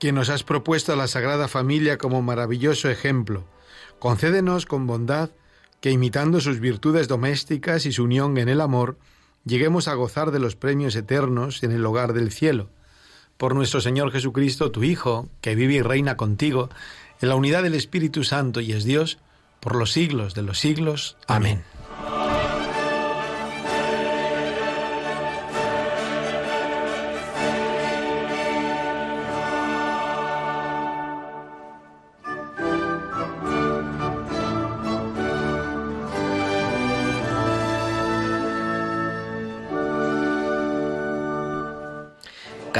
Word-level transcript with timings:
Que 0.00 0.12
nos 0.12 0.30
has 0.30 0.42
propuesto 0.42 0.92
a 0.92 0.96
la 0.96 1.06
Sagrada 1.06 1.46
Familia 1.46 1.98
como 1.98 2.22
maravilloso 2.22 2.88
ejemplo, 2.88 3.44
concédenos 3.98 4.64
con 4.66 4.86
bondad 4.86 5.30
que 5.80 5.90
imitando 5.90 6.40
sus 6.40 6.58
virtudes 6.58 7.06
domésticas 7.06 7.86
y 7.86 7.92
su 7.92 8.04
unión 8.04 8.36
en 8.38 8.48
el 8.48 8.62
amor, 8.62 8.98
lleguemos 9.44 9.88
a 9.88 9.94
gozar 9.94 10.30
de 10.30 10.40
los 10.40 10.56
premios 10.56 10.96
eternos 10.96 11.62
en 11.62 11.72
el 11.72 11.84
hogar 11.84 12.14
del 12.14 12.32
cielo. 12.32 12.70
Por 13.36 13.54
nuestro 13.54 13.80
Señor 13.80 14.10
Jesucristo, 14.10 14.70
tu 14.70 14.82
Hijo, 14.82 15.28
que 15.42 15.54
vive 15.54 15.74
y 15.74 15.82
reina 15.82 16.16
contigo, 16.16 16.70
en 17.20 17.28
la 17.28 17.36
unidad 17.36 17.62
del 17.62 17.74
Espíritu 17.74 18.24
Santo 18.24 18.60
y 18.60 18.72
es 18.72 18.84
Dios, 18.84 19.18
por 19.60 19.76
los 19.76 19.92
siglos 19.92 20.34
de 20.34 20.42
los 20.42 20.58
siglos. 20.58 21.18
Amén. 21.26 21.62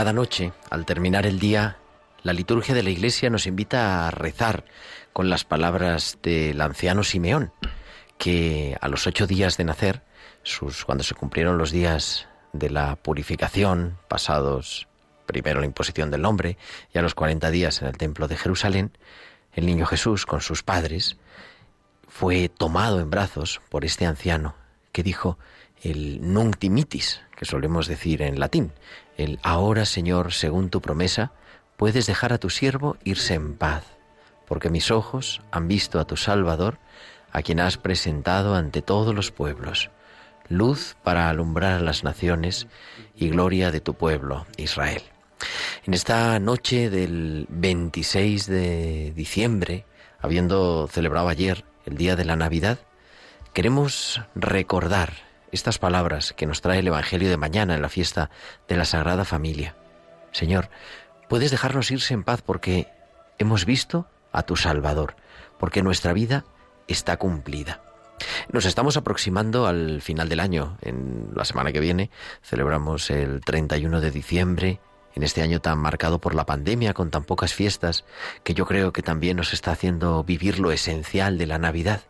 Cada 0.01 0.15
noche, 0.15 0.55
al 0.70 0.87
terminar 0.87 1.27
el 1.27 1.39
día, 1.39 1.77
la 2.23 2.33
liturgia 2.33 2.75
de 2.75 2.83
la 2.83 2.89
Iglesia 2.89 3.29
nos 3.29 3.47
invita 3.47 4.09
a 4.09 4.11
rezar 4.11 4.65
con 5.12 5.29
las 5.29 5.45
palabras 5.45 6.17
del 6.23 6.59
anciano 6.62 7.05
Simeón, 7.05 7.53
que 8.17 8.79
a 8.81 8.89
los 8.89 9.07
ocho 9.07 9.27
días 9.27 9.59
de 9.59 9.65
nacer, 9.65 10.03
sus, 10.42 10.87
cuando 10.87 11.05
se 11.05 11.15
cumplieron 11.15 11.59
los 11.59 11.70
días 11.70 12.29
de 12.55 12.70
la 12.70 12.97
purificación, 12.97 13.98
pasados 14.09 14.89
primero 15.27 15.61
la 15.61 15.67
imposición 15.67 16.11
del 16.11 16.23
nombre 16.23 16.57
y 16.95 16.98
a 16.98 17.03
los 17.03 17.14
cuarenta 17.14 17.51
días 17.51 17.83
en 17.83 17.89
el 17.89 17.98
templo 17.98 18.27
de 18.27 18.39
Jerusalén, 18.39 18.97
el 19.53 19.67
niño 19.67 19.85
Jesús 19.85 20.24
con 20.24 20.41
sus 20.41 20.63
padres 20.63 21.19
fue 22.08 22.48
tomado 22.48 23.01
en 23.01 23.11
brazos 23.11 23.61
por 23.69 23.85
este 23.85 24.07
anciano 24.07 24.55
que 24.92 25.03
dijo 25.03 25.36
el 25.83 26.20
nunc 26.33 26.58
dimitis, 26.58 27.20
que 27.36 27.45
solemos 27.45 27.86
decir 27.86 28.23
en 28.23 28.41
latín, 28.41 28.73
el 29.20 29.39
ahora 29.42 29.85
Señor, 29.85 30.33
según 30.33 30.70
tu 30.70 30.81
promesa, 30.81 31.33
puedes 31.77 32.07
dejar 32.07 32.33
a 32.33 32.39
tu 32.39 32.48
siervo 32.48 32.97
irse 33.05 33.35
en 33.35 33.55
paz, 33.55 33.85
porque 34.48 34.70
mis 34.70 34.91
ojos 34.91 35.42
han 35.51 35.69
visto 35.69 36.01
a 36.01 36.07
tu 36.07 36.17
Salvador, 36.17 36.79
a 37.30 37.42
quien 37.42 37.61
has 37.61 37.77
presentado 37.77 38.55
ante 38.55 38.80
todos 38.80 39.14
los 39.14 39.30
pueblos, 39.30 39.91
luz 40.48 40.97
para 41.03 41.29
alumbrar 41.29 41.75
a 41.75 41.80
las 41.80 42.03
naciones 42.03 42.67
y 43.14 43.29
gloria 43.29 43.70
de 43.70 43.80
tu 43.80 43.95
pueblo, 43.95 44.47
Israel. 44.57 45.03
En 45.85 45.95
esta 45.95 46.39
noche 46.39 46.89
del 46.89 47.47
26 47.51 48.47
de 48.47 49.13
diciembre, 49.14 49.85
habiendo 50.20 50.89
celebrado 50.89 51.29
ayer 51.29 51.64
el 51.85 51.97
día 51.97 52.17
de 52.17 52.25
la 52.25 52.36
Navidad, 52.36 52.79
queremos 53.53 54.23
recordar 54.35 55.30
estas 55.52 55.78
palabras 55.78 56.33
que 56.36 56.46
nos 56.46 56.61
trae 56.61 56.80
el 56.80 56.88
Evangelio 56.88 57.28
de 57.28 57.36
mañana 57.36 57.74
en 57.74 57.83
la 57.83 57.88
fiesta 57.88 58.30
de 58.68 58.77
la 58.77 58.84
Sagrada 58.84 59.24
Familia. 59.24 59.77
Señor, 60.33 60.70
puedes 61.28 61.50
dejarnos 61.50 61.90
irse 61.90 62.14
en 62.14 62.24
paz 62.24 62.42
porque 62.42 62.88
hemos 63.38 63.64
visto 63.64 64.06
a 64.33 64.42
tu 64.42 64.56
Salvador, 64.56 65.16
porque 65.58 65.83
nuestra 65.83 66.12
vida 66.12 66.44
está 66.88 67.16
cumplida. 67.16 67.83
Nos 68.52 68.64
estamos 68.64 68.96
aproximando 68.96 69.66
al 69.66 70.02
final 70.02 70.28
del 70.28 70.40
año. 70.40 70.77
En 70.83 71.30
la 71.34 71.44
semana 71.44 71.72
que 71.72 71.80
viene 71.80 72.11
celebramos 72.42 73.11
el 73.11 73.40
31 73.40 74.00
de 74.00 74.11
diciembre, 74.11 74.80
en 75.14 75.22
este 75.22 75.42
año 75.42 75.61
tan 75.61 75.78
marcado 75.78 76.20
por 76.20 76.34
la 76.34 76.46
pandemia, 76.46 76.94
con 76.94 77.11
tan 77.11 77.24
pocas 77.24 77.55
fiestas, 77.55 78.05
que 78.44 78.55
yo 78.55 78.67
creo 78.67 78.92
que 78.92 79.02
también 79.02 79.36
nos 79.36 79.52
está 79.52 79.72
haciendo 79.72 80.22
vivir 80.22 80.58
lo 80.58 80.70
esencial 80.70 81.38
de 81.38 81.46
la 81.46 81.58
Navidad. 81.58 82.02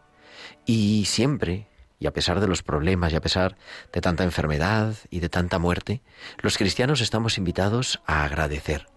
Y 0.66 1.06
siempre, 1.06 1.69
y 2.00 2.06
a 2.06 2.12
pesar 2.12 2.41
de 2.41 2.49
los 2.49 2.62
problemas 2.62 3.12
y 3.12 3.16
a 3.16 3.21
pesar 3.21 3.56
de 3.93 4.00
tanta 4.00 4.25
enfermedad 4.25 4.94
y 5.11 5.21
de 5.21 5.28
tanta 5.28 5.59
muerte, 5.59 6.00
los 6.38 6.56
cristianos 6.56 7.03
estamos 7.03 7.37
invitados 7.37 8.00
a 8.06 8.25
agradecer, 8.25 8.88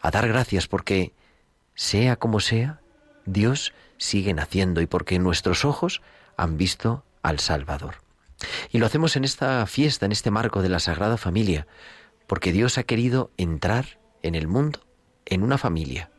a 0.00 0.10
dar 0.10 0.26
gracias 0.28 0.66
porque, 0.66 1.14
sea 1.74 2.16
como 2.16 2.40
sea, 2.40 2.80
Dios 3.24 3.72
sigue 3.96 4.34
naciendo 4.34 4.80
y 4.80 4.86
porque 4.86 5.20
nuestros 5.20 5.64
ojos 5.64 6.02
han 6.36 6.58
visto 6.58 7.04
al 7.22 7.38
Salvador. 7.38 7.96
Y 8.70 8.78
lo 8.78 8.86
hacemos 8.86 9.16
en 9.16 9.24
esta 9.24 9.64
fiesta, 9.66 10.06
en 10.06 10.12
este 10.12 10.30
marco 10.30 10.60
de 10.60 10.68
la 10.68 10.80
Sagrada 10.80 11.16
Familia, 11.16 11.66
porque 12.26 12.52
Dios 12.52 12.76
ha 12.76 12.82
querido 12.82 13.30
entrar 13.36 13.98
en 14.22 14.34
el 14.34 14.48
mundo 14.48 14.80
en 15.26 15.42
una 15.42 15.58
familia, 15.58 16.10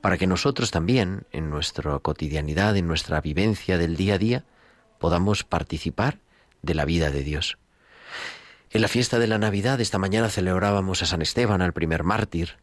para 0.00 0.18
que 0.18 0.26
nosotros 0.26 0.70
también, 0.70 1.26
en 1.30 1.50
nuestra 1.50 1.98
cotidianidad, 2.00 2.76
en 2.76 2.88
nuestra 2.88 3.20
vivencia 3.20 3.78
del 3.78 3.96
día 3.96 4.14
a 4.14 4.18
día, 4.18 4.44
podamos 5.04 5.44
participar 5.44 6.20
de 6.62 6.72
la 6.72 6.86
vida 6.86 7.10
de 7.10 7.22
Dios. 7.22 7.58
En 8.70 8.80
la 8.80 8.88
fiesta 8.88 9.18
de 9.18 9.26
la 9.26 9.36
Navidad 9.36 9.78
esta 9.82 9.98
mañana 9.98 10.30
celebrábamos 10.30 11.02
a 11.02 11.04
San 11.04 11.20
Esteban, 11.20 11.60
al 11.60 11.74
primer 11.74 12.04
mártir. 12.04 12.56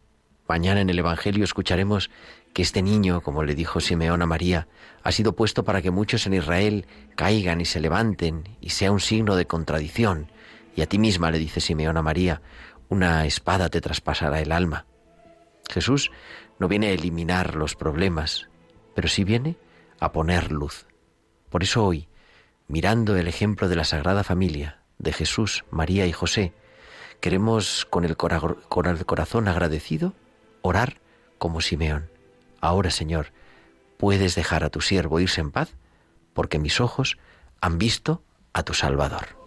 Mañana 0.47 0.81
en 0.81 0.90
el 0.90 0.97
Evangelio 0.97 1.44
escucharemos 1.44 2.09
que 2.51 2.63
este 2.63 2.81
niño, 2.81 3.22
como 3.22 3.44
le 3.44 3.53
dijo 3.53 3.80
Simeón 3.80 4.24
a 4.24 4.25
María, 4.25 4.68
ha 5.03 5.12
sido 5.12 5.35
puesto 5.35 5.63
para 5.63 5.84
que 5.84 5.91
muchos 5.91 6.25
en 6.25 6.34
Israel 6.34 6.88
caigan 7.16 7.62
y 7.62 7.66
se 7.66 7.80
levanten 7.80 8.57
y 8.59 8.72
sea 8.72 8.91
un 8.91 9.01
signo 9.01 9.35
de 9.35 9.46
contradicción. 9.46 10.31
Y 10.75 10.81
a 10.81 10.88
ti 10.88 10.97
misma, 10.97 11.30
le 11.30 11.38
dice 11.38 11.62
Simeón 11.62 11.97
a 11.97 12.01
María, 12.01 12.41
una 12.90 13.28
espada 13.28 13.69
te 13.69 13.81
traspasará 13.81 14.41
el 14.41 14.51
alma. 14.51 14.88
Jesús 15.69 16.09
no 16.57 16.68
viene 16.68 16.88
a 16.88 16.91
eliminar 16.94 17.53
los 17.53 17.75
problemas, 17.75 18.50
pero 18.96 19.07
sí 19.07 19.24
viene 19.24 19.57
a 20.00 20.12
poner 20.12 20.51
luz. 20.51 20.88
Por 21.51 21.62
eso 21.62 21.85
hoy, 21.85 22.07
mirando 22.71 23.17
el 23.17 23.27
ejemplo 23.27 23.67
de 23.67 23.75
la 23.75 23.83
Sagrada 23.83 24.23
Familia, 24.23 24.79
de 24.97 25.11
Jesús, 25.11 25.65
María 25.71 26.07
y 26.07 26.13
José, 26.13 26.53
queremos 27.19 27.85
con 27.89 28.06
el, 28.06 28.15
corazón 28.15 29.50
agradecido 29.50 30.13
orar 30.62 31.01
como 31.38 31.59
Simeón. 31.59 32.09
Ahora, 32.62 32.89
Señor, 32.89 33.33
puedes 33.97 34.35
dejar 34.35 34.63
a 34.63 34.69
tu 34.69 34.79
siervo 34.79 35.19
irse 35.19 35.41
en 35.41 35.51
paz, 35.51 35.75
porque 36.33 36.59
mis 36.59 36.79
ojos 36.79 37.18
han 37.59 37.77
visto 37.77 38.23
a 38.53 38.63
tu 38.63 38.74
Salvador. 38.74 39.40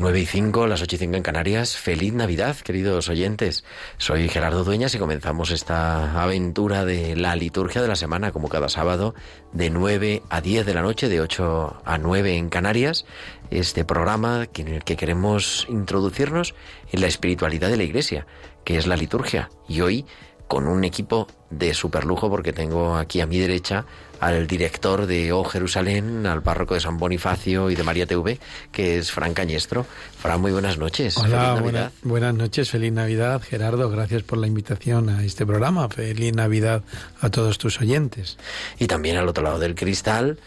Las 0.00 0.04
nueve 0.04 0.20
y 0.20 0.24
cinco, 0.24 0.66
las 0.66 0.80
ocho 0.80 0.96
y 0.96 0.98
cinco 0.98 1.16
en 1.18 1.22
Canarias. 1.22 1.76
Feliz 1.76 2.14
Navidad, 2.14 2.56
queridos 2.56 3.10
oyentes. 3.10 3.64
Soy 3.98 4.30
Gerardo 4.30 4.64
Dueñas 4.64 4.94
y 4.94 4.98
comenzamos 4.98 5.50
esta 5.50 6.22
aventura 6.22 6.86
de 6.86 7.16
la 7.16 7.36
liturgia 7.36 7.82
de 7.82 7.88
la 7.88 7.96
semana, 7.96 8.32
como 8.32 8.48
cada 8.48 8.70
sábado, 8.70 9.14
de 9.52 9.68
9 9.68 10.22
a 10.30 10.40
10 10.40 10.64
de 10.64 10.72
la 10.72 10.80
noche, 10.80 11.10
de 11.10 11.20
8 11.20 11.82
a 11.84 11.98
9 11.98 12.34
en 12.34 12.48
Canarias. 12.48 13.04
Este 13.50 13.84
programa 13.84 14.48
en 14.56 14.68
el 14.68 14.84
que 14.84 14.96
queremos 14.96 15.66
introducirnos 15.68 16.54
en 16.92 17.02
la 17.02 17.06
espiritualidad 17.06 17.68
de 17.68 17.76
la 17.76 17.84
Iglesia, 17.84 18.26
que 18.64 18.78
es 18.78 18.86
la 18.86 18.96
liturgia. 18.96 19.50
Y 19.68 19.82
hoy 19.82 20.06
con 20.50 20.66
un 20.66 20.82
equipo 20.82 21.28
de 21.48 21.72
superlujo 21.74 22.28
porque 22.28 22.52
tengo 22.52 22.96
aquí 22.96 23.20
a 23.20 23.26
mi 23.26 23.38
derecha 23.38 23.86
al 24.18 24.48
director 24.48 25.06
de 25.06 25.30
O 25.30 25.44
Jerusalén, 25.44 26.26
al 26.26 26.42
párroco 26.42 26.74
de 26.74 26.80
San 26.80 26.98
Bonifacio 26.98 27.70
y 27.70 27.76
de 27.76 27.84
María 27.84 28.04
TV, 28.04 28.40
que 28.72 28.98
es 28.98 29.12
Fran 29.12 29.32
Cañestro. 29.32 29.86
Fran, 30.18 30.40
muy 30.40 30.50
buenas 30.50 30.76
noches. 30.76 31.16
Hola, 31.18 31.92
buenas 32.02 32.34
noches, 32.34 32.68
feliz 32.68 32.92
Navidad, 32.92 33.40
Gerardo. 33.40 33.88
Gracias 33.90 34.24
por 34.24 34.38
la 34.38 34.48
invitación 34.48 35.08
a 35.08 35.22
este 35.22 35.46
programa. 35.46 35.88
Feliz 35.88 36.34
Navidad 36.34 36.82
a 37.20 37.30
todos 37.30 37.56
tus 37.58 37.80
oyentes. 37.80 38.36
Y 38.80 38.88
también 38.88 39.18
al 39.18 39.28
otro 39.28 39.44
lado 39.44 39.60
del 39.60 39.76
cristal, 39.76 40.40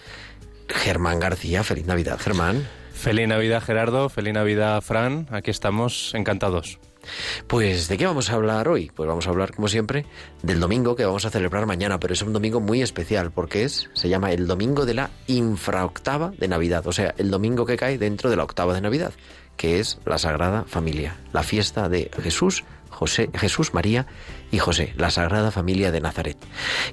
Germán 0.67 1.21
García. 1.21 1.63
Feliz 1.63 1.85
Navidad, 1.85 2.19
Germán. 2.19 2.67
Feliz 2.93 3.29
Navidad, 3.29 3.63
Gerardo. 3.63 4.09
Feliz 4.09 4.33
Navidad, 4.33 4.81
Fran. 4.81 5.29
Aquí 5.31 5.49
estamos 5.49 6.11
encantados. 6.13 6.77
Pues, 7.47 7.87
¿de 7.87 7.97
qué 7.97 8.05
vamos 8.05 8.29
a 8.29 8.33
hablar 8.33 8.67
hoy? 8.67 8.91
Pues 8.93 9.07
vamos 9.07 9.27
a 9.27 9.29
hablar, 9.29 9.53
como 9.53 9.67
siempre, 9.67 10.05
del 10.41 10.59
domingo 10.59 10.95
que 10.95 11.05
vamos 11.05 11.25
a 11.25 11.29
celebrar 11.29 11.65
mañana, 11.65 11.99
pero 11.99 12.13
es 12.13 12.21
un 12.21 12.33
domingo 12.33 12.59
muy 12.59 12.81
especial 12.81 13.31
porque 13.31 13.63
es, 13.63 13.89
se 13.93 14.09
llama 14.09 14.31
el 14.31 14.47
domingo 14.47 14.85
de 14.85 14.93
la 14.93 15.09
infraoctava 15.27 16.31
de 16.37 16.47
Navidad, 16.47 16.85
o 16.87 16.91
sea, 16.91 17.13
el 17.17 17.31
domingo 17.31 17.65
que 17.65 17.77
cae 17.77 17.97
dentro 17.97 18.29
de 18.29 18.35
la 18.35 18.43
octava 18.43 18.73
de 18.73 18.81
Navidad, 18.81 19.13
que 19.57 19.79
es 19.79 19.99
la 20.05 20.17
Sagrada 20.17 20.65
Familia, 20.65 21.17
la 21.31 21.43
fiesta 21.43 21.89
de 21.89 22.09
Jesús, 22.21 22.63
José, 22.89 23.29
Jesús, 23.33 23.73
María 23.73 24.05
y 24.51 24.59
José, 24.59 24.93
la 24.97 25.09
Sagrada 25.09 25.51
Familia 25.51 25.91
de 25.91 25.99
Nazaret. 25.99 26.37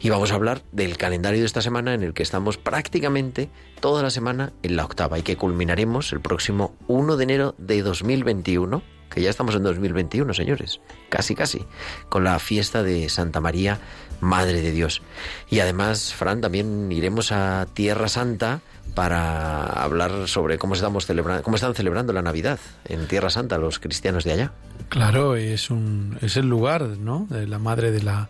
Y 0.01 0.09
vamos 0.09 0.33
a 0.33 0.35
hablar 0.35 0.62
del 0.73 0.97
calendario 0.97 1.41
de 1.41 1.47
esta 1.47 1.62
semana 1.62 1.95
en 1.95 2.03
el 2.03 2.15
que 2.15 2.23
estamos 2.23 2.57
prácticamente 2.57 3.51
toda 3.81 4.03
la 4.03 4.11
semana 4.11 4.53
en 4.62 4.77
la 4.77 4.85
octava 4.85 5.19
y 5.19 5.23
que 5.23 5.37
culminaremos 5.37 6.12
el 6.12 6.21
próximo 6.21 6.75
1 6.89 7.17
de 7.17 7.25
enero 7.25 7.55
de 7.59 7.83
2021 7.83 8.83
que 9.11 9.21
ya 9.21 9.31
estamos 9.31 9.55
en 9.55 9.62
2021, 9.62 10.33
señores, 10.35 10.81
casi 11.09 11.35
casi, 11.35 11.65
con 12.09 12.25
la 12.25 12.39
fiesta 12.39 12.83
de 12.83 13.09
Santa 13.09 13.41
María, 13.41 13.79
Madre 14.21 14.61
de 14.61 14.71
Dios. 14.71 15.03
Y 15.49 15.61
además, 15.61 16.15
Fran, 16.15 16.41
también 16.41 16.93
iremos 16.93 17.33
a 17.33 17.67
Tierra 17.73 18.09
Santa 18.09 18.61
para 18.95 19.65
hablar 19.65 20.27
sobre 20.27 20.59
cómo 20.59 20.75
estamos 20.75 21.07
celebrando, 21.07 21.43
cómo 21.43 21.57
están 21.57 21.75
celebrando 21.75 22.12
la 22.12 22.23
Navidad 22.23 22.59
en 22.85 23.07
Tierra 23.07 23.31
Santa 23.31 23.59
los 23.59 23.79
cristianos 23.79 24.25
de 24.25 24.33
allá. 24.33 24.53
Claro, 24.89 25.37
es 25.37 25.71
un 25.71 26.19
es 26.21 26.37
el 26.37 26.49
lugar, 26.49 26.83
¿no? 26.83 27.27
De 27.31 27.47
la 27.47 27.59
Madre 27.59 27.93
de 27.93 28.03
la 28.03 28.29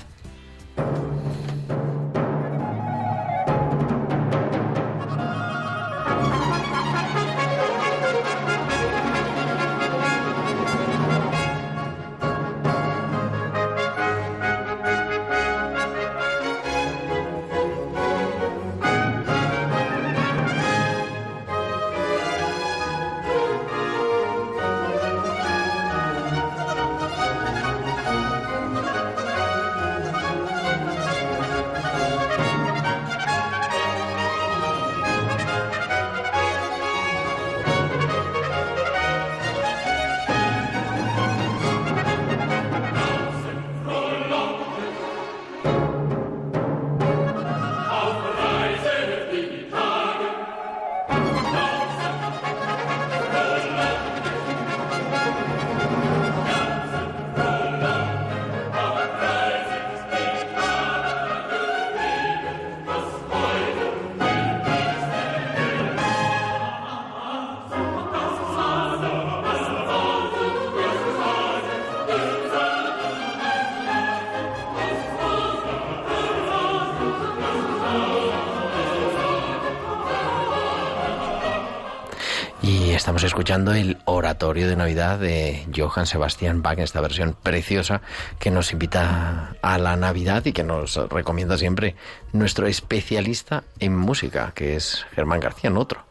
Escuchando 83.48 83.74
el 83.74 83.98
oratorio 84.04 84.68
de 84.68 84.76
Navidad 84.76 85.20
de 85.20 85.66
Johann 85.74 86.06
Sebastian 86.06 86.62
Bach, 86.62 86.80
esta 86.80 87.00
versión 87.00 87.34
preciosa 87.34 88.02
que 88.40 88.52
nos 88.52 88.74
invita 88.74 89.56
a 89.62 89.78
la 89.78 89.96
Navidad 89.96 90.46
y 90.46 90.52
que 90.52 90.66
nos 90.66 90.98
recomienda 91.10 91.58
siempre 91.58 91.96
nuestro 92.34 92.68
especialista 92.68 93.64
en 93.80 93.96
música, 93.96 94.52
que 94.54 94.76
es 94.76 95.06
Germán 95.16 95.40
García, 95.40 95.70
no 95.70 95.80
otro. 95.80 96.04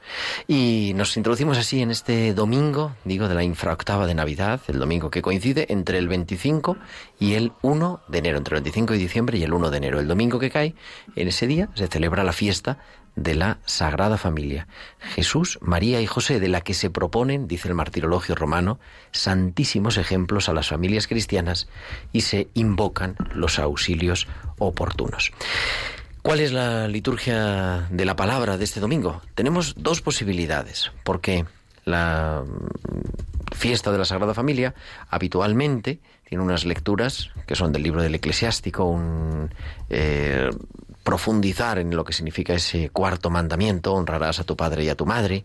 Y 0.49 0.93
nos 0.95 1.15
introducimos 1.19 1.59
así 1.59 1.83
en 1.83 1.91
este 1.91 2.33
domingo, 2.33 2.97
digo, 3.05 3.29
de 3.29 3.35
la 3.35 3.43
infraoctava 3.43 4.07
de 4.07 4.15
Navidad, 4.15 4.63
el 4.69 4.79
domingo 4.79 5.11
que 5.11 5.21
coincide 5.21 5.67
entre 5.69 5.99
el 5.99 6.09
25 6.09 6.79
y 7.21 7.35
el 7.35 7.53
1 7.61 8.01
de 8.09 8.19
enero, 8.19 8.39
entre 8.39 8.57
el 8.57 8.63
25 8.63 8.95
de 8.95 8.99
diciembre 8.99 9.37
y 9.37 9.43
el 9.43 9.53
1 9.53 9.69
de 9.69 9.77
enero. 9.77 10.01
El 10.01 10.09
domingo 10.09 10.39
que 10.39 10.49
cae, 10.49 10.75
en 11.15 11.29
ese 11.29 11.47
día 11.47 11.69
se 11.75 11.87
celebra 11.87 12.25
la 12.25 12.33
fiesta 12.33 12.79
de 13.17 13.35
la 13.35 13.59
Sagrada 13.65 14.19
Familia, 14.19 14.69
Jesús, 15.01 15.59
María 15.63 16.01
y 16.01 16.07
José, 16.07 16.39
de 16.39 16.49
la 16.49 16.61
que 16.61 16.75
se 16.75 16.91
proponen, 16.91 17.49
dice 17.49 17.69
el 17.69 17.75
martirologio 17.75 18.35
romano, 18.35 18.79
santísimos 19.11 19.97
ejemplos 19.97 20.49
a 20.49 20.53
las 20.53 20.69
familias 20.69 21.07
cristianas 21.09 21.69
y 22.13 22.21
se 22.21 22.49
invocan 22.55 23.17
los 23.35 23.59
auxilios 23.59 24.29
oportunos. 24.59 25.33
¿Cuál 26.23 26.41
es 26.41 26.53
la 26.53 26.89
liturgia 26.89 27.87
de 27.91 28.05
la 28.05 28.17
palabra 28.17 28.59
de 28.59 28.65
este 28.65 28.81
domingo? 28.81 29.23
Tenemos 29.35 29.75
dos 29.77 30.03
posibilidades, 30.03 30.93
porque 31.05 31.47
la 31.85 32.45
fiesta 33.55 33.93
de 33.93 33.99
la 33.99 34.05
Sagrada 34.05 34.35
Familia 34.35 34.75
habitualmente 35.09 36.01
tiene 36.29 36.43
unas 36.43 36.65
lecturas 36.65 37.31
que 37.47 37.55
son 37.55 37.73
del 37.73 37.85
libro 37.85 38.03
del 38.03 38.17
eclesiástico, 38.17 38.85
un 38.85 39.55
eh, 39.89 40.51
profundizar 41.07 41.79
en 41.79 41.95
lo 41.95 42.05
que 42.05 42.13
significa 42.13 42.53
ese 42.53 42.91
cuarto 42.91 43.31
mandamiento, 43.31 43.95
honrarás 43.95 44.41
a 44.41 44.45
tu 44.45 44.57
padre 44.57 44.83
y 44.83 44.89
a 44.89 44.97
tu 44.97 45.07
madre, 45.07 45.45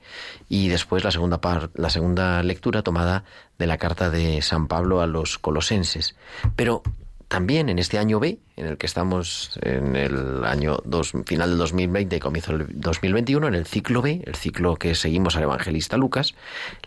y 0.50 0.70
después 0.70 1.04
la 1.04 1.12
segunda, 1.12 1.40
la 1.76 1.90
segunda 1.92 2.42
lectura 2.42 2.82
tomada 2.82 3.26
de 3.60 3.68
la 3.68 3.78
carta 3.78 4.10
de 4.10 4.42
San 4.42 4.68
Pablo 4.68 5.02
a 5.02 5.08
los 5.08 5.38
colosenses. 5.38 6.16
Pero 6.56 6.82
también 7.28 7.70
en 7.70 7.78
este 7.78 8.00
año 8.00 8.20
B, 8.20 8.40
en 8.58 8.66
el 8.66 8.80
que 8.80 8.88
estamos 8.88 9.60
en 9.62 9.96
el 9.96 10.44
año 10.46 10.80
dos, 10.84 11.14
final 11.28 11.52
del 11.52 11.60
2020 11.60 12.16
y 12.16 12.20
comienzo 12.20 12.58
del 12.58 12.68
2021, 12.82 13.48
en 13.48 13.54
el 13.54 13.68
ciclo 13.68 14.02
B, 14.02 14.24
el 14.26 14.36
ciclo 14.36 14.78
que 14.78 14.96
seguimos 14.96 15.36
al 15.36 15.44
evangelista 15.44 15.96
Lucas, 15.96 16.34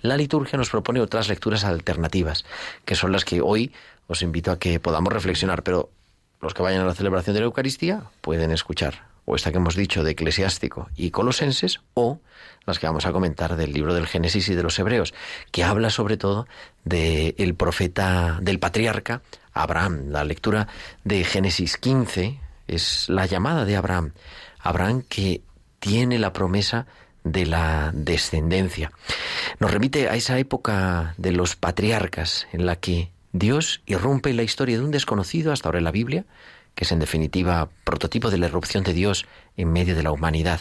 la 0.02 0.16
liturgia 0.16 0.58
nos 0.58 0.70
propone 0.70 1.00
otras 1.00 1.28
lecturas 1.28 1.62
alternativas, 1.62 2.44
que 2.84 2.96
son 2.96 3.12
las 3.12 3.24
que 3.24 3.40
hoy 3.40 3.72
os 4.08 4.20
invito 4.22 4.50
a 4.50 4.58
que 4.58 4.80
podamos 4.80 5.12
reflexionar, 5.12 5.62
pero 5.62 5.90
los 6.44 6.54
que 6.54 6.62
vayan 6.62 6.82
a 6.82 6.86
la 6.86 6.94
celebración 6.94 7.34
de 7.34 7.40
la 7.40 7.46
Eucaristía 7.46 8.02
pueden 8.20 8.52
escuchar 8.52 9.14
o 9.26 9.36
esta 9.36 9.50
que 9.50 9.56
hemos 9.56 9.74
dicho 9.74 10.04
de 10.04 10.12
Eclesiástico 10.12 10.88
y 10.96 11.10
Colosenses, 11.10 11.80
o 11.94 12.20
las 12.66 12.78
que 12.78 12.86
vamos 12.86 13.06
a 13.06 13.12
comentar 13.12 13.56
del 13.56 13.72
libro 13.72 13.94
del 13.94 14.06
Génesis 14.06 14.48
y 14.48 14.54
de 14.54 14.62
los 14.62 14.78
Hebreos, 14.78 15.14
que 15.50 15.64
habla 15.64 15.90
sobre 15.90 16.16
todo 16.16 16.46
del 16.84 17.54
profeta, 17.54 18.38
del 18.42 18.58
patriarca 18.58 19.22
Abraham. 19.52 20.10
La 20.10 20.24
lectura 20.24 20.68
de 21.04 21.24
Génesis 21.24 21.76
15 21.78 22.38
es 22.68 23.08
la 23.08 23.26
llamada 23.26 23.64
de 23.64 23.76
Abraham. 23.76 24.12
Abraham 24.60 25.02
que 25.08 25.42
tiene 25.78 26.18
la 26.18 26.32
promesa 26.32 26.86
de 27.22 27.46
la 27.46 27.90
descendencia. 27.94 28.92
Nos 29.58 29.70
remite 29.70 30.10
a 30.10 30.16
esa 30.16 30.38
época 30.38 31.14
de 31.16 31.32
los 31.32 31.56
patriarcas 31.56 32.46
en 32.52 32.66
la 32.66 32.76
que 32.76 33.13
Dios 33.34 33.82
irrumpe 33.84 34.30
en 34.30 34.36
la 34.36 34.44
historia 34.44 34.78
de 34.78 34.84
un 34.84 34.92
desconocido 34.92 35.52
hasta 35.52 35.68
ahora 35.68 35.78
en 35.78 35.84
la 35.84 35.90
Biblia, 35.90 36.24
que 36.76 36.84
es 36.84 36.92
en 36.92 37.00
definitiva 37.00 37.68
prototipo 37.82 38.30
de 38.30 38.38
la 38.38 38.46
erupción 38.46 38.84
de 38.84 38.92
Dios 38.92 39.26
en 39.56 39.72
medio 39.72 39.96
de 39.96 40.04
la 40.04 40.12
humanidad. 40.12 40.60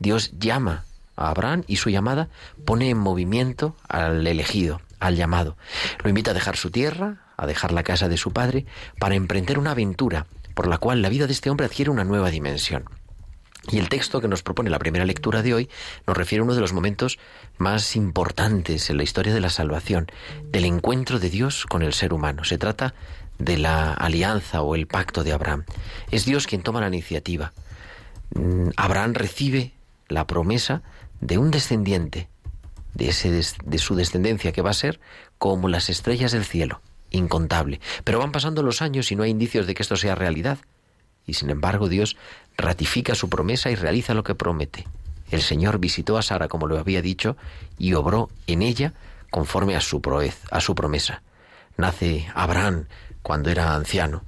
Dios 0.00 0.32
llama 0.36 0.84
a 1.14 1.30
Abraham 1.30 1.62
y 1.68 1.76
su 1.76 1.90
llamada 1.90 2.28
pone 2.64 2.90
en 2.90 2.98
movimiento 2.98 3.76
al 3.86 4.26
elegido, 4.26 4.80
al 4.98 5.14
llamado. 5.14 5.56
Lo 6.02 6.08
invita 6.08 6.32
a 6.32 6.34
dejar 6.34 6.56
su 6.56 6.72
tierra, 6.72 7.18
a 7.36 7.46
dejar 7.46 7.70
la 7.70 7.84
casa 7.84 8.08
de 8.08 8.16
su 8.16 8.32
padre, 8.32 8.66
para 8.98 9.14
emprender 9.14 9.56
una 9.56 9.70
aventura 9.70 10.26
por 10.54 10.66
la 10.66 10.78
cual 10.78 11.02
la 11.02 11.10
vida 11.10 11.28
de 11.28 11.32
este 11.32 11.50
hombre 11.50 11.66
adquiere 11.66 11.92
una 11.92 12.02
nueva 12.02 12.30
dimensión. 12.30 12.86
Y 13.70 13.78
el 13.78 13.88
texto 13.88 14.20
que 14.20 14.28
nos 14.28 14.42
propone 14.42 14.70
la 14.70 14.78
primera 14.78 15.04
lectura 15.04 15.42
de 15.42 15.54
hoy 15.54 15.68
nos 16.06 16.16
refiere 16.16 16.40
a 16.40 16.44
uno 16.44 16.54
de 16.54 16.60
los 16.60 16.72
momentos 16.72 17.18
más 17.58 17.96
importantes 17.96 18.88
en 18.88 18.96
la 18.96 19.02
historia 19.02 19.34
de 19.34 19.40
la 19.40 19.50
salvación, 19.50 20.06
del 20.50 20.64
encuentro 20.64 21.18
de 21.18 21.28
Dios 21.28 21.66
con 21.66 21.82
el 21.82 21.92
ser 21.92 22.14
humano. 22.14 22.44
Se 22.44 22.56
trata 22.56 22.94
de 23.38 23.58
la 23.58 23.92
alianza 23.92 24.62
o 24.62 24.74
el 24.74 24.86
pacto 24.86 25.22
de 25.22 25.32
Abraham. 25.32 25.64
Es 26.10 26.24
Dios 26.24 26.46
quien 26.46 26.62
toma 26.62 26.80
la 26.80 26.88
iniciativa. 26.88 27.52
Mm, 28.34 28.70
Abraham 28.76 29.14
recibe 29.14 29.72
la 30.08 30.26
promesa 30.26 30.82
de 31.20 31.38
un 31.38 31.50
descendiente, 31.50 32.28
de, 32.94 33.08
ese, 33.08 33.30
de 33.30 33.78
su 33.78 33.94
descendencia 33.94 34.52
que 34.52 34.62
va 34.62 34.70
a 34.70 34.74
ser 34.74 35.00
como 35.38 35.68
las 35.68 35.90
estrellas 35.90 36.32
del 36.32 36.44
cielo, 36.44 36.80
incontable. 37.10 37.80
Pero 38.04 38.18
van 38.18 38.32
pasando 38.32 38.62
los 38.62 38.82
años 38.82 39.12
y 39.12 39.16
no 39.16 39.22
hay 39.24 39.30
indicios 39.30 39.66
de 39.66 39.74
que 39.74 39.82
esto 39.82 39.96
sea 39.96 40.14
realidad. 40.14 40.58
Y 41.26 41.34
sin 41.34 41.50
embargo 41.50 41.88
Dios 41.88 42.16
ratifica 42.58 43.14
su 43.14 43.30
promesa 43.30 43.70
y 43.70 43.76
realiza 43.76 44.12
lo 44.12 44.24
que 44.24 44.34
promete. 44.34 44.86
El 45.30 45.40
Señor 45.42 45.78
visitó 45.78 46.18
a 46.18 46.22
Sara 46.22 46.48
como 46.48 46.66
lo 46.66 46.78
había 46.78 47.00
dicho 47.00 47.36
y 47.78 47.94
obró 47.94 48.28
en 48.46 48.62
ella 48.62 48.92
conforme 49.30 49.76
a 49.76 49.80
su, 49.80 50.02
proez, 50.02 50.40
a 50.50 50.60
su 50.60 50.74
promesa. 50.74 51.22
Nace 51.76 52.26
Abraham 52.34 52.86
cuando 53.22 53.50
era 53.50 53.74
anciano, 53.74 54.24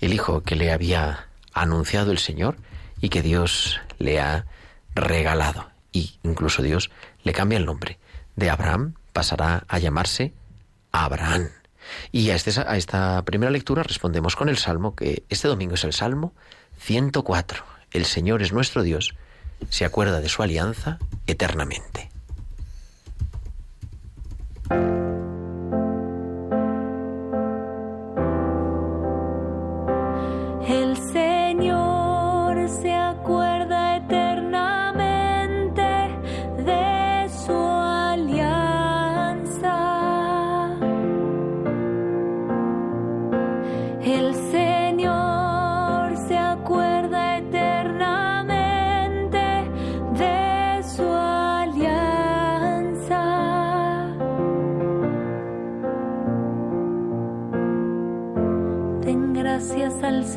el 0.00 0.14
hijo 0.14 0.42
que 0.42 0.56
le 0.56 0.72
había 0.72 1.28
anunciado 1.52 2.10
el 2.10 2.18
Señor 2.18 2.56
y 3.00 3.10
que 3.10 3.22
Dios 3.22 3.80
le 3.98 4.20
ha 4.20 4.46
regalado. 4.94 5.68
Y 5.92 6.18
incluso 6.22 6.62
Dios 6.62 6.90
le 7.22 7.32
cambia 7.32 7.58
el 7.58 7.66
nombre. 7.66 7.98
De 8.36 8.48
Abraham 8.48 8.94
pasará 9.12 9.64
a 9.68 9.78
llamarse 9.78 10.32
Abraham. 10.90 11.48
Y 12.12 12.30
a, 12.30 12.34
este, 12.34 12.58
a 12.60 12.76
esta 12.76 13.22
primera 13.24 13.50
lectura 13.50 13.82
respondemos 13.82 14.36
con 14.36 14.48
el 14.48 14.56
Salmo, 14.56 14.94
que 14.94 15.24
este 15.28 15.48
domingo 15.48 15.74
es 15.74 15.84
el 15.84 15.92
Salmo 15.92 16.32
104. 16.78 17.73
El 17.94 18.04
Señor 18.06 18.42
es 18.42 18.52
nuestro 18.52 18.82
Dios, 18.82 19.14
se 19.70 19.84
acuerda 19.84 20.20
de 20.20 20.28
su 20.28 20.42
alianza 20.42 20.98
eternamente. 21.28 22.10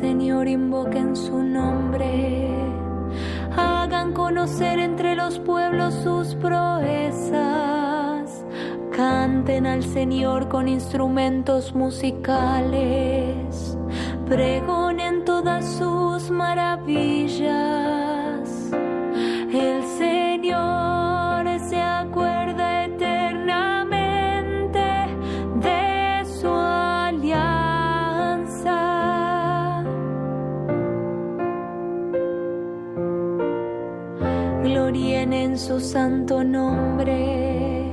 Invoquen 0.06 1.16
su 1.16 1.42
nombre, 1.42 2.50
hagan 3.56 4.12
conocer 4.12 4.78
entre 4.78 5.16
los 5.16 5.40
pueblos 5.40 5.94
sus 6.02 6.34
proezas, 6.36 8.44
canten 8.92 9.66
al 9.66 9.82
Señor 9.82 10.48
con 10.48 10.68
instrumentos 10.68 11.74
musicales, 11.74 13.76
pregonen 14.26 15.24
todas 15.24 15.66
sus 15.66 16.30
maravillas. 16.30 17.77
Su 35.58 35.80
santo 35.80 36.44
nombre. 36.44 37.90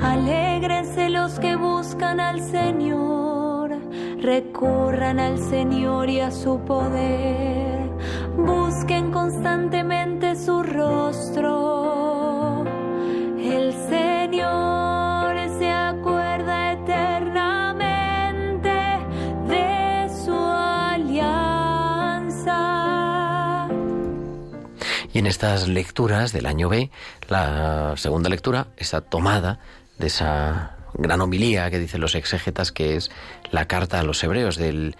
Alégrense 0.00 1.10
los 1.10 1.38
que 1.40 1.56
buscan 1.56 2.20
al 2.20 2.40
Señor, 2.40 3.76
recurran 4.20 5.18
al 5.18 5.38
Señor 5.38 6.08
y 6.08 6.20
a 6.20 6.30
su 6.30 6.60
poder, 6.60 7.90
busquen 8.36 9.10
constantemente 9.10 10.36
su 10.36 10.62
rostro. 10.62 11.81
Y 25.12 25.18
en 25.18 25.26
estas 25.26 25.68
lecturas 25.68 26.32
del 26.32 26.46
año 26.46 26.68
B, 26.68 26.90
la 27.28 27.94
segunda 27.96 28.30
lectura 28.30 28.68
está 28.76 29.02
tomada 29.02 29.58
de 29.98 30.06
esa 30.06 30.76
gran 30.94 31.20
homilía 31.20 31.70
que 31.70 31.78
dicen 31.78 32.00
los 32.00 32.14
exégetas, 32.14 32.72
que 32.72 32.96
es 32.96 33.10
la 33.50 33.66
carta 33.66 34.00
a 34.00 34.02
los 34.02 34.22
hebreos 34.24 34.56
del 34.56 34.96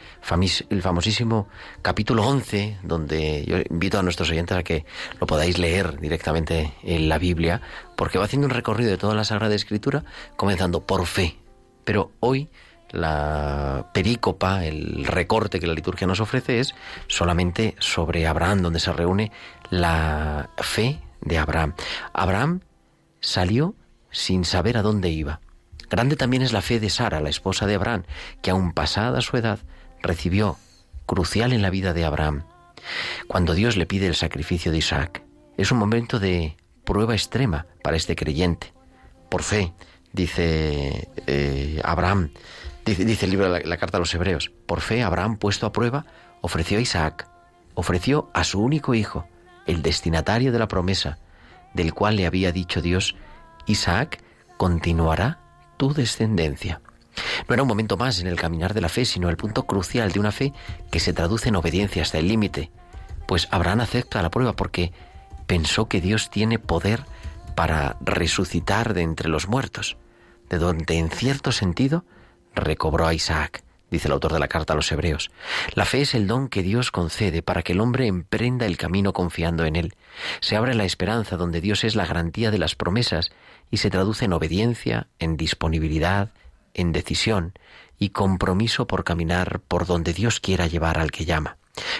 el 0.71 0.83
famosísimo 0.83 1.49
capítulo 1.83 2.27
11, 2.27 2.79
donde 2.83 3.45
yo 3.47 3.59
invito 3.71 3.99
a 3.99 4.03
nuestros 4.03 4.31
oyentes 4.31 4.57
a 4.57 4.63
que 4.63 4.85
lo 5.21 5.27
podáis 5.27 5.59
leer 5.59 5.99
directamente 5.99 6.73
en 6.83 7.09
la 7.09 7.19
Biblia, 7.19 7.61
porque 7.97 8.19
va 8.19 8.25
haciendo 8.25 8.47
un 8.47 8.55
recorrido 8.55 8.91
de 8.91 8.99
toda 8.99 9.15
la 9.15 9.25
Sagrada 9.25 9.55
Escritura, 9.55 10.05
comenzando 10.37 10.81
por 10.81 11.07
fe. 11.07 11.37
Pero 11.85 12.13
hoy 12.21 12.49
la 12.91 13.87
perícopa, 13.93 14.65
el 14.65 15.05
recorte 15.05 15.59
que 15.59 15.67
la 15.67 15.75
liturgia 15.75 16.07
nos 16.07 16.21
ofrece 16.21 16.61
es 16.61 16.75
solamente 17.07 17.75
sobre 17.79 18.27
Abraham, 18.27 18.63
donde 18.63 18.81
se 18.81 18.93
reúne 18.93 19.33
la 19.73 20.51
fe 20.59 21.01
de 21.23 21.39
Abraham. 21.39 21.75
Abraham 22.13 22.61
salió 23.21 23.75
sin 24.11 24.45
saber 24.45 24.77
a 24.77 24.83
dónde 24.83 25.09
iba. 25.09 25.41
Grande 25.89 26.15
también 26.15 26.43
es 26.43 26.53
la 26.53 26.61
fe 26.61 26.79
de 26.79 26.91
Sara, 26.91 27.23
la 27.23 27.31
esposa 27.31 27.67
de 27.67 27.75
Abraham, 27.75 28.05
que 28.43 28.51
aun 28.51 28.73
pasada 28.73 29.23
su 29.23 29.39
edad 29.39 29.61
recibió, 30.03 30.59
crucial 31.07 31.55
en 31.55 31.63
la 31.63 31.71
vida 31.71 31.95
de 31.95 32.05
Abraham, 32.05 32.45
cuando 33.27 33.55
Dios 33.55 33.79
le 33.79 33.87
pide 33.87 34.07
el 34.07 34.15
sacrificio 34.15 34.71
de 34.71 34.79
Isaac. 34.79 35.23
Es 35.57 35.73
un 35.73 35.79
momento 35.79 36.19
de 36.19 36.55
prueba 36.85 37.15
extrema 37.15 37.67
para 37.83 37.97
este 37.97 38.15
creyente. 38.15 38.75
Por 39.31 39.43
fe, 39.43 39.73
dice 40.13 41.09
eh, 41.27 41.81
Abraham, 41.83 42.31
dice, 42.85 43.25
el 43.25 43.31
libro 43.31 43.51
de 43.51 43.61
la, 43.61 43.67
la 43.67 43.77
carta 43.79 43.97
a 43.97 44.01
los 44.01 44.15
hebreos, 44.15 44.53
por 44.67 44.83
fe 44.83 45.03
Abraham 45.03 45.39
puesto 45.39 45.65
a 45.65 45.73
prueba 45.73 46.05
ofreció 46.43 46.77
a 46.77 46.83
Isaac, 46.83 47.27
ofreció 47.75 48.31
a 48.35 48.45
su 48.45 48.61
único 48.61 48.95
hijo, 48.95 49.27
el 49.67 49.83
destinatario 49.83 50.53
de 50.53 50.59
la 50.59 50.69
promesa, 50.69 51.19
del 51.75 51.95
cual 51.95 52.17
le 52.17 52.27
había 52.27 52.53
dicho 52.53 52.83
Dios, 52.83 53.17
Isaac 53.67 54.23
continuará 54.57 55.41
tu 55.77 55.93
descendencia. 55.95 56.81
No 57.49 57.55
era 57.55 57.63
un 57.63 57.69
momento 57.69 57.97
más 57.97 58.21
en 58.21 58.27
el 58.27 58.37
caminar 58.37 58.75
de 58.75 58.81
la 58.81 58.89
fe, 58.89 59.05
sino 59.05 59.29
el 59.29 59.37
punto 59.37 59.65
crucial 59.65 60.13
de 60.13 60.21
una 60.21 60.33
fe 60.33 60.53
que 60.91 61.01
se 61.01 61.13
traduce 61.13 61.49
en 61.49 61.57
obediencia 61.57 62.03
hasta 62.03 62.19
el 62.19 62.29
límite. 62.29 62.71
Pues 63.27 63.49
Abraham 63.51 63.81
acepta 63.81 64.23
la 64.23 64.31
prueba 64.31 64.55
porque 64.55 64.93
pensó 65.47 65.89
que 65.89 66.01
Dios 66.01 66.31
tiene 66.31 66.59
poder 66.59 67.05
para 67.55 67.97
resucitar 68.01 68.95
de 68.95 69.03
entre 69.03 69.29
los 69.29 69.49
muertos, 69.49 69.97
de 70.49 70.59
donde 70.59 70.99
en 70.99 71.11
cierto 71.11 71.53
sentido 71.53 72.05
recobró 72.55 73.07
a 73.07 73.15
Isaac 73.15 73.63
dice 73.93 74.09
el 74.09 74.15
autor 74.15 74.33
de 74.33 74.41
la 74.41 74.49
carta 74.49 74.73
a 74.73 74.77
los 74.77 74.91
Hebreos. 74.91 75.31
La 75.75 75.85
fe 75.85 76.01
es 76.01 76.15
el 76.15 76.27
don 76.27 76.49
que 76.49 76.63
Dios 76.63 76.91
concede 76.91 77.43
para 77.43 77.63
que 77.63 77.73
el 77.73 77.81
hombre 77.81 78.07
emprenda 78.07 78.67
el 78.67 78.79
camino 78.79 79.13
confiando 79.13 79.67
en 79.67 79.77
Él. 79.77 79.95
Se 80.41 80.57
abre 80.57 80.75
la 80.75 80.85
esperanza 80.85 81.37
donde 81.37 81.61
Dios 81.61 81.85
es 81.85 81.95
la 81.95 82.07
garantía 82.07 82.51
de 82.51 82.59
las 82.59 82.75
promesas 82.75 83.31
y 83.71 83.77
se 83.77 83.91
traduce 83.91 84.25
en 84.25 84.33
obediencia, 84.33 85.09
en 85.19 85.37
disponibilidad, 85.37 86.31
en 86.75 86.93
decisión 86.93 87.53
y 87.99 88.09
compromiso 88.09 88.87
por 88.87 89.05
caminar 89.05 89.61
por 89.61 89.87
donde 89.87 90.15
Dios 90.15 90.41
quiera 90.41 90.67
llevar 90.67 90.99
al 90.99 91.11
que 91.11 91.27
llama. 91.27 91.59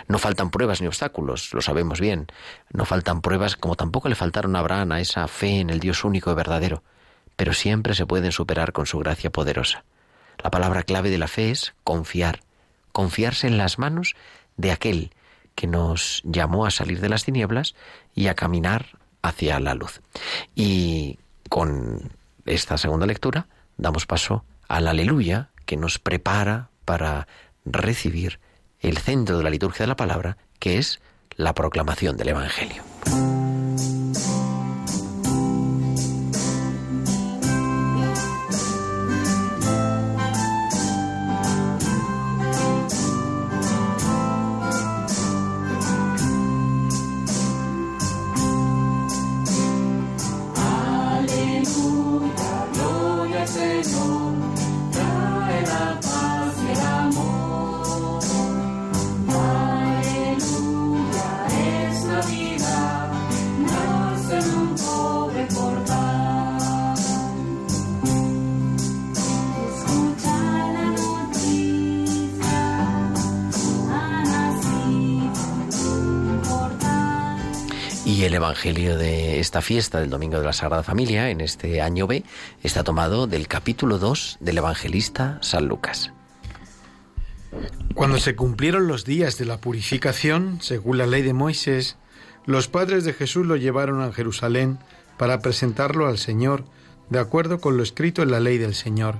No 0.09 0.19
faltan 0.19 0.51
pruebas 0.51 0.81
ni 0.81 0.87
obstáculos, 0.87 1.53
lo 1.53 1.61
sabemos 1.61 2.01
bien. 2.01 2.27
No 2.71 2.87
faltan 2.87 3.21
pruebas 3.21 3.57
como 3.57 3.77
tampoco 3.77 4.09
le 4.09 4.15
faltaron 4.15 4.57
a 4.57 4.61
Abraham 4.61 4.93
a 4.93 5.01
esa 5.01 5.29
fe 5.29 5.61
en 5.61 5.69
el 5.69 5.79
Dios 5.79 6.05
único 6.05 6.33
y 6.33 6.35
verdadero, 6.35 6.83
pero 7.37 7.53
siempre 7.53 7.95
se 7.95 8.07
pueden 8.07 8.33
superar 8.33 8.73
con 8.73 8.87
su 8.87 8.99
gracia 8.99 9.31
poderosa. 9.31 9.85
La 10.39 10.51
palabra 10.51 10.83
clave 10.83 11.11
de 11.11 11.19
la 11.19 11.29
fe 11.29 11.51
es 11.51 11.75
confiar, 11.85 12.41
confiarse 12.93 13.47
en 13.47 13.59
las 13.59 13.79
manos 13.79 14.15
de 14.57 14.73
aquel 14.73 15.13
que 15.55 15.67
nos 15.67 16.23
llamó 16.25 16.67
a 16.67 16.71
salir 16.71 17.01
de 17.01 17.09
las 17.09 17.25
tinieblas 17.25 17.75
y 18.15 18.29
a 18.29 18.35
caminar 18.35 18.99
hacia 19.23 19.61
la 19.61 19.75
luz. 19.75 20.01
Y 20.55 21.19
con 21.49 22.13
esta 22.47 22.79
segunda 22.79 23.07
lectura 23.07 23.47
damos 23.77 24.07
paso 24.07 24.45
al 24.69 24.89
aleluya 24.89 25.51
que 25.67 25.77
nos 25.77 25.99
prepara 25.99 26.71
para 26.85 27.29
recibir 27.65 28.41
el 28.81 28.99
centro 28.99 29.39
de 29.39 29.45
la 29.45 29.51
liturgia 29.51 29.85
de 29.85 29.89
la 29.89 29.97
palabra, 29.97 30.39
que 30.59 30.79
es 30.79 31.01
la 31.37 31.55
proclamación 31.55 32.17
del 32.17 32.31
Evangelio. 32.31 32.83
El 78.27 78.35
Evangelio 78.35 78.97
de 78.99 79.41
esta 79.41 79.61
fiesta 79.63 79.99
del 79.99 80.09
Domingo 80.09 80.39
de 80.39 80.47
la 80.47 80.53
Sagrada 80.53 80.85
Familia, 80.85 81.31
en 81.31 81.41
este 81.41 81.81
año 81.81 82.07
B, 82.07 82.23
está 82.63 82.85
tomado 82.85 83.27
del 83.27 83.49
capítulo 83.49 83.99
2 83.99 84.39
del 84.39 84.59
evangelista 84.59 85.39
San 85.43 85.67
Lucas. 85.67 86.13
Cuando 87.95 88.19
se 88.19 88.37
cumplieron 88.37 88.87
los 88.87 89.05
días 89.05 89.39
de 89.39 89.45
la 89.45 89.61
purificación, 89.61 90.59
según 90.61 90.99
la 90.99 91.07
ley 91.07 91.23
de 91.23 91.33
Moisés, 91.33 91.97
los 92.47 92.69
padres 92.69 93.05
de 93.05 93.13
Jesús 93.13 93.45
lo 93.45 93.57
llevaron 93.57 94.01
a 94.01 94.13
Jerusalén 94.13 94.79
para 95.17 95.41
presentarlo 95.41 96.07
al 96.07 96.19
Señor, 96.19 96.65
de 97.11 97.19
acuerdo 97.19 97.61
con 97.61 97.77
lo 97.77 97.83
escrito 97.83 98.23
en 98.23 98.31
la 98.31 98.39
ley 98.39 98.57
del 98.57 98.75
Señor. 98.77 99.19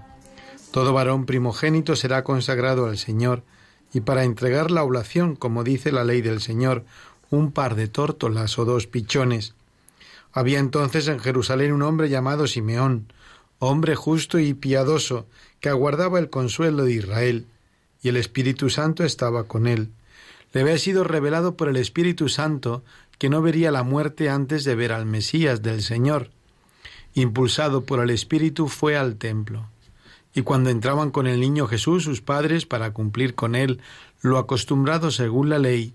Todo 0.71 0.93
varón 0.93 1.27
primogénito 1.27 1.97
será 1.97 2.23
consagrado 2.23 2.87
al 2.87 2.99
Señor, 2.99 3.43
y 3.93 4.01
para 4.01 4.25
entregar 4.25 4.71
la 4.71 4.85
oblación, 4.85 5.37
como 5.37 5.65
dice 5.65 5.93
la 5.93 6.05
ley 6.05 6.23
del 6.23 6.41
Señor, 6.41 6.85
un 7.33 7.51
par 7.51 7.77
de 7.77 7.89
tórtolas 7.89 8.59
o 8.59 8.67
dos 8.67 8.87
pichones. 8.87 9.55
Había 10.33 10.59
entonces 10.59 11.09
en 11.09 11.19
Jerusalén 11.19 11.73
un 11.73 11.81
hombre 11.81 12.11
llamado 12.11 12.47
Simeón, 12.47 13.11
hombre 13.59 13.95
justo 13.95 14.39
y 14.39 14.53
piadoso, 14.53 15.27
que 15.59 15.71
aguardaba 15.71 16.19
el 16.19 16.29
consuelo 16.29 16.85
de 16.85 16.93
Israel, 16.93 17.47
y 18.03 18.11
el 18.11 18.19
Espíritu 18.19 18.69
Santo 18.69 19.03
estaba 19.03 19.45
con 19.45 19.67
él. 19.67 19.89
Le 20.53 20.61
había 20.61 20.77
sido 20.77 21.05
revelado 21.05 21.57
por 21.57 21.69
el 21.69 21.77
Espíritu 21.77 22.29
Santo 22.29 22.85
que 23.19 23.31
no 23.31 23.41
vería 23.41 23.71
la 23.71 23.83
muerte 23.83 24.29
antes 24.29 24.65
de 24.65 24.75
ver 24.75 24.93
al 24.93 25.07
Mesías 25.07 25.63
del 25.63 25.81
Señor. 25.83 26.29
Impulsado 27.15 27.85
por 27.85 28.01
el 28.01 28.11
Espíritu 28.11 28.69
fue 28.69 28.97
al 28.97 29.17
templo. 29.17 29.69
Y 30.35 30.43
cuando 30.43 30.69
entraban 30.69 31.11
con 31.11 31.27
el 31.27 31.41
niño 31.41 31.67
Jesús 31.67 32.05
sus 32.05 32.21
padres 32.21 32.67
para 32.67 32.93
cumplir 32.93 33.35
con 33.35 33.55
él 33.55 33.81
lo 34.21 34.37
acostumbrado 34.37 35.11
según 35.11 35.49
la 35.49 35.59
ley, 35.59 35.95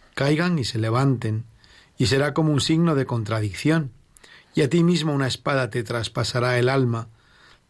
caigan 0.21 0.59
y 0.59 0.65
se 0.65 0.77
levanten, 0.77 1.45
y 1.97 2.05
será 2.05 2.35
como 2.35 2.53
un 2.53 2.61
signo 2.61 2.93
de 2.93 3.07
contradicción, 3.07 3.89
y 4.53 4.61
a 4.61 4.69
ti 4.69 4.83
mismo 4.83 5.13
una 5.13 5.25
espada 5.25 5.71
te 5.71 5.81
traspasará 5.81 6.59
el 6.59 6.69
alma, 6.69 7.07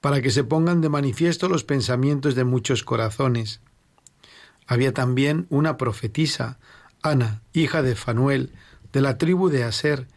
para 0.01 0.21
que 0.21 0.31
se 0.31 0.43
pongan 0.43 0.81
de 0.81 0.89
manifiesto 0.89 1.47
los 1.47 1.63
pensamientos 1.63 2.35
de 2.35 2.43
muchos 2.43 2.83
corazones. 2.83 3.61
Había 4.67 4.93
también 4.93 5.47
una 5.49 5.77
profetisa, 5.77 6.59
Ana, 7.01 7.41
hija 7.53 7.81
de 7.83 7.95
Fanuel, 7.95 8.51
de 8.91 8.99
la 8.99 9.17
tribu 9.17 9.47
de 9.47 9.63
Aser, 9.63 10.07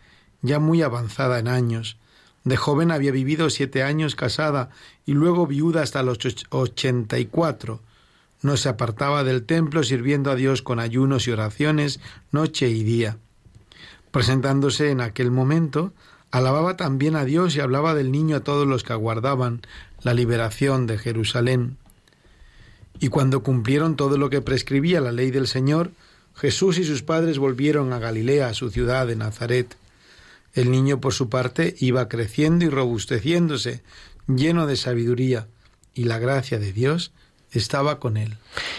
ya 0.43 0.59
muy 0.59 0.83
avanzada 0.83 1.39
en 1.39 1.47
años. 1.47 1.99
De 2.43 2.57
joven 2.57 2.91
había 2.91 3.13
vivido 3.13 3.49
siete 3.49 3.85
años 3.85 4.17
casada 4.17 4.71
y 5.07 5.13
luego 5.13 5.47
viuda 5.47 5.83
hasta 5.83 6.03
los 6.03 6.19
ochenta 6.51 7.17
y 7.21 7.27
cuatro, 7.27 7.81
no 8.45 8.59
se 8.59 8.69
apartaba 8.69 9.25
del 9.25 9.45
templo 9.45 9.83
sirviendo 9.83 10.31
a 10.31 10.37
Dios 10.37 10.61
con 10.61 10.79
ayunos 10.79 11.27
y 11.27 11.31
oraciones 11.31 11.99
noche 12.31 12.69
y 12.69 12.85
día. 12.85 13.17
Presentándose 14.11 14.91
en 14.91 15.01
aquel 15.01 15.31
momento, 15.31 15.95
alababa 16.31 16.77
también 16.77 17.17
a 17.17 17.25
Dios 17.25 17.57
y 17.57 17.61
hablaba 17.61 17.95
del 17.95 18.13
niño 18.13 18.37
a 18.37 18.41
todos 18.41 18.67
los 18.67 18.85
que 18.85 18.93
aguardaban 18.93 19.63
la 20.03 20.13
liberación 20.13 20.87
de 20.87 20.99
Jerusalén. 20.99 21.79
Y 23.01 23.09
cuando 23.09 23.43
cumplieron 23.43 23.97
todo 23.97 24.19
lo 24.19 24.29
que 24.29 24.43
prescribía 24.43 25.01
la 25.01 25.11
ley 25.11 25.31
del 25.31 25.47
Señor, 25.47 25.93
Jesús 26.35 26.77
y 26.77 26.85
sus 26.85 27.03
padres 27.03 27.39
volvieron 27.39 27.95
a 27.95 27.99
Galilea, 27.99 28.49
a 28.49 28.55
su 28.55 28.71
ciudad 28.71 29.07
de 29.07 29.17
Nazaret. 29.17 29.75
El 30.53 30.71
niño, 30.71 31.01
por 31.01 31.15
su 31.15 31.31
parte, 31.31 31.77
iba 31.79 32.11
creciendo 32.11 32.67
y 32.67 32.69
robusteciéndose, 32.69 33.83
lleno 34.29 34.67
de 34.67 34.77
sabiduría, 34.77 35.49
y 35.95 36.05
la 36.05 36.19
gracia 36.19 36.59
de 36.59 36.73
Dios 36.75 37.13
estaba 37.59 38.01
con 38.01 38.17
él. 38.17 38.37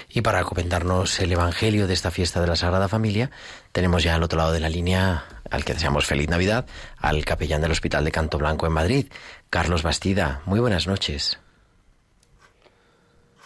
Y 0.10 0.22
para 0.22 0.44
comentarnos 0.44 1.20
el 1.20 1.32
Evangelio 1.32 1.88
de 1.88 1.94
esta 1.94 2.12
fiesta 2.12 2.42
de 2.42 2.48
la 2.48 2.56
Sagrada 2.56 2.88
Familia, 2.88 3.32
tenemos 3.72 4.04
ya 4.04 4.16
al 4.16 4.24
otro 4.24 4.38
lado 4.38 4.52
de 4.52 4.60
la 4.60 4.70
línea, 4.70 5.26
al 5.50 5.66
que 5.66 5.74
deseamos 5.74 6.06
feliz 6.06 6.30
Navidad, 6.30 6.66
al 6.98 7.26
capellán 7.26 7.62
del 7.62 7.72
Hospital 7.72 8.06
de 8.06 8.12
Canto 8.12 8.38
Blanco 8.38 8.66
en 8.66 8.74
Madrid, 8.74 9.08
Carlos 9.50 9.84
Bastida. 9.84 10.42
Muy 10.46 10.60
buenas 10.60 10.88
noches. 10.88 11.40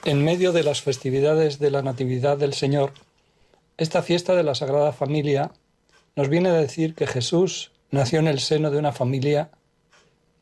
En 0.06 0.24
medio 0.24 0.54
de 0.54 0.64
las 0.64 0.82
festividades 0.82 1.60
de 1.60 1.72
la 1.72 1.82
Natividad 1.82 2.38
del 2.38 2.54
Señor, 2.54 2.94
esta 3.78 4.02
fiesta 4.02 4.36
de 4.36 4.44
la 4.44 4.56
Sagrada 4.56 4.94
Familia 4.94 5.52
nos 6.16 6.30
viene 6.30 6.50
a 6.50 6.54
decir 6.54 6.96
que 6.96 7.08
Jesús 7.08 7.72
nació 7.92 8.20
en 8.20 8.28
el 8.28 8.40
seno 8.40 8.72
de 8.72 8.78
una 8.78 8.92
familia 8.92 9.52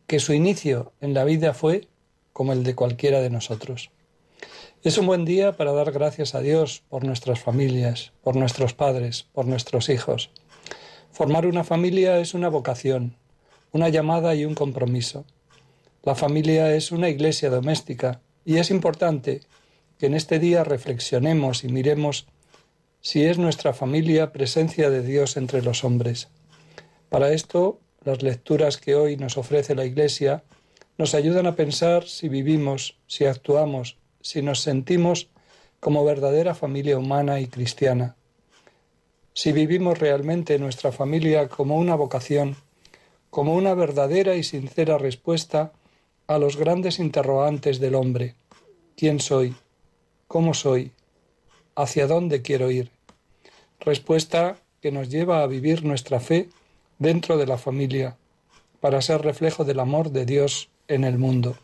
que 0.06 0.20
su 0.20 0.34
inicio 0.34 0.94
en 1.02 1.14
la 1.14 1.24
vida 1.24 1.54
fue 1.54 1.88
como 2.34 2.54
el 2.54 2.64
de 2.64 2.76
cualquiera 2.76 3.20
de 3.20 3.30
nosotros. 3.30 3.90
Es 4.84 5.00
un 5.00 5.08
buen 5.08 5.26
día 5.26 5.58
para 5.58 5.74
dar 5.74 5.92
gracias 5.92 6.36
a 6.36 6.40
Dios 6.40 6.84
por 6.88 7.04
nuestras 7.04 7.40
familias, 7.40 8.14
por 8.22 8.36
nuestros 8.36 8.76
padres, 8.76 9.26
por 9.34 9.48
nuestros 9.48 9.90
hijos. 9.90 10.30
Formar 11.12 11.48
una 11.48 11.64
familia 11.64 12.20
es 12.20 12.36
una 12.36 12.48
vocación, 12.48 13.16
una 13.72 13.90
llamada 13.90 14.36
y 14.36 14.46
un 14.46 14.54
compromiso. 14.54 15.26
La 16.04 16.14
familia 16.14 16.76
es 16.76 16.92
una 16.92 17.10
iglesia 17.10 17.50
doméstica 17.50 18.22
y 18.46 18.58
es 18.58 18.70
importante 18.70 19.42
que 19.98 20.06
en 20.06 20.14
este 20.14 20.38
día 20.38 20.64
reflexionemos 20.64 21.64
y 21.64 21.70
miremos 21.70 22.28
si 23.02 23.24
es 23.24 23.40
nuestra 23.40 23.74
familia 23.74 24.32
presencia 24.32 24.92
de 24.92 25.02
Dios 25.02 25.38
entre 25.38 25.64
los 25.64 25.84
hombres. 25.84 26.30
Para 27.10 27.34
esto, 27.34 27.80
las 28.06 28.22
lecturas 28.22 28.78
que 28.78 28.94
hoy 28.94 29.18
nos 29.18 29.38
ofrece 29.38 29.74
la 29.74 29.86
Iglesia 29.86 30.44
nos 31.00 31.16
ayudan 31.16 31.48
a 31.48 31.56
pensar 31.56 32.08
si 32.08 32.30
vivimos, 32.30 32.96
si 33.08 33.26
actuamos, 33.26 33.98
si 34.22 34.42
nos 34.42 34.62
sentimos 34.62 35.30
como 35.80 36.04
verdadera 36.04 36.56
familia 36.56 36.98
humana 36.98 37.40
y 37.40 37.48
cristiana. 37.48 38.16
Si 39.34 39.52
vivimos 39.52 40.00
realmente 40.00 40.58
nuestra 40.58 40.92
familia 40.92 41.48
como 41.48 41.78
una 41.78 41.96
vocación, 41.96 42.56
como 43.30 43.56
una 43.56 43.74
verdadera 43.74 44.36
y 44.36 44.44
sincera 44.44 44.98
respuesta 44.98 45.72
a 46.28 46.38
los 46.40 46.58
grandes 46.58 47.00
interrogantes 47.00 47.80
del 47.80 47.96
hombre. 47.96 48.36
¿Quién 48.96 49.20
soy? 49.20 49.56
¿Cómo 50.28 50.54
soy? 50.54 50.92
¿Hacia 51.76 52.08
dónde 52.08 52.42
quiero 52.42 52.72
ir? 52.72 52.92
Respuesta 53.80 54.58
que 54.82 54.92
nos 54.92 55.10
lleva 55.10 55.44
a 55.44 55.48
vivir 55.48 55.86
nuestra 55.86 56.20
fe 56.20 56.50
dentro 57.00 57.38
de 57.38 57.46
la 57.46 57.58
familia, 57.58 58.18
para 58.80 59.02
ser 59.02 59.22
reflejo 59.22 59.64
del 59.64 59.80
amor 59.80 60.12
de 60.12 60.26
Dios 60.26 60.70
en 60.88 61.04
el 61.04 61.18
mundo. 61.18 61.56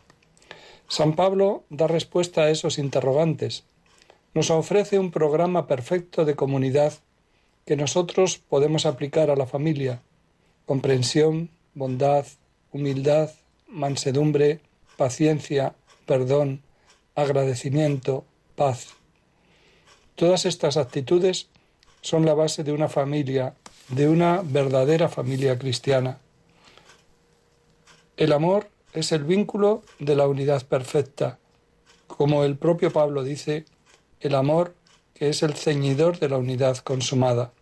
San 0.88 1.16
Pablo 1.16 1.64
da 1.70 1.86
respuesta 1.86 2.42
a 2.42 2.50
esos 2.50 2.78
interrogantes. 2.78 3.64
Nos 4.34 4.50
ofrece 4.50 4.98
un 4.98 5.10
programa 5.10 5.66
perfecto 5.66 6.24
de 6.24 6.34
comunidad 6.34 6.92
que 7.66 7.76
nosotros 7.76 8.38
podemos 8.38 8.84
aplicar 8.84 9.30
a 9.30 9.36
la 9.36 9.46
familia. 9.46 10.02
Comprensión, 10.66 11.50
bondad, 11.74 12.26
humildad, 12.72 13.30
mansedumbre, 13.68 14.60
paciencia, 14.96 15.74
perdón, 16.06 16.62
agradecimiento, 17.14 18.24
paz. 18.56 18.88
Todas 20.14 20.44
estas 20.44 20.76
actitudes 20.76 21.48
son 22.02 22.26
la 22.26 22.34
base 22.34 22.62
de 22.64 22.72
una 22.72 22.88
familia, 22.88 23.54
de 23.88 24.08
una 24.08 24.42
verdadera 24.44 25.08
familia 25.08 25.58
cristiana. 25.58 26.18
El 28.16 28.32
amor 28.32 28.68
es 28.94 29.10
el 29.12 29.24
vínculo 29.24 29.82
de 29.98 30.16
la 30.16 30.26
unidad 30.26 30.66
perfecta. 30.66 31.38
Como 32.06 32.44
el 32.44 32.56
propio 32.56 32.92
Pablo 32.92 33.24
dice, 33.24 33.64
el 34.20 34.34
amor 34.36 34.74
que 35.14 35.28
es 35.28 35.42
el 35.42 35.54
ceñidor 35.54 36.18
de 36.18 36.28
la 36.28 36.38
unidad 36.38 36.78
consumada. 36.78 37.52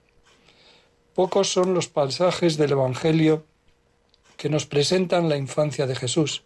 Pocos 1.14 1.52
son 1.52 1.74
los 1.74 1.88
pasajes 1.88 2.56
del 2.56 2.72
Evangelio 2.72 3.44
que 4.36 4.48
nos 4.48 4.66
presentan 4.66 5.28
la 5.28 5.36
infancia 5.36 5.86
de 5.86 5.94
Jesús. 5.94 6.44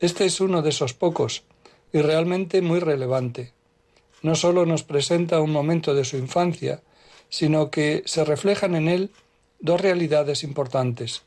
Este 0.00 0.24
es 0.24 0.40
uno 0.40 0.62
de 0.62 0.70
esos 0.70 0.94
pocos 0.94 1.44
y 1.92 2.00
realmente 2.00 2.60
muy 2.60 2.80
relevante. 2.80 3.52
No 4.22 4.34
solo 4.34 4.66
nos 4.66 4.82
presenta 4.82 5.40
un 5.40 5.52
momento 5.52 5.94
de 5.94 6.04
su 6.04 6.16
infancia, 6.16 6.82
sino 7.28 7.70
que 7.70 8.02
se 8.06 8.24
reflejan 8.24 8.74
en 8.74 8.88
él 8.88 9.10
dos 9.60 9.80
realidades 9.80 10.44
importantes, 10.44 11.22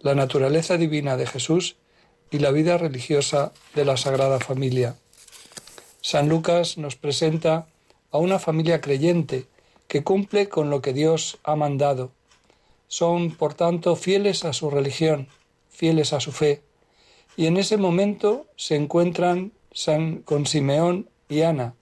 la 0.00 0.14
naturaleza 0.14 0.76
divina 0.76 1.16
de 1.16 1.26
Jesús 1.26 1.76
y 2.30 2.38
la 2.38 2.50
vida 2.50 2.78
religiosa 2.78 3.52
de 3.74 3.84
la 3.84 3.96
Sagrada 3.96 4.40
Familia. 4.40 4.96
San 6.00 6.28
Lucas 6.28 6.78
nos 6.78 6.96
presenta 6.96 7.66
a 8.10 8.18
una 8.18 8.38
familia 8.38 8.80
creyente 8.80 9.46
que 9.88 10.02
cumple 10.02 10.48
con 10.48 10.70
lo 10.70 10.82
que 10.82 10.92
Dios 10.92 11.38
ha 11.44 11.56
mandado. 11.56 12.10
Son, 12.88 13.32
por 13.32 13.54
tanto, 13.54 13.96
fieles 13.96 14.44
a 14.44 14.52
su 14.52 14.70
religión, 14.70 15.28
fieles 15.68 16.12
a 16.12 16.20
su 16.20 16.32
fe. 16.32 16.62
Y 17.36 17.46
en 17.46 17.56
ese 17.56 17.76
momento 17.76 18.46
se 18.56 18.76
encuentran 18.76 19.52
San, 19.72 20.22
con 20.22 20.46
Simeón 20.46 21.08
y 21.28 21.42
Ana, 21.42 21.74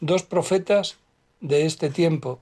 dos 0.00 0.22
profetas 0.22 0.96
de 1.40 1.66
este 1.66 1.90
tiempo, 1.90 2.40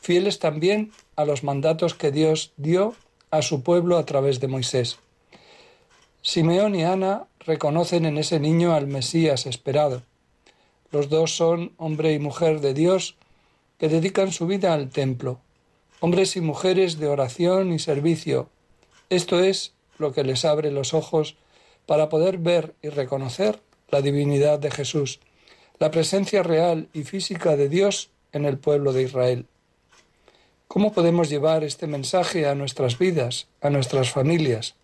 fieles 0.00 0.38
también 0.38 0.92
a 1.16 1.24
los 1.24 1.42
mandatos 1.42 1.94
que 1.94 2.12
Dios 2.12 2.52
dio 2.56 2.94
a 3.30 3.42
su 3.42 3.62
pueblo 3.62 3.98
a 3.98 4.06
través 4.06 4.40
de 4.40 4.48
Moisés. 4.48 4.98
Simeón 6.22 6.74
y 6.74 6.84
Ana 6.84 7.26
reconocen 7.40 8.04
en 8.04 8.18
ese 8.18 8.40
niño 8.40 8.74
al 8.74 8.86
Mesías 8.86 9.46
esperado. 9.46 10.02
Los 10.90 11.08
dos 11.08 11.36
son 11.36 11.72
hombre 11.76 12.12
y 12.12 12.18
mujer 12.18 12.60
de 12.60 12.74
Dios 12.74 13.16
que 13.78 13.88
dedican 13.88 14.32
su 14.32 14.46
vida 14.46 14.74
al 14.74 14.90
templo, 14.90 15.40
hombres 16.00 16.36
y 16.36 16.40
mujeres 16.40 16.98
de 16.98 17.06
oración 17.06 17.72
y 17.72 17.78
servicio. 17.78 18.50
Esto 19.10 19.42
es 19.42 19.74
lo 19.98 20.12
que 20.12 20.24
les 20.24 20.44
abre 20.44 20.70
los 20.70 20.94
ojos 20.94 21.36
para 21.86 22.08
poder 22.08 22.38
ver 22.38 22.74
y 22.82 22.88
reconocer 22.88 23.60
la 23.90 24.02
divinidad 24.02 24.58
de 24.58 24.70
Jesús, 24.70 25.20
la 25.78 25.90
presencia 25.90 26.42
real 26.42 26.88
y 26.92 27.04
física 27.04 27.56
de 27.56 27.68
Dios 27.68 28.10
en 28.32 28.44
el 28.44 28.58
pueblo 28.58 28.92
de 28.92 29.02
Israel. 29.04 29.46
¿Cómo 30.66 30.92
podemos 30.92 31.30
llevar 31.30 31.64
este 31.64 31.86
mensaje 31.86 32.46
a 32.46 32.54
nuestras 32.54 32.98
vidas, 32.98 33.46
a 33.62 33.70
nuestras 33.70 34.10
familias? 34.10 34.74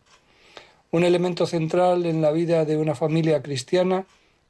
Un 0.94 1.02
elemento 1.02 1.48
central 1.48 2.06
en 2.06 2.22
la 2.22 2.30
vida 2.30 2.64
de 2.64 2.76
una 2.76 2.94
familia 2.94 3.42
cristiana 3.42 4.06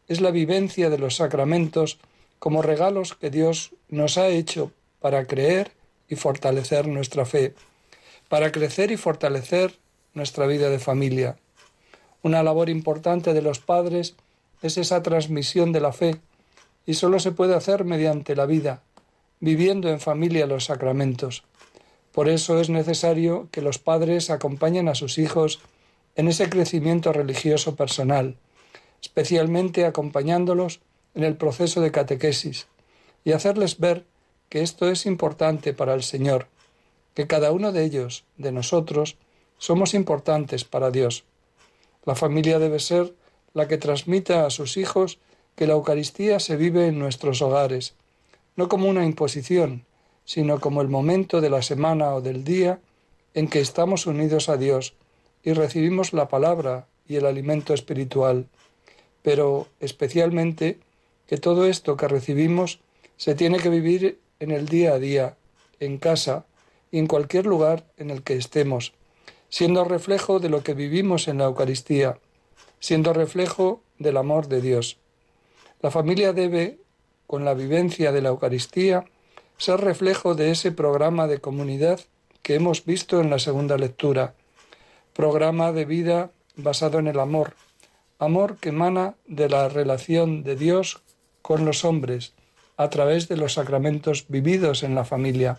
es 0.09 0.21
la 0.21 0.31
vivencia 0.31 0.91
de 0.91 0.99
los 0.99 1.17
sacramentos 1.17 1.97
como 2.39 2.61
regalos 2.61 3.15
que 3.15 3.31
Dios 3.31 3.71
nos 3.89 4.19
ha 4.19 4.29
hecho 4.29 4.71
para 5.01 5.25
creer 5.25 5.73
y 6.07 6.17
fortalecer 6.17 6.87
nuestra 6.87 7.25
fe, 7.25 7.55
para 8.29 8.53
crecer 8.53 8.91
y 8.91 8.99
fortalecer 8.99 9.79
nuestra 10.13 10.47
vida 10.47 10.69
de 10.69 10.79
familia. 10.79 11.37
Una 12.23 12.43
labor 12.43 12.69
importante 12.69 13.33
de 13.33 13.41
los 13.41 13.59
padres 13.59 14.15
es 14.61 14.77
esa 14.77 15.03
transmisión 15.03 15.73
de 15.73 15.81
la 15.81 15.95
fe 15.95 16.17
y 16.85 16.93
solo 16.93 17.21
se 17.21 17.33
puede 17.33 17.55
hacer 17.55 17.87
mediante 17.87 18.37
la 18.37 18.45
vida, 18.45 18.83
viviendo 19.41 19.89
en 19.89 19.99
familia 19.99 20.47
los 20.47 20.67
sacramentos. 20.67 21.43
Por 22.13 22.29
eso 22.29 22.61
es 22.61 22.69
necesario 22.69 23.49
que 23.51 23.63
los 23.63 23.79
padres 23.79 24.29
acompañen 24.29 24.89
a 24.91 24.95
sus 24.95 25.17
hijos 25.17 25.61
en 26.17 26.29
ese 26.29 26.49
crecimiento 26.49 27.13
religioso 27.13 27.77
personal, 27.77 28.37
especialmente 29.01 29.85
acompañándolos 29.85 30.81
en 31.15 31.25
el 31.25 31.37
proceso 31.37 31.81
de 31.81 31.91
catequesis 31.91 32.67
y 33.25 33.33
hacerles 33.33 33.79
ver 33.79 34.05
que 34.49 34.63
esto 34.63 34.89
es 34.89 35.07
importante 35.07 35.73
para 35.73 35.95
el 35.95 36.03
Señor, 36.03 36.47
que 37.15 37.27
cada 37.27 37.53
uno 37.53 37.73
de 37.73 37.85
ellos, 37.85 38.25
de 38.37 38.53
nosotros, 38.53 39.17
somos 39.59 39.95
importantes 39.95 40.65
para 40.65 40.91
Dios. 40.91 41.25
La 42.05 42.15
familia 42.15 42.59
debe 42.59 42.81
ser 42.81 43.15
la 43.55 43.69
que 43.69 43.79
transmita 43.79 44.47
a 44.47 44.51
sus 44.51 44.77
hijos 44.77 45.19
que 45.55 45.67
la 45.67 45.75
Eucaristía 45.75 46.41
se 46.41 46.57
vive 46.57 46.89
en 46.89 46.99
nuestros 46.99 47.41
hogares, 47.41 47.95
no 48.57 48.69
como 48.69 48.89
una 48.89 49.05
imposición, 49.05 49.85
sino 50.25 50.61
como 50.61 50.83
el 50.83 50.89
momento 50.89 51.41
de 51.41 51.51
la 51.51 51.63
semana 51.63 52.15
o 52.15 52.21
del 52.21 52.45
día 52.45 52.81
en 53.35 53.49
que 53.49 53.61
estamos 53.61 54.07
unidos 54.07 54.49
a 54.49 54.57
Dios 54.57 54.95
y 55.45 55.53
recibimos 55.53 56.13
la 56.13 56.29
palabra 56.29 56.89
y 57.07 57.17
el 57.17 57.27
alimento 57.27 57.75
espiritual, 57.75 58.47
pero 59.23 59.69
especialmente 59.79 60.81
que 61.27 61.37
todo 61.37 61.67
esto 61.67 61.97
que 61.97 62.09
recibimos 62.09 62.81
se 63.17 63.35
tiene 63.35 63.59
que 63.59 63.69
vivir 63.69 64.19
en 64.41 64.51
el 64.51 64.67
día 64.67 64.95
a 64.95 64.99
día, 64.99 65.37
en 65.81 65.99
casa 65.99 66.47
y 66.91 66.99
en 66.99 67.07
cualquier 67.07 67.47
lugar 67.47 67.85
en 67.99 68.11
el 68.11 68.23
que 68.23 68.37
estemos, 68.37 68.95
siendo 69.49 69.85
reflejo 69.85 70.41
de 70.41 70.49
lo 70.49 70.63
que 70.63 70.75
vivimos 70.75 71.29
en 71.29 71.39
la 71.39 71.45
Eucaristía, 71.45 72.19
siendo 72.81 73.13
reflejo 73.13 73.83
del 73.99 74.17
amor 74.17 74.49
de 74.49 74.61
Dios. 74.61 74.99
La 75.81 75.91
familia 75.91 76.33
debe, 76.33 76.79
con 77.27 77.45
la 77.45 77.55
vivencia 77.55 78.13
de 78.13 78.23
la 78.23 78.31
Eucaristía, 78.31 79.05
ser 79.59 79.81
reflejo 79.81 80.35
de 80.35 80.51
ese 80.51 80.73
programa 80.73 81.27
de 81.27 81.41
comunidad 81.41 82.01
que 82.43 82.55
hemos 82.55 82.85
visto 82.85 83.21
en 83.21 83.31
la 83.31 83.39
segunda 83.39 83.77
lectura, 83.77 84.35
programa 85.15 85.71
de 85.73 85.85
vida 85.85 86.33
basado 86.57 86.99
en 86.99 87.07
el 87.07 87.21
amor, 87.21 87.55
amor 88.19 88.59
que 88.59 88.71
emana 88.71 89.15
de 89.27 89.49
la 89.49 89.69
relación 89.69 90.43
de 90.43 90.57
Dios 90.57 91.03
con 91.41 91.65
los 91.65 91.85
hombres 91.85 92.35
a 92.77 92.91
través 92.91 93.29
de 93.29 93.37
los 93.37 93.55
sacramentos 93.55 94.27
vividos 94.29 94.83
en 94.83 94.97
la 94.97 95.05
familia. 95.05 95.59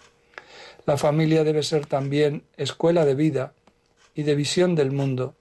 La 0.86 0.98
familia 0.98 1.46
debe 1.46 1.64
ser 1.64 1.86
también 1.86 2.44
escuela 2.58 3.06
de 3.06 3.16
vida 3.16 3.54
y 4.14 4.24
de 4.24 4.36
visión 4.36 4.76
del 4.76 4.92
mundo. 4.92 5.36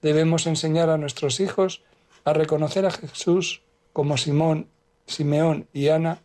Debemos 0.00 0.46
enseñar 0.46 0.88
a 0.88 0.96
nuestros 0.96 1.40
hijos 1.40 1.82
a 2.24 2.32
reconocer 2.32 2.86
a 2.86 2.92
Jesús 2.92 3.62
como 3.92 4.16
Simón, 4.16 4.68
Simeón 5.06 5.68
y 5.72 5.88
Ana 5.88 6.20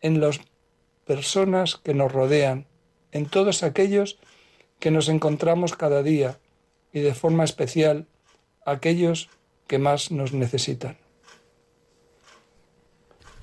en 0.00 0.20
las 0.20 0.40
personas 1.06 1.76
que 1.76 1.94
nos 1.94 2.10
rodean, 2.10 2.66
en 3.12 3.26
todos 3.26 3.62
aquellos 3.62 4.18
que 4.80 4.90
nos 4.90 5.08
encontramos 5.08 5.76
cada 5.76 6.02
día 6.02 6.38
y 6.92 7.00
de 7.00 7.14
forma 7.14 7.44
especial 7.44 8.06
aquellos 8.64 9.28
que 9.66 9.78
más 9.78 10.10
nos 10.10 10.32
necesitan. 10.32 10.98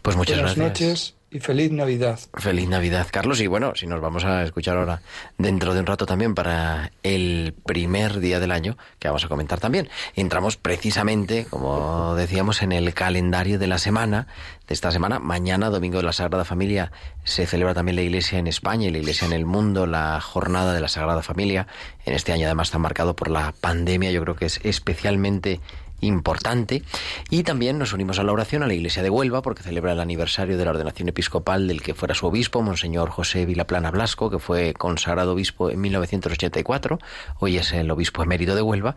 Pues 0.02 0.16
muchas 0.16 0.38
Buenas 0.38 0.56
gracias. 0.56 0.80
noches 0.80 1.19
y 1.32 1.39
feliz 1.39 1.72
Navidad. 1.72 2.20
Feliz 2.34 2.68
Navidad, 2.68 3.08
Carlos. 3.12 3.39
Y 3.42 3.48
bueno, 3.48 3.74
si 3.76 3.86
nos 3.88 4.02
vamos 4.02 4.26
a 4.26 4.44
escuchar 4.44 4.78
ahora 4.78 5.02
dentro 5.38 5.74
de 5.74 5.80
un 5.80 5.86
rato 5.86 6.06
también 6.06 6.34
para 6.34 6.92
el 7.04 7.54
primer 7.65 8.20
día 8.20 8.39
del 8.39 8.52
año, 8.52 8.78
que 8.98 9.08
vamos 9.08 9.26
a 9.26 9.28
comentar 9.28 9.60
también. 9.60 9.89
Entramos 10.15 10.58
precisamente, 10.58 11.46
como 11.50 12.15
decíamos, 12.15 12.62
en 12.62 12.72
el 12.72 12.94
calendario 12.94 13.60
de 13.60 13.68
la 13.68 13.78
semana, 13.78 14.28
de 14.68 14.74
esta 14.74 14.92
semana. 14.92 15.20
Mañana, 15.20 15.70
Domingo 15.70 15.98
de 15.98 16.04
la 16.04 16.13
Sagrada 16.13 16.46
Familia, 16.46 16.92
se 17.24 17.46
celebra 17.46 17.74
también 17.74 17.96
la 17.96 18.02
Iglesia 18.02 18.39
en 18.39 18.48
España 18.48 18.88
y 18.88 18.92
la 18.92 18.98
Iglesia 18.98 19.28
en 19.28 19.34
el 19.34 19.46
mundo, 19.46 19.86
la 19.86 20.20
jornada 20.22 20.74
de 20.74 20.82
la 20.82 20.88
Sagrada 20.88 21.22
Familia. 21.22 21.68
En 22.06 22.13
este 22.13 22.32
año 22.32 22.46
además 22.46 22.70
está 22.70 22.80
marcado 22.80 23.15
por 23.15 23.30
la 23.30 23.54
pandemia, 23.60 24.12
yo 24.12 24.22
creo 24.22 24.36
que 24.36 24.46
es 24.46 24.60
especialmente 24.63 25.60
importante. 26.02 26.84
Y 27.30 27.44
también 27.44 27.78
nos 27.78 27.94
unimos 27.94 28.20
a 28.20 28.24
la 28.24 28.32
oración 28.32 28.64
a 28.64 28.68
la 28.68 28.74
Iglesia 28.74 29.04
de 29.04 29.10
Huelva, 29.10 29.42
porque 29.42 29.64
celebra 29.64 29.94
el 29.94 30.00
aniversario 30.00 30.58
de 30.58 30.66
la 30.66 30.72
ordenación 30.72 31.10
episcopal 31.10 31.68
del 31.68 31.82
que 31.82 31.94
fuera 31.94 32.16
su 32.16 32.28
obispo, 32.28 32.62
Monseñor 32.62 33.10
José 33.10 33.46
Vilaplana 33.46 33.92
Blasco, 33.92 34.30
que 34.30 34.40
fue 34.40 34.74
consagrado 34.74 35.34
obispo 35.34 35.70
en 35.70 35.82
1984. 35.82 37.00
Hoy 37.40 37.58
es 37.58 37.74
el 37.74 37.92
obispo 37.92 38.24
emérito 38.24 38.56
de 38.56 38.62
Huelva. 38.62 38.96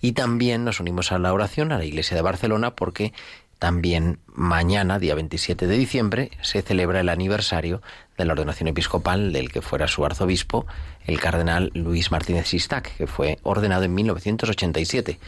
Y 0.00 0.12
también 0.12 0.64
nos 0.64 0.80
unimos 0.80 1.12
a 1.12 1.18
la 1.18 1.32
oración 1.32 1.72
a 1.72 1.78
la 1.78 1.84
Iglesia 1.84 2.16
de 2.16 2.22
Barcelona, 2.22 2.74
porque 2.74 3.12
también 3.62 4.18
mañana, 4.26 4.98
día 4.98 5.14
27 5.14 5.68
de 5.68 5.78
diciembre, 5.78 6.32
se 6.40 6.62
celebra 6.62 6.98
el 6.98 7.08
aniversario 7.08 7.80
de 8.18 8.24
la 8.24 8.32
ordenación 8.32 8.66
episcopal 8.66 9.32
del 9.32 9.52
que 9.52 9.62
fuera 9.62 9.86
su 9.86 10.04
arzobispo, 10.04 10.66
el 11.06 11.20
cardenal 11.20 11.70
Luis 11.72 12.10
Martínez 12.10 12.48
Sistac, 12.48 12.96
que 12.96 13.06
fue 13.06 13.38
ordenado 13.44 13.84
en 13.84 13.94
1987 13.94 15.20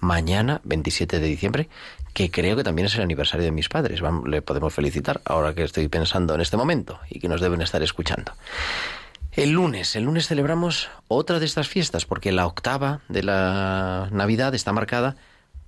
mañana, 0.00 0.60
27 0.64 1.20
de 1.20 1.26
diciembre, 1.26 1.68
que 2.12 2.30
creo 2.30 2.56
que 2.56 2.64
también 2.64 2.86
es 2.86 2.94
el 2.96 3.02
aniversario 3.02 3.44
de 3.44 3.52
mis 3.52 3.68
padres. 3.68 4.00
Vamos, 4.00 4.28
le 4.28 4.42
podemos 4.42 4.74
felicitar 4.74 5.20
ahora 5.24 5.54
que 5.54 5.62
estoy 5.62 5.88
pensando 5.88 6.34
en 6.34 6.40
este 6.40 6.56
momento 6.56 6.98
y 7.08 7.20
que 7.20 7.28
nos 7.28 7.40
deben 7.40 7.62
estar 7.62 7.82
escuchando. 7.82 8.32
El 9.32 9.52
lunes, 9.52 9.94
el 9.94 10.04
lunes 10.04 10.26
celebramos 10.26 10.90
otra 11.06 11.38
de 11.38 11.46
estas 11.46 11.68
fiestas, 11.68 12.04
porque 12.04 12.32
la 12.32 12.46
octava 12.46 13.00
de 13.08 13.22
la 13.22 14.08
Navidad 14.10 14.54
está 14.54 14.72
marcada 14.72 15.16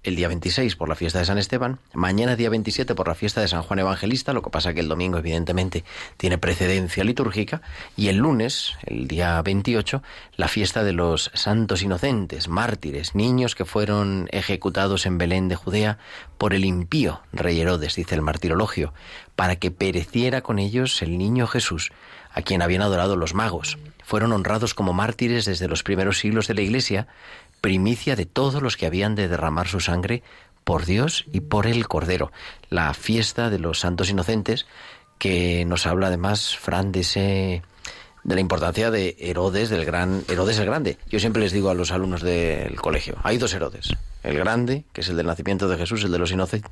el 0.04 0.16
día 0.16 0.28
26 0.28 0.74
por 0.74 0.88
la 0.88 0.96
fiesta 0.96 1.20
de 1.20 1.24
San 1.24 1.38
Esteban, 1.38 1.78
mañana 1.92 2.34
día 2.34 2.50
27 2.50 2.94
por 2.94 3.06
la 3.06 3.14
fiesta 3.14 3.40
de 3.40 3.48
San 3.48 3.62
Juan 3.62 3.78
Evangelista, 3.78 4.32
lo 4.32 4.42
que 4.42 4.50
pasa 4.50 4.74
que 4.74 4.80
el 4.80 4.88
domingo 4.88 5.18
evidentemente 5.18 5.84
tiene 6.16 6.38
precedencia 6.38 7.04
litúrgica, 7.04 7.62
y 7.96 8.08
el 8.08 8.16
lunes, 8.16 8.72
el 8.84 9.06
día 9.06 9.40
28, 9.40 10.02
la 10.36 10.48
fiesta 10.48 10.82
de 10.82 10.92
los 10.92 11.30
santos 11.34 11.82
inocentes, 11.82 12.48
mártires, 12.48 13.14
niños 13.14 13.54
que 13.54 13.64
fueron 13.64 14.28
ejecutados 14.32 15.06
en 15.06 15.18
Belén 15.18 15.48
de 15.48 15.56
Judea 15.56 15.98
por 16.36 16.52
el 16.52 16.64
impío 16.64 17.20
rey 17.32 17.60
Herodes, 17.60 17.94
dice 17.94 18.16
el 18.16 18.22
martirologio, 18.22 18.92
para 19.36 19.56
que 19.56 19.70
pereciera 19.70 20.40
con 20.42 20.58
ellos 20.58 21.00
el 21.02 21.16
niño 21.16 21.46
Jesús, 21.46 21.92
a 22.32 22.42
quien 22.42 22.62
habían 22.62 22.82
adorado 22.82 23.16
los 23.16 23.34
magos. 23.34 23.78
Fueron 24.04 24.32
honrados 24.32 24.74
como 24.74 24.92
mártires 24.92 25.44
desde 25.44 25.68
los 25.68 25.82
primeros 25.82 26.18
siglos 26.18 26.48
de 26.48 26.54
la 26.54 26.62
Iglesia, 26.62 27.06
primicia 27.62 28.16
de 28.16 28.26
todos 28.26 28.60
los 28.60 28.76
que 28.76 28.84
habían 28.84 29.14
de 29.14 29.28
derramar 29.28 29.68
su 29.68 29.80
sangre 29.80 30.22
por 30.64 30.84
Dios 30.84 31.24
y 31.32 31.40
por 31.40 31.66
el 31.66 31.88
Cordero. 31.88 32.30
La 32.68 32.92
fiesta 32.92 33.48
de 33.48 33.58
los 33.58 33.80
santos 33.80 34.10
inocentes, 34.10 34.66
que 35.18 35.64
nos 35.64 35.86
habla 35.86 36.08
además, 36.08 36.56
Fran, 36.58 36.92
de 36.92 37.00
ese 37.00 37.62
de 38.24 38.34
la 38.34 38.40
importancia 38.40 38.90
de 38.90 39.16
Herodes, 39.18 39.70
del 39.70 39.84
gran 39.84 40.22
Herodes 40.28 40.58
el 40.58 40.66
Grande. 40.66 40.98
Yo 41.08 41.18
siempre 41.18 41.42
les 41.42 41.52
digo 41.52 41.70
a 41.70 41.74
los 41.74 41.90
alumnos 41.90 42.22
del 42.22 42.80
colegio, 42.80 43.16
hay 43.22 43.38
dos 43.38 43.54
Herodes, 43.54 43.94
el 44.22 44.36
grande, 44.36 44.84
que 44.92 45.00
es 45.00 45.08
el 45.08 45.16
del 45.16 45.26
nacimiento 45.26 45.68
de 45.68 45.76
Jesús, 45.76 46.04
el 46.04 46.12
de 46.12 46.18
los 46.18 46.30
inocentes, 46.30 46.70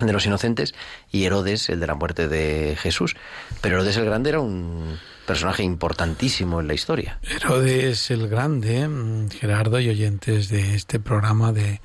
de 0.00 0.12
los 0.12 0.24
inocentes, 0.26 0.74
y 1.10 1.24
Herodes, 1.24 1.68
el 1.68 1.80
de 1.80 1.86
la 1.86 1.94
muerte 1.94 2.28
de 2.28 2.76
Jesús. 2.78 3.16
Pero 3.60 3.76
Herodes 3.76 3.96
el 3.96 4.04
Grande 4.04 4.30
era 4.30 4.40
un 4.40 4.98
personaje 5.26 5.62
importantísimo 5.62 6.60
en 6.60 6.68
la 6.68 6.74
historia. 6.74 7.18
Herodes 7.22 8.10
el 8.10 8.28
Grande, 8.28 8.88
mm, 8.88 9.30
Gerardo 9.30 9.80
y 9.80 9.88
oyentes 9.88 10.48
de 10.48 10.74
este 10.74 11.00
programa 11.00 11.52
de 11.52 11.80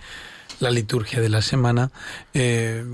la 0.59 0.69
liturgia 0.69 1.19
de 1.19 1.29
la 1.29 1.41
semana, 1.41 1.91
eh, 2.33 2.85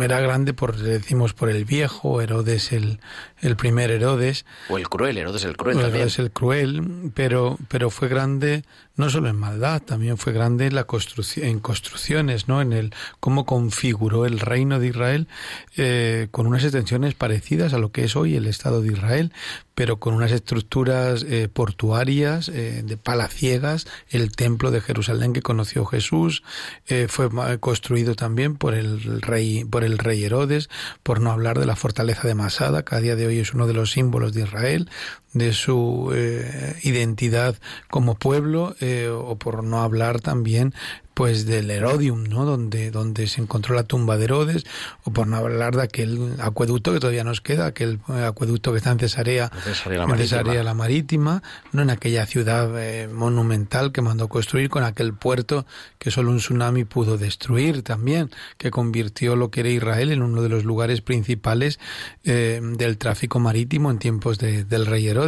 era 0.00 0.20
grande 0.20 0.54
por, 0.54 0.76
decimos, 0.76 1.34
por 1.34 1.50
el 1.50 1.64
viejo, 1.64 2.22
Herodes 2.22 2.72
el, 2.72 3.00
el 3.42 3.56
primer 3.56 3.90
Herodes. 3.90 4.46
O 4.70 4.78
el 4.78 4.88
cruel, 4.88 5.18
Herodes 5.18 5.44
el 5.44 5.56
cruel 5.56 5.78
Herodes 5.78 6.14
también. 6.14 6.26
el 6.26 6.32
cruel, 6.32 7.12
pero, 7.14 7.58
pero 7.68 7.90
fue 7.90 8.08
grande 8.08 8.62
no 8.94 9.08
solo 9.08 9.28
en 9.28 9.36
maldad, 9.36 9.80
también 9.80 10.18
fue 10.18 10.32
grande 10.32 10.66
en, 10.66 10.74
la 10.74 10.84
construcción, 10.84 11.46
en 11.46 11.60
construcciones, 11.60 12.46
¿no? 12.46 12.60
En 12.60 12.72
el 12.72 12.94
cómo 13.20 13.46
configuró 13.46 14.26
el 14.26 14.38
reino 14.38 14.78
de 14.78 14.88
Israel 14.88 15.28
eh, 15.76 16.28
con 16.30 16.46
unas 16.46 16.62
extensiones 16.62 17.14
parecidas 17.14 17.72
a 17.72 17.78
lo 17.78 17.90
que 17.90 18.04
es 18.04 18.16
hoy 18.16 18.36
el 18.36 18.46
Estado 18.46 18.82
de 18.82 18.92
Israel, 18.92 19.32
pero 19.74 19.98
con 19.98 20.14
unas 20.14 20.32
estructuras 20.32 21.24
eh, 21.26 21.48
portuarias, 21.48 22.48
eh, 22.48 22.82
de 22.84 22.96
palaciegas, 22.96 23.86
el 24.10 24.32
templo 24.32 24.70
de 24.70 24.80
Jerusalén 24.80 25.32
que 25.32 25.42
conoció 25.42 25.86
Jesús, 25.86 26.42
eh, 26.86 27.06
fue 27.08 27.30
construido 27.58 28.14
también 28.14 28.56
por 28.56 28.74
el 28.74 29.22
rey, 29.22 29.64
por 29.64 29.84
el 29.84 29.98
rey 29.98 30.22
Herodes, 30.24 30.68
por 31.02 31.20
no 31.20 31.32
hablar 31.32 31.58
de 31.58 31.66
la 31.66 31.76
fortaleza 31.76 32.28
de 32.28 32.34
Masada, 32.34 32.84
que 32.84 32.94
a 32.94 33.00
día 33.00 33.16
de 33.16 33.26
hoy 33.26 33.31
es 33.38 33.54
uno 33.54 33.66
de 33.66 33.74
los 33.74 33.92
símbolos 33.92 34.32
de 34.32 34.42
Israel, 34.42 34.88
de 35.32 35.52
su 35.52 36.10
eh, 36.14 36.76
identidad 36.82 37.56
como 37.90 38.14
pueblo, 38.14 38.74
eh, 38.80 39.08
o 39.08 39.36
por 39.36 39.64
no 39.64 39.82
hablar 39.82 40.20
también 40.20 40.74
pues 41.14 41.46
del 41.46 41.70
Herodium, 41.70 42.24
¿no? 42.24 42.44
Donde, 42.44 42.90
donde 42.90 43.26
se 43.26 43.40
encontró 43.40 43.74
la 43.74 43.84
tumba 43.84 44.16
de 44.16 44.24
Herodes, 44.24 44.64
o 45.04 45.12
por 45.12 45.26
no 45.26 45.36
hablar 45.36 45.76
de 45.76 45.82
aquel 45.82 46.34
acueducto 46.40 46.92
que 46.92 47.00
todavía 47.00 47.24
nos 47.24 47.40
queda, 47.40 47.66
aquel 47.66 48.00
acueducto 48.08 48.72
que 48.72 48.78
está 48.78 48.90
en 48.90 48.98
Cesarea, 48.98 49.50
Cesarea 49.62 49.98
la 49.98 50.04
en 50.04 50.10
Marítima. 50.10 50.38
Cesarea 50.38 50.62
la 50.62 50.74
Marítima, 50.74 51.42
no 51.72 51.82
en 51.82 51.90
aquella 51.90 52.26
ciudad 52.26 52.70
eh, 52.78 53.08
monumental 53.08 53.92
que 53.92 54.00
mandó 54.00 54.28
construir, 54.28 54.70
con 54.70 54.84
aquel 54.84 55.14
puerto 55.14 55.66
que 55.98 56.10
solo 56.10 56.30
un 56.30 56.38
tsunami 56.38 56.84
pudo 56.84 57.18
destruir 57.18 57.82
también, 57.82 58.30
que 58.56 58.70
convirtió 58.70 59.36
lo 59.36 59.50
que 59.50 59.60
era 59.60 59.68
Israel 59.68 60.12
en 60.12 60.22
uno 60.22 60.42
de 60.42 60.48
los 60.48 60.64
lugares 60.64 61.02
principales 61.02 61.78
eh, 62.24 62.60
del 62.62 62.96
tráfico 62.96 63.38
marítimo 63.38 63.90
en 63.90 63.98
tiempos 63.98 64.38
de, 64.38 64.64
del 64.64 64.86
rey 64.86 65.06
Herodes. 65.08 65.21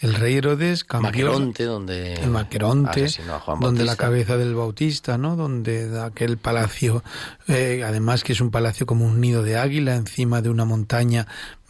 El 0.00 0.14
rey 0.14 0.36
Herodes 0.36 0.84
cambió 0.84 1.26
Maqueronte, 1.26 1.64
donde 1.64 2.14
el 2.14 2.30
Maqueronte, 2.30 3.04
asesinó 3.04 3.34
a 3.34 3.40
Juan 3.40 3.60
donde 3.60 3.84
la 3.84 3.96
cabeza 3.96 4.36
del 4.36 4.54
Bautista, 4.54 5.18
¿no? 5.18 5.36
Donde 5.36 6.00
aquel 6.00 6.38
palacio, 6.38 7.02
eh, 7.46 7.82
además 7.84 8.24
que 8.24 8.32
es 8.32 8.40
un 8.40 8.50
palacio 8.50 8.86
como 8.86 9.04
un 9.04 9.20
nido 9.20 9.42
de 9.42 9.56
águila 9.56 9.94
encima 9.96 10.42
de 10.42 10.50
una 10.50 10.64
montaña 10.64 11.26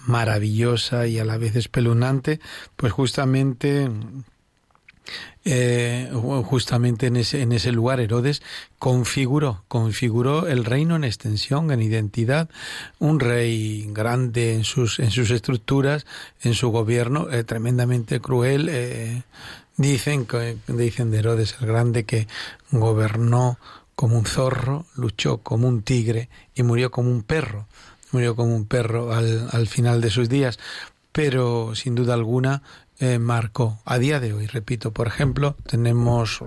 maravillosa 0.06 1.06
y 1.06 1.18
a 1.18 1.24
la 1.24 1.36
vez 1.36 1.56
espeluznante, 1.56 2.40
pues 2.76 2.92
justamente 2.92 3.90
eh, 5.44 6.10
justamente 6.44 7.06
en 7.06 7.16
ese, 7.16 7.42
en 7.42 7.52
ese 7.52 7.72
lugar 7.72 8.00
Herodes 8.00 8.42
configuró, 8.78 9.64
configuró 9.68 10.46
el 10.46 10.64
reino 10.64 10.96
en 10.96 11.04
extensión, 11.04 11.70
en 11.70 11.80
identidad, 11.80 12.50
un 12.98 13.18
rey 13.18 13.86
grande 13.88 14.54
en 14.54 14.64
sus, 14.64 14.98
en 14.98 15.10
sus 15.10 15.30
estructuras, 15.30 16.06
en 16.42 16.54
su 16.54 16.70
gobierno, 16.70 17.30
eh, 17.30 17.44
tremendamente 17.44 18.20
cruel. 18.20 18.68
eh, 18.70 19.22
dicen, 19.78 20.26
dicen 20.66 21.10
de 21.10 21.18
Herodes 21.18 21.56
el 21.60 21.66
Grande 21.66 22.04
que 22.04 22.28
gobernó 22.70 23.58
como 23.94 24.18
un 24.18 24.26
zorro, 24.26 24.86
luchó 24.96 25.38
como 25.38 25.66
un 25.66 25.82
tigre 25.82 26.28
y 26.54 26.62
murió 26.62 26.90
como 26.90 27.10
un 27.10 27.22
perro. 27.22 27.66
Murió 28.10 28.36
como 28.36 28.54
un 28.54 28.66
perro 28.66 29.12
al, 29.12 29.48
al 29.52 29.66
final 29.66 30.00
de 30.00 30.10
sus 30.10 30.28
días, 30.28 30.58
pero 31.12 31.74
sin 31.74 31.94
duda 31.94 32.14
alguna 32.14 32.62
eh, 32.98 33.18
marcó 33.18 33.80
a 33.84 33.98
día 33.98 34.20
de 34.20 34.32
hoy, 34.32 34.46
repito, 34.46 34.92
por 34.92 35.06
ejemplo, 35.06 35.56
tenemos 35.66 36.42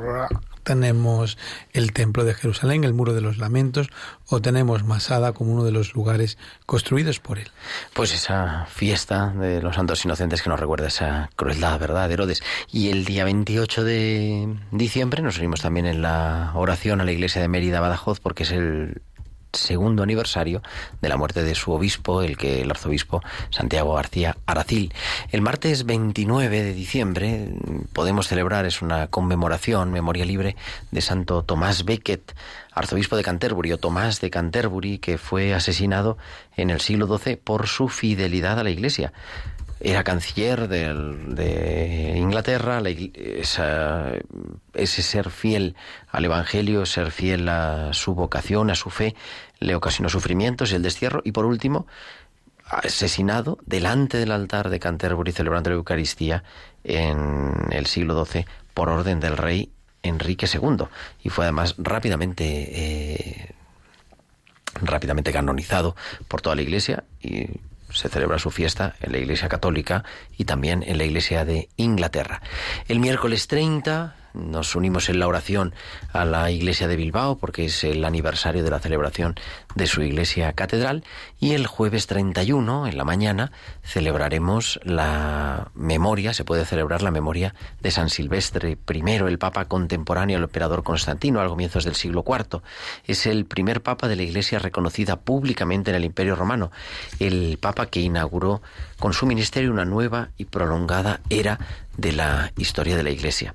tenemos 0.63 1.37
el 1.73 1.91
templo 1.91 2.23
de 2.23 2.33
Jerusalén, 2.33 2.83
el 2.83 2.93
muro 2.93 3.13
de 3.13 3.21
los 3.21 3.37
lamentos, 3.37 3.89
o 4.27 4.41
tenemos 4.41 4.83
Masada 4.83 5.33
como 5.33 5.53
uno 5.53 5.63
de 5.63 5.71
los 5.71 5.93
lugares 5.93 6.37
construidos 6.65 7.19
por 7.19 7.39
él. 7.39 7.49
Pues 7.93 8.13
esa 8.13 8.65
fiesta 8.67 9.29
de 9.29 9.61
los 9.61 9.75
santos 9.75 10.05
inocentes 10.05 10.41
que 10.41 10.49
nos 10.49 10.59
recuerda 10.59 10.87
esa 10.87 11.29
crueldad, 11.35 11.79
¿verdad?, 11.79 12.07
de 12.07 12.13
Herodes. 12.13 12.43
Y 12.71 12.89
el 12.89 13.05
día 13.05 13.23
28 13.23 13.83
de 13.83 14.55
diciembre 14.71 15.21
nos 15.21 15.37
unimos 15.37 15.61
también 15.61 15.85
en 15.85 16.01
la 16.01 16.51
oración 16.55 17.01
a 17.01 17.05
la 17.05 17.11
iglesia 17.11 17.41
de 17.41 17.47
Mérida, 17.47 17.79
Badajoz, 17.79 18.19
porque 18.19 18.43
es 18.43 18.51
el 18.51 19.01
segundo 19.53 20.03
aniversario 20.03 20.61
de 21.01 21.09
la 21.09 21.17
muerte 21.17 21.43
de 21.43 21.55
su 21.55 21.71
obispo, 21.71 22.21
el 22.21 22.37
que 22.37 22.61
el 22.61 22.71
arzobispo 22.71 23.21
Santiago 23.49 23.95
García 23.95 24.37
Aracil. 24.45 24.93
El 25.31 25.41
martes 25.41 25.85
29 25.85 26.63
de 26.63 26.73
diciembre 26.73 27.49
podemos 27.93 28.27
celebrar, 28.27 28.65
es 28.65 28.81
una 28.81 29.07
conmemoración, 29.07 29.91
memoria 29.91 30.25
libre 30.25 30.55
de 30.91 31.01
Santo 31.01 31.43
Tomás 31.43 31.85
Becket, 31.85 32.35
arzobispo 32.73 33.17
de 33.17 33.23
Canterbury 33.23 33.73
o 33.73 33.77
Tomás 33.77 34.21
de 34.21 34.29
Canterbury, 34.29 34.99
que 34.99 35.17
fue 35.17 35.53
asesinado 35.53 36.17
en 36.55 36.69
el 36.69 36.79
siglo 36.81 37.07
XII 37.17 37.35
por 37.35 37.67
su 37.67 37.89
fidelidad 37.89 38.59
a 38.59 38.63
la 38.63 38.69
Iglesia 38.69 39.13
era 39.83 40.03
canciller 40.03 40.67
de, 40.67 42.13
Inglaterra, 42.15 42.81
ese 44.73 45.01
ser 45.01 45.29
fiel 45.31 45.75
al 46.09 46.25
Evangelio, 46.25 46.85
ser 46.85 47.11
fiel 47.11 47.49
a 47.49 47.91
su 47.93 48.13
vocación, 48.13 48.69
a 48.69 48.75
su 48.75 48.89
fe, 48.89 49.15
le 49.59 49.75
ocasionó 49.75 50.09
sufrimientos 50.09 50.71
y 50.71 50.75
el 50.75 50.83
destierro, 50.83 51.21
y 51.23 51.31
por 51.31 51.45
último, 51.45 51.87
asesinado 52.65 53.57
delante 53.65 54.17
del 54.17 54.31
altar 54.31 54.69
de 54.69 54.79
Canterbury 54.79 55.31
celebrando 55.31 55.71
la 55.71 55.77
Eucaristía 55.77 56.43
en 56.83 57.53
el 57.71 57.87
siglo 57.87 58.23
XII 58.23 58.45
por 58.73 58.89
orden 58.89 59.19
del 59.19 59.35
rey 59.35 59.71
Enrique 60.03 60.47
II, 60.51 60.85
y 61.23 61.29
fue 61.29 61.45
además 61.45 61.75
rápidamente... 61.77 62.45
Eh, 62.45 63.55
rápidamente 64.81 65.33
canonizado 65.33 65.97
por 66.29 66.41
toda 66.41 66.55
la 66.55 66.61
Iglesia 66.61 67.03
y 67.19 67.49
se 67.93 68.09
celebra 68.09 68.39
su 68.39 68.51
fiesta 68.51 68.95
en 69.01 69.11
la 69.11 69.17
Iglesia 69.17 69.49
Católica 69.49 70.03
y 70.37 70.45
también 70.45 70.83
en 70.83 70.97
la 70.97 71.03
Iglesia 71.03 71.45
de 71.45 71.69
Inglaterra. 71.75 72.41
El 72.87 72.99
miércoles 72.99 73.47
30 73.47 74.15
nos 74.33 74.75
unimos 74.75 75.09
en 75.09 75.19
la 75.19 75.27
oración 75.27 75.73
a 76.13 76.25
la 76.25 76.51
iglesia 76.51 76.87
de 76.87 76.95
Bilbao 76.95 77.37
porque 77.37 77.65
es 77.65 77.83
el 77.83 78.03
aniversario 78.05 78.63
de 78.63 78.69
la 78.69 78.79
celebración 78.79 79.35
de 79.75 79.87
su 79.87 80.01
iglesia 80.01 80.53
catedral. 80.53 81.03
Y 81.39 81.53
el 81.53 81.67
jueves 81.67 82.07
31 82.07 82.87
en 82.87 82.97
la 82.97 83.03
mañana 83.03 83.51
celebraremos 83.83 84.79
la 84.83 85.71
memoria, 85.75 86.33
se 86.33 86.45
puede 86.45 86.65
celebrar 86.65 87.01
la 87.01 87.11
memoria 87.11 87.53
de 87.81 87.91
San 87.91 88.09
Silvestre 88.09 88.77
I, 88.91 89.11
el 89.11 89.39
papa 89.39 89.65
contemporáneo 89.65 90.37
al 90.37 90.43
emperador 90.43 90.83
Constantino 90.83 91.41
a 91.41 91.47
comienzos 91.47 91.83
del 91.83 91.95
siglo 91.95 92.23
IV. 92.27 92.61
Es 93.05 93.25
el 93.25 93.45
primer 93.45 93.81
papa 93.81 94.07
de 94.07 94.15
la 94.15 94.23
iglesia 94.23 94.59
reconocida 94.59 95.17
públicamente 95.17 95.91
en 95.91 95.95
el 95.95 96.05
Imperio 96.05 96.35
Romano, 96.35 96.71
el 97.19 97.57
papa 97.59 97.87
que 97.87 97.99
inauguró 97.99 98.61
con 98.99 99.13
su 99.13 99.25
ministerio 99.25 99.71
una 99.71 99.85
nueva 99.85 100.29
y 100.37 100.45
prolongada 100.45 101.21
era 101.29 101.59
de 101.97 102.13
la 102.13 102.51
historia 102.57 102.95
de 102.95 103.03
la 103.03 103.09
iglesia 103.09 103.53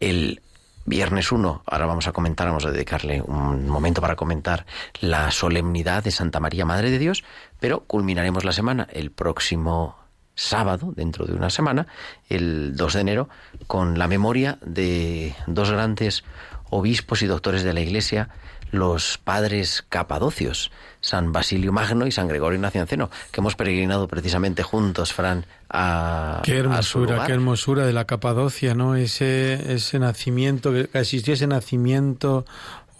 el 0.00 0.40
viernes 0.84 1.30
1, 1.32 1.62
ahora 1.66 1.86
vamos 1.86 2.06
a 2.08 2.12
comentar, 2.12 2.46
vamos 2.46 2.64
a 2.64 2.70
dedicarle 2.70 3.20
un 3.20 3.68
momento 3.68 4.00
para 4.00 4.16
comentar 4.16 4.64
la 5.00 5.30
solemnidad 5.30 6.02
de 6.02 6.10
Santa 6.10 6.40
María, 6.40 6.64
Madre 6.64 6.90
de 6.90 6.98
Dios, 6.98 7.24
pero 7.60 7.80
culminaremos 7.80 8.44
la 8.44 8.52
semana 8.52 8.88
el 8.90 9.10
próximo 9.10 9.96
sábado, 10.34 10.92
dentro 10.94 11.26
de 11.26 11.34
una 11.34 11.50
semana, 11.50 11.88
el 12.28 12.76
2 12.76 12.94
de 12.94 13.00
enero, 13.00 13.28
con 13.66 13.98
la 13.98 14.08
memoria 14.08 14.58
de 14.62 15.34
dos 15.46 15.70
grandes 15.70 16.24
obispos 16.70 17.22
y 17.22 17.26
doctores 17.26 17.64
de 17.64 17.74
la 17.74 17.80
Iglesia, 17.80 18.30
los 18.70 19.18
padres 19.18 19.84
capadocios, 19.88 20.70
San 21.00 21.32
Basilio 21.32 21.72
Magno 21.72 22.06
y 22.06 22.12
San 22.12 22.28
Gregorio 22.28 22.58
Nacianceno, 22.58 23.10
que 23.30 23.40
hemos 23.40 23.56
peregrinado 23.56 24.08
precisamente 24.08 24.62
juntos, 24.62 25.12
Fran, 25.12 25.46
a 25.70 26.40
Qué 26.44 26.58
hermosura, 26.58 27.24
qué 27.26 27.32
hermosura 27.32 27.86
de 27.86 27.92
la 27.92 28.06
Capadocia, 28.06 28.74
¿no? 28.74 28.96
Ese, 28.96 29.74
ese 29.74 29.98
nacimiento, 29.98 30.72
que 30.72 30.88
existió 30.94 31.34
ese 31.34 31.46
nacimiento 31.46 32.46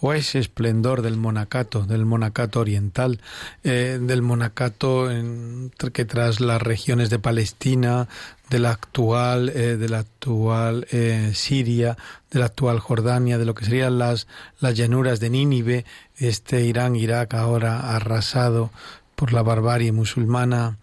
o 0.01 0.13
ese 0.13 0.39
esplendor 0.39 1.01
del 1.01 1.17
monacato, 1.17 1.85
del 1.85 2.05
monacato 2.05 2.59
oriental, 2.59 3.19
eh, 3.63 3.99
del 4.01 4.21
monacato 4.21 5.11
en, 5.11 5.71
que 5.93 6.05
tras 6.05 6.39
las 6.39 6.61
regiones 6.61 7.09
de 7.09 7.19
Palestina, 7.19 8.07
de 8.49 8.59
la 8.59 8.71
actual, 8.71 9.49
eh, 9.49 9.77
de 9.77 9.89
la 9.89 9.99
actual 9.99 10.87
eh, 10.91 11.31
Siria, 11.35 11.97
de 12.31 12.39
la 12.39 12.45
actual 12.45 12.79
Jordania, 12.79 13.37
de 13.37 13.45
lo 13.45 13.53
que 13.53 13.65
serían 13.65 13.99
las, 13.99 14.27
las 14.59 14.75
llanuras 14.75 15.19
de 15.19 15.29
Nínive, 15.29 15.85
este 16.17 16.63
Irán, 16.63 16.95
Irak 16.95 17.33
ahora 17.33 17.95
arrasado 17.95 18.71
por 19.15 19.33
la 19.33 19.43
barbarie 19.43 19.91
musulmana, 19.91 20.77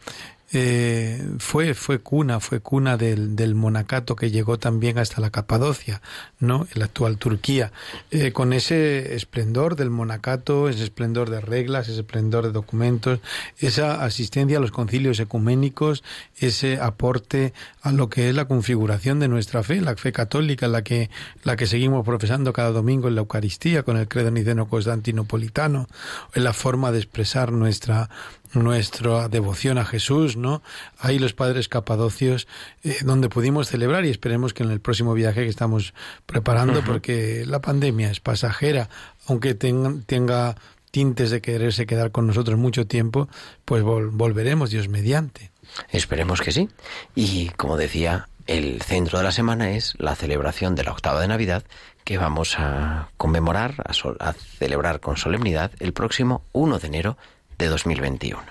eh, 0.53 1.21
fue, 1.39 1.75
fue 1.75 1.99
cuna, 1.99 2.39
fue 2.39 2.61
cuna 2.61 2.97
del, 2.97 3.35
del, 3.35 3.57
monacato 3.57 4.15
que 4.15 4.31
llegó 4.31 4.59
también 4.59 4.97
hasta 4.97 5.21
la 5.21 5.31
Capadocia, 5.31 6.03
¿no? 6.39 6.69
la 6.75 6.85
actual 6.85 7.19
Turquía, 7.19 7.73
eh, 8.13 8.31
con 8.31 8.53
ese 8.53 9.17
esplendor 9.17 9.75
del 9.75 9.91
monacato, 9.91 10.69
ese 10.69 10.85
esplendor 10.85 11.31
de 11.31 11.41
reglas, 11.41 11.89
ese 11.89 12.01
esplendor 12.01 12.47
de 12.47 12.53
documentos, 12.53 13.19
esa 13.59 14.05
asistencia 14.05 14.59
a 14.59 14.61
los 14.61 14.71
concilios 14.71 15.19
ecuménicos, 15.19 16.05
ese 16.37 16.79
aporte 16.81 17.53
a 17.83 17.91
lo 17.91 18.09
que 18.09 18.29
es 18.29 18.35
la 18.35 18.45
configuración 18.45 19.19
de 19.19 19.27
nuestra 19.27 19.65
fe, 19.65 19.81
la 19.81 19.97
fe 19.97 20.13
católica, 20.13 20.69
la 20.69 20.83
que, 20.83 21.11
la 21.43 21.57
que 21.57 21.67
seguimos 21.67 22.05
profesando 22.05 22.53
cada 22.53 22.71
domingo 22.71 23.09
en 23.09 23.17
la 23.17 23.23
Eucaristía, 23.23 23.83
con 23.83 23.97
el 23.97 24.07
credo 24.07 24.31
niceno 24.31 24.69
constantinopolitano, 24.69 25.89
en 26.35 26.45
la 26.45 26.53
forma 26.53 26.93
de 26.93 26.99
expresar 26.99 27.51
nuestra 27.51 28.09
nuestra 28.55 29.29
devoción 29.29 29.79
a 29.79 29.85
Jesús, 29.85 30.36
¿no? 30.37 30.63
Ahí 30.99 31.19
los 31.19 31.33
padres 31.33 31.69
capadocios, 31.69 32.47
eh, 32.85 32.99
donde 33.05 33.29
pudimos 33.29 33.69
celebrar 33.69 34.05
y 34.05 34.11
esperemos 34.11 34.55
que 34.55 34.63
en 34.63 34.71
el 34.71 34.81
próximo 34.81 35.15
viaje 35.15 35.43
que 35.43 35.49
estamos 35.49 35.95
preparando, 36.27 36.83
porque 36.85 37.45
la 37.47 37.61
pandemia 37.61 38.11
es 38.11 38.21
pasajera, 38.21 38.89
aunque 39.27 39.55
tenga, 39.55 40.57
tintes 40.91 41.31
de 41.31 41.41
quererse 41.43 41.87
quedar 41.87 42.11
con 42.11 42.27
nosotros 42.27 42.59
mucho 42.59 42.87
tiempo, 42.87 43.29
pues 43.65 43.83
volveremos, 43.83 44.71
Dios 44.71 44.89
mediante. 44.89 45.51
Esperemos 45.91 46.41
que 46.41 46.53
sí. 46.53 46.69
Y 47.15 47.49
como 47.51 47.77
decía, 47.77 48.29
el 48.47 48.81
centro 48.83 49.19
de 49.19 49.25
la 49.25 49.33
semana 49.33 49.73
es 49.73 49.95
la 49.99 50.15
celebración 50.15 50.75
de 50.75 50.85
la 50.85 50.93
octava 50.93 51.21
de 51.21 51.29
Navidad 51.29 51.65
que 52.05 52.19
vamos 52.19 52.55
a 52.59 53.09
conmemorar, 53.17 53.85
a 54.21 54.33
celebrar 54.33 55.01
con 55.01 55.17
solemnidad 55.17 55.73
el 55.81 55.93
próximo 55.93 56.43
1 56.53 56.79
de 56.79 56.87
enero 56.87 57.19
de 57.59 57.67
2021. 57.67 58.43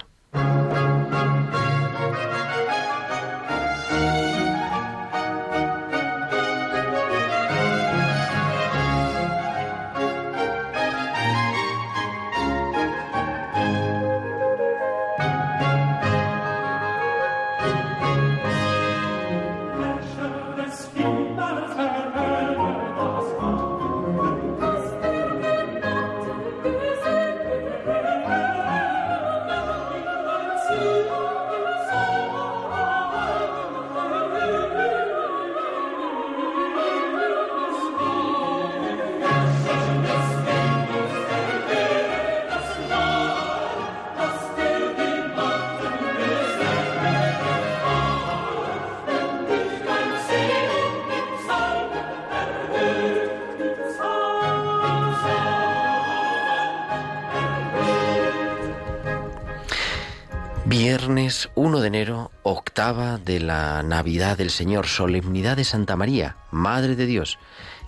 Navidad 63.85 64.37
del 64.37 64.49
Señor, 64.49 64.87
solemnidad 64.87 65.57
de 65.57 65.63
Santa 65.63 65.95
María, 65.95 66.37
Madre 66.51 66.95
de 66.95 67.05
Dios, 67.05 67.39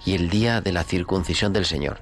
y 0.06 0.14
el 0.14 0.30
día 0.30 0.62
de 0.62 0.72
la 0.72 0.84
circuncisión 0.84 1.54
del 1.54 1.66
Señor. 1.66 2.00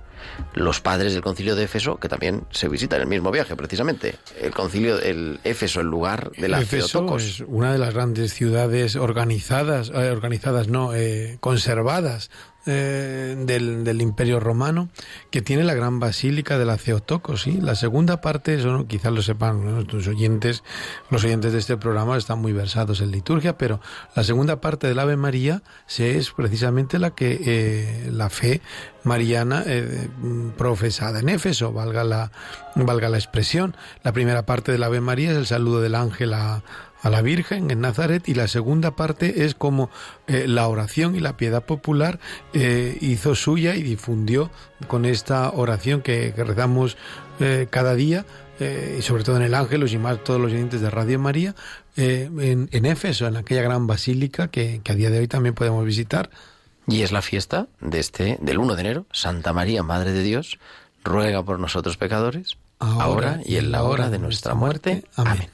Los 0.56 0.82
padres 0.82 1.14
del 1.14 1.22
concilio 1.22 1.56
de 1.56 1.66
Éfeso, 1.66 1.97
que 1.97 2.10
también 2.10 2.45
se 2.49 2.68
visitan 2.68 2.97
en 2.97 3.03
el 3.03 3.10
mismo 3.10 3.30
viaje, 3.30 3.56
precisamente. 3.56 4.16
El 4.41 4.51
concilio, 4.51 4.99
el 4.99 5.39
Éfeso, 5.43 5.82
el 5.82 5.88
lugar 5.88 6.32
de 6.32 6.47
la 6.47 6.62
Éfeso 6.62 7.16
es 7.18 7.41
una 7.41 7.72
de 7.72 7.78
las 7.78 7.93
grandes 7.93 8.34
ciudades 8.34 8.95
organizadas, 8.95 9.91
eh, 9.93 10.10
organizadas 10.12 10.68
no, 10.68 10.93
eh, 10.93 11.38
conservadas 11.41 12.32
eh, 12.68 13.36
del, 13.38 13.84
del, 13.84 14.01
Imperio 14.01 14.39
Romano, 14.39 14.89
que 15.30 15.43
tiene 15.43 15.64
la 15.64 15.76
gran 15.76 15.99
basílica 15.99 16.58
de 16.58 16.66
la 16.66 16.80
Ceotocos. 16.80 17.43
¿sí? 17.43 17.60
La 17.62 17.76
segunda 17.76 18.22
parte, 18.22 18.56
eso 18.56 18.72
no, 18.72 18.88
quizás 18.88 19.12
lo 19.12 19.22
sepan 19.22 19.64
nuestros 19.64 20.08
oyentes, 20.08 20.64
los 21.12 21.24
oyentes 21.24 21.53
de 21.53 21.60
este 21.60 21.78
programa 21.78 22.18
están 22.18 22.39
muy 22.39 22.53
versados 22.53 23.01
en 23.01 23.12
liturgia, 23.12 23.56
pero 23.56 23.82
la 24.16 24.24
segunda 24.24 24.62
parte 24.62 24.88
del 24.88 24.97
Ave 24.97 25.16
María 25.16 25.62
se 25.86 26.18
es 26.18 26.32
precisamente 26.32 26.97
la 26.97 27.12
que 27.12 27.39
eh, 27.45 28.10
la 28.12 28.32
fe 28.32 28.62
mariana 29.03 29.64
eh, 29.68 30.10
profesada 30.52 31.20
en 31.20 31.30
Éfeso, 31.30 31.72
valga 31.72 32.04
la, 32.04 32.32
valga 32.76 33.10
la 33.10 33.18
expresión. 33.18 33.76
La 34.04 34.12
primera 34.12 34.46
parte 34.46 34.72
del 34.72 34.84
Ave 34.84 35.02
María 35.02 35.32
es 35.32 35.38
el 35.38 35.46
saludo 35.46 35.82
del 35.82 35.96
ángel 35.96 36.34
a, 36.34 36.64
a 37.06 37.10
la 37.12 37.22
Virgen 37.22 37.70
en 37.70 37.82
Nazaret 37.82 38.28
y 38.28 38.34
la 38.34 38.48
segunda 38.48 38.96
parte 38.96 39.46
es 39.46 39.54
como 39.54 39.91
eh, 40.26 40.46
la 40.48 40.68
oración 40.68 41.16
y 41.16 41.20
la 41.20 41.38
piedad 41.38 41.64
popular 41.64 42.20
eh, 42.54 42.98
hizo 43.00 43.36
suya 43.36 43.76
y 43.76 43.84
difundió 43.84 44.50
con 44.88 45.06
esta 45.06 45.52
oración 45.52 46.02
que, 46.02 46.34
rezamos 46.36 46.98
eh, 47.39 47.68
cada 47.70 47.93
día 47.93 48.26
y 48.58 49.02
sobre 49.02 49.26
todo 49.26 49.36
en 49.36 49.41
el 49.41 49.54
Ángelus 49.54 49.91
y 49.91 49.98
más 49.98 50.24
todos 50.24 50.39
los 50.39 50.54
oyentes 50.54 50.80
de 50.80 50.89
Radio 50.89 51.20
María 51.20 51.56
en, 51.98 52.70
en, 52.72 52.86
Éfeso, 52.86 53.28
en 53.28 53.36
aquella 53.36 53.62
gran 53.62 53.86
basílica 53.86 54.48
que, 54.48 54.80
que 54.82 54.93
a 54.93 54.96
día 54.96 55.10
de 55.10 55.20
hoy 55.20 55.28
también 55.28 55.54
podemos 55.54 55.86
visitar. 55.86 56.30
Y 56.88 57.02
es 57.02 57.12
la 57.12 57.22
fiesta 57.22 57.68
de 57.80 58.00
este 58.00 58.38
del 58.42 58.60
1 58.60 58.76
de 58.76 58.82
enero, 58.82 59.06
Santa 59.12 59.54
María, 59.54 59.84
Madre 59.84 60.12
de 60.12 60.22
Dios, 60.22 60.60
ruega 61.04 61.44
por 61.44 61.60
nosotros 61.60 61.98
pecadores 61.98 62.58
ahora, 62.80 63.40
y 63.46 63.58
en 63.58 63.72
la 63.72 63.84
hora 63.84 64.10
de 64.10 64.20
nuestra 64.20 64.54
muerte. 64.54 65.04
Amén. 65.16 65.50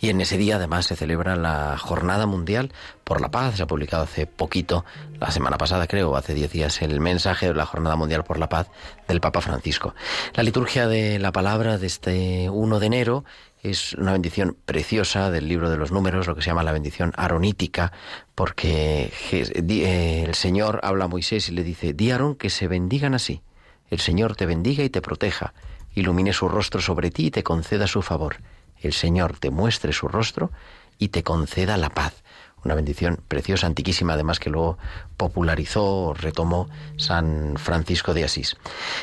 Y 0.00 0.08
en 0.08 0.20
ese 0.20 0.36
día 0.36 0.56
además 0.56 0.86
se 0.86 0.96
celebra 0.96 1.36
la 1.36 1.76
Jornada 1.78 2.26
Mundial 2.26 2.72
por 3.04 3.20
la 3.20 3.30
Paz. 3.30 3.56
Se 3.56 3.62
ha 3.62 3.66
publicado 3.66 4.04
hace 4.04 4.26
poquito, 4.26 4.84
la 5.20 5.30
semana 5.30 5.58
pasada 5.58 5.86
creo, 5.86 6.16
hace 6.16 6.34
diez 6.34 6.50
días, 6.50 6.82
el 6.82 7.00
mensaje 7.00 7.48
de 7.48 7.54
la 7.54 7.66
Jornada 7.66 7.96
Mundial 7.96 8.24
por 8.24 8.38
la 8.38 8.48
Paz 8.48 8.68
del 9.06 9.20
Papa 9.20 9.40
Francisco. 9.40 9.94
La 10.34 10.42
liturgia 10.42 10.88
de 10.88 11.18
la 11.18 11.32
palabra 11.32 11.78
de 11.78 11.86
este 11.86 12.50
1 12.50 12.80
de 12.80 12.86
enero 12.86 13.24
es 13.62 13.94
una 13.94 14.12
bendición 14.12 14.56
preciosa 14.66 15.30
del 15.30 15.48
libro 15.48 15.70
de 15.70 15.76
los 15.76 15.92
números, 15.92 16.26
lo 16.26 16.34
que 16.34 16.42
se 16.42 16.48
llama 16.48 16.64
la 16.64 16.72
bendición 16.72 17.12
aronítica, 17.16 17.92
porque 18.34 19.12
eh, 19.30 20.24
el 20.26 20.34
Señor 20.34 20.80
habla 20.82 21.04
a 21.04 21.08
Moisés 21.08 21.48
y 21.48 21.52
le 21.52 21.64
dice, 21.64 21.94
di 21.94 22.10
Aarón 22.10 22.34
que 22.34 22.50
se 22.50 22.68
bendigan 22.68 23.14
así. 23.14 23.42
El 23.88 24.00
Señor 24.00 24.36
te 24.36 24.46
bendiga 24.46 24.82
y 24.82 24.90
te 24.90 25.00
proteja 25.00 25.54
ilumine 25.94 26.32
su 26.32 26.48
rostro 26.48 26.80
sobre 26.80 27.10
ti 27.10 27.26
y 27.26 27.30
te 27.30 27.42
conceda 27.42 27.86
su 27.86 28.02
favor. 28.02 28.36
El 28.80 28.92
Señor 28.92 29.38
te 29.38 29.50
muestre 29.50 29.92
su 29.92 30.08
rostro 30.08 30.50
y 30.98 31.08
te 31.08 31.22
conceda 31.22 31.76
la 31.76 31.90
paz. 31.90 32.22
Una 32.64 32.74
bendición 32.74 33.20
preciosa, 33.26 33.66
antiquísima, 33.66 34.12
además 34.12 34.38
que 34.38 34.50
luego 34.50 34.78
popularizó, 35.16 36.14
retomó 36.14 36.68
San 36.96 37.56
Francisco 37.56 38.14
de 38.14 38.24
Asís. 38.24 38.56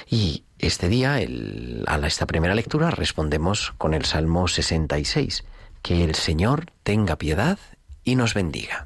Y 0.09 0.43
este 0.59 0.89
día, 0.89 1.15
a 1.15 2.07
esta 2.07 2.27
primera 2.27 2.53
lectura, 2.53 2.91
respondemos 2.91 3.73
con 3.77 3.93
el 3.93 4.05
Salmo 4.05 4.47
66. 4.47 5.43
Que 5.81 6.03
el 6.03 6.15
Señor 6.15 6.71
tenga 6.83 7.15
piedad 7.15 7.57
y 8.03 8.15
nos 8.15 8.33
bendiga. 8.33 8.83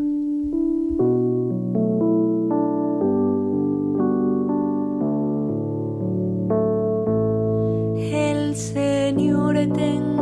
tenga 9.67 10.12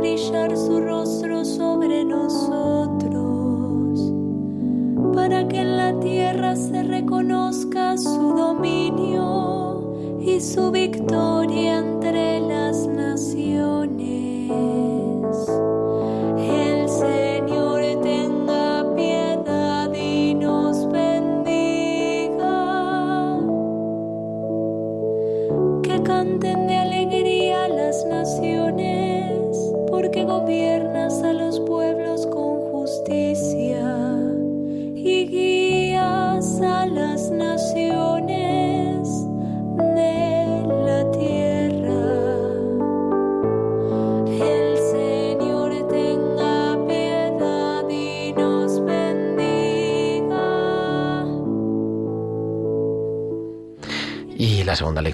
brillar 0.00 0.56
su 0.56 0.80
rostro 0.80 1.44
sobre 1.44 2.04
nosotros 2.06 3.20
para 5.14 5.46
que 5.46 5.60
en 5.60 5.76
la 5.76 6.00
tierra 6.00 6.56
se 6.56 6.82
reconozca 6.82 7.98
su 7.98 8.32
dominio 8.34 10.18
y 10.22 10.40
su 10.40 10.70
victoria 10.70 11.80
entre 11.80 12.40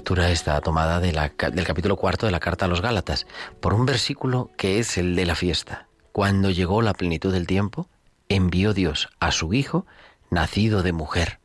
lectura 0.07 0.31
está 0.31 0.61
tomada 0.61 1.01
del 1.01 1.65
capítulo 1.65 1.97
cuarto 1.97 2.27
de 2.27 2.31
la 2.31 2.39
carta 2.39 2.63
a 2.63 2.69
los 2.69 2.79
Gálatas, 2.81 3.27
por 3.59 3.73
un 3.73 3.85
versículo 3.85 4.51
que 4.55 4.79
es 4.79 4.97
el 4.97 5.17
de 5.17 5.25
la 5.25 5.35
fiesta. 5.35 5.89
Cuando 6.13 6.49
llegó 6.49 6.81
la 6.81 6.93
plenitud 6.93 7.33
del 7.33 7.45
tiempo, 7.45 7.89
envió 8.29 8.73
Dios 8.73 9.09
a 9.19 9.33
su 9.33 9.53
Hijo, 9.53 9.85
nacido 10.29 10.81
de 10.81 10.93
mujer. 10.93 11.41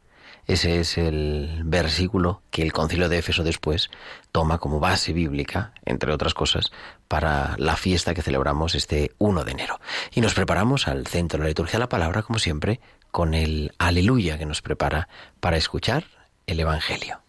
Ese 0.46 0.78
es 0.78 0.96
el 0.96 1.62
versículo 1.64 2.42
que 2.52 2.62
el 2.62 2.72
concilio 2.72 3.08
de 3.08 3.18
Éfeso 3.18 3.42
después 3.42 3.90
toma 4.30 4.58
como 4.58 4.78
base 4.78 5.12
bíblica, 5.12 5.72
entre 5.84 6.12
otras 6.12 6.32
cosas, 6.32 6.70
para 7.08 7.56
la 7.58 7.74
fiesta 7.74 8.14
que 8.14 8.22
celebramos 8.22 8.76
este 8.76 9.10
1 9.18 9.42
de 9.42 9.50
enero. 9.50 9.80
Y 10.12 10.20
nos 10.20 10.34
preparamos 10.34 10.86
al 10.86 11.08
centro 11.08 11.38
de 11.38 11.46
la 11.46 11.48
liturgia 11.48 11.78
de 11.78 11.80
la 11.80 11.88
palabra, 11.88 12.22
como 12.22 12.38
siempre, 12.38 12.80
con 13.10 13.34
el 13.34 13.72
aleluya 13.78 14.38
que 14.38 14.46
nos 14.46 14.62
prepara 14.62 15.08
para 15.40 15.56
escuchar 15.56 16.04
el 16.46 16.60
Evangelio. 16.60 17.21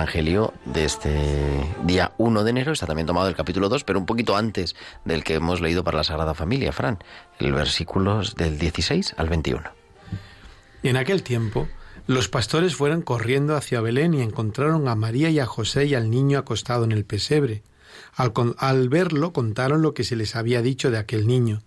Evangelio 0.00 0.54
de 0.64 0.86
este 0.86 1.74
día 1.84 2.14
1 2.16 2.42
de 2.42 2.48
enero 2.48 2.72
está 2.72 2.86
también 2.86 3.06
tomado 3.06 3.26
del 3.26 3.36
capítulo 3.36 3.68
2, 3.68 3.84
pero 3.84 3.98
un 3.98 4.06
poquito 4.06 4.34
antes 4.34 4.74
del 5.04 5.22
que 5.22 5.34
hemos 5.34 5.60
leído 5.60 5.84
para 5.84 5.98
la 5.98 6.04
Sagrada 6.04 6.32
Familia, 6.32 6.72
Fran, 6.72 7.04
el 7.38 7.52
versículo 7.52 8.22
del 8.34 8.58
16 8.58 9.16
al 9.18 9.28
21. 9.28 9.62
En 10.84 10.96
aquel 10.96 11.22
tiempo, 11.22 11.68
los 12.06 12.30
pastores 12.30 12.74
fueron 12.76 13.02
corriendo 13.02 13.56
hacia 13.56 13.82
Belén 13.82 14.14
y 14.14 14.22
encontraron 14.22 14.88
a 14.88 14.94
María 14.94 15.28
y 15.28 15.38
a 15.38 15.44
José 15.44 15.84
y 15.84 15.94
al 15.94 16.08
niño 16.08 16.38
acostado 16.38 16.84
en 16.84 16.92
el 16.92 17.04
pesebre. 17.04 17.62
Al, 18.14 18.32
al 18.56 18.88
verlo 18.88 19.34
contaron 19.34 19.82
lo 19.82 19.92
que 19.92 20.04
se 20.04 20.16
les 20.16 20.34
había 20.34 20.62
dicho 20.62 20.90
de 20.90 20.96
aquel 20.96 21.26
niño. 21.26 21.60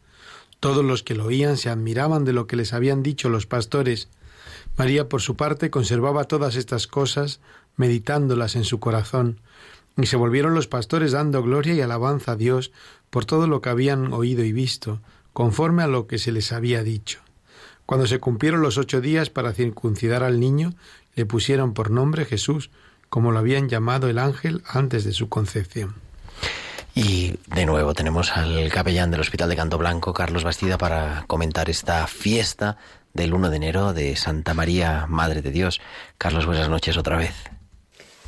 Todos 0.60 0.84
los 0.84 1.04
que 1.04 1.14
lo 1.14 1.26
oían 1.26 1.56
se 1.56 1.70
admiraban 1.70 2.26
de 2.26 2.34
lo 2.34 2.48
que 2.48 2.56
les 2.56 2.74
habían 2.74 3.04
dicho 3.04 3.30
los 3.30 3.46
pastores. 3.46 4.08
María, 4.76 5.08
por 5.08 5.22
su 5.22 5.36
parte, 5.36 5.70
conservaba 5.70 6.24
todas 6.24 6.56
estas 6.56 6.88
cosas, 6.88 7.40
meditándolas 7.76 8.56
en 8.56 8.64
su 8.64 8.80
corazón, 8.80 9.40
Y 9.96 10.08
se 10.08 10.16
volvieron 10.16 10.56
los 10.56 10.68
pastores 10.68 11.12
dando 11.12 11.44
gloria 11.44 11.76
y 11.76 11.82
alabanza 11.82 12.32
a 12.32 12.36
Dios 12.36 12.72
por 13.12 13.26
todo 13.26 13.46
lo 13.46 13.62
que 13.62 13.70
habían 13.70 14.12
oído 14.12 14.44
y 14.44 14.52
visto, 14.52 15.02
conforme 15.34 15.84
a 15.84 15.88
lo 15.88 16.08
que 16.08 16.18
se 16.18 16.32
les 16.32 16.52
había 16.52 16.82
dicho. 16.82 17.20
Cuando 17.86 18.08
se 18.08 18.20
cumplieron 18.20 18.62
los 18.62 18.80
ocho 18.80 19.02
días 19.02 19.30
para 19.30 19.54
circuncidar 19.54 20.24
al 20.24 20.40
niño, 20.40 20.74
le 21.16 21.26
pusieron 21.26 21.74
por 21.74 21.92
nombre 21.92 22.26
Jesús, 22.26 22.72
como 23.10 23.32
lo 23.32 23.40
habían 23.40 23.70
llamado 23.70 24.10
el 24.10 24.18
ángel 24.18 24.64
antes 24.68 25.04
de 25.04 25.12
su 25.12 25.30
concepción. 25.30 25.94
Y 26.96 27.36
de 27.48 27.66
nuevo 27.66 27.94
tenemos 27.94 28.32
al 28.32 28.70
capellán 28.72 29.12
del 29.12 29.22
Hospital 29.22 29.50
de 29.50 29.56
Canto 29.56 29.78
Blanco, 29.78 30.14
Carlos 30.14 30.44
Bastida, 30.44 30.78
para 30.78 31.24
comentar 31.28 31.70
esta 31.70 32.06
fiesta 32.08 32.78
del 33.14 33.34
1 33.34 33.50
de 33.50 33.58
enero 33.58 33.94
de 33.94 34.16
Santa 34.16 34.54
María, 34.54 35.06
Madre 35.08 35.42
de 35.42 35.52
Dios. 35.52 35.82
Carlos, 36.18 36.46
buenas 36.46 36.70
noches 36.70 36.98
otra 36.98 37.18
vez. 37.18 37.34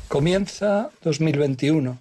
Comienza 0.08 0.90
2021, 1.02 1.98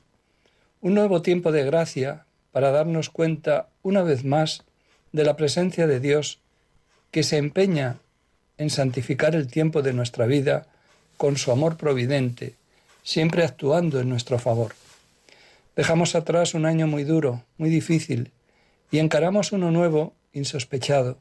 un 0.81 0.93
nuevo 0.93 1.23
tiempo 1.23 1.51
de 1.51 1.65
gracia 1.65 2.27
para 2.51 2.69
darnos 2.69 3.09
cuenta 3.09 3.69
una 3.81 4.03
vez 4.03 4.23
más 4.23 4.63
de 5.11 5.23
la 5.23 5.35
presencia 5.35 5.87
de 5.87 5.99
Dios 5.99 6.39
que 7.09 7.23
se 7.23 7.37
empeña 7.37 7.97
en 8.59 8.69
santificar 8.69 9.33
el 9.33 9.47
tiempo 9.47 9.81
de 9.81 9.93
nuestra 9.93 10.27
vida 10.27 10.67
con 11.17 11.35
su 11.37 11.51
amor 11.51 11.77
providente, 11.77 12.53
siempre 13.01 13.43
actuando 13.43 13.99
en 13.99 14.07
nuestro 14.07 14.37
favor. 14.37 14.75
Dejamos 15.75 16.13
atrás 16.13 16.53
un 16.53 16.67
año 16.67 16.85
muy 16.85 17.05
duro, 17.05 17.41
muy 17.57 17.71
difícil, 17.71 18.31
y 18.91 18.99
encaramos 18.99 19.51
uno 19.51 19.71
nuevo, 19.71 20.13
insospechado, 20.31 21.17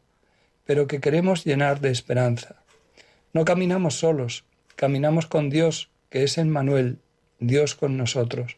pero 0.67 0.87
que 0.87 1.01
queremos 1.01 1.47
llenar 1.47 1.81
de 1.81 1.91
esperanza. 1.91 2.57
No 3.33 3.47
caminamos 3.47 3.95
solos, 3.95 4.45
caminamos 4.77 5.27
con 5.27 5.49
Dios, 5.49 5.89
que 6.15 6.23
es 6.23 6.39
Emmanuel, 6.39 6.99
Dios 7.41 7.75
con 7.75 7.97
nosotros. 7.97 8.57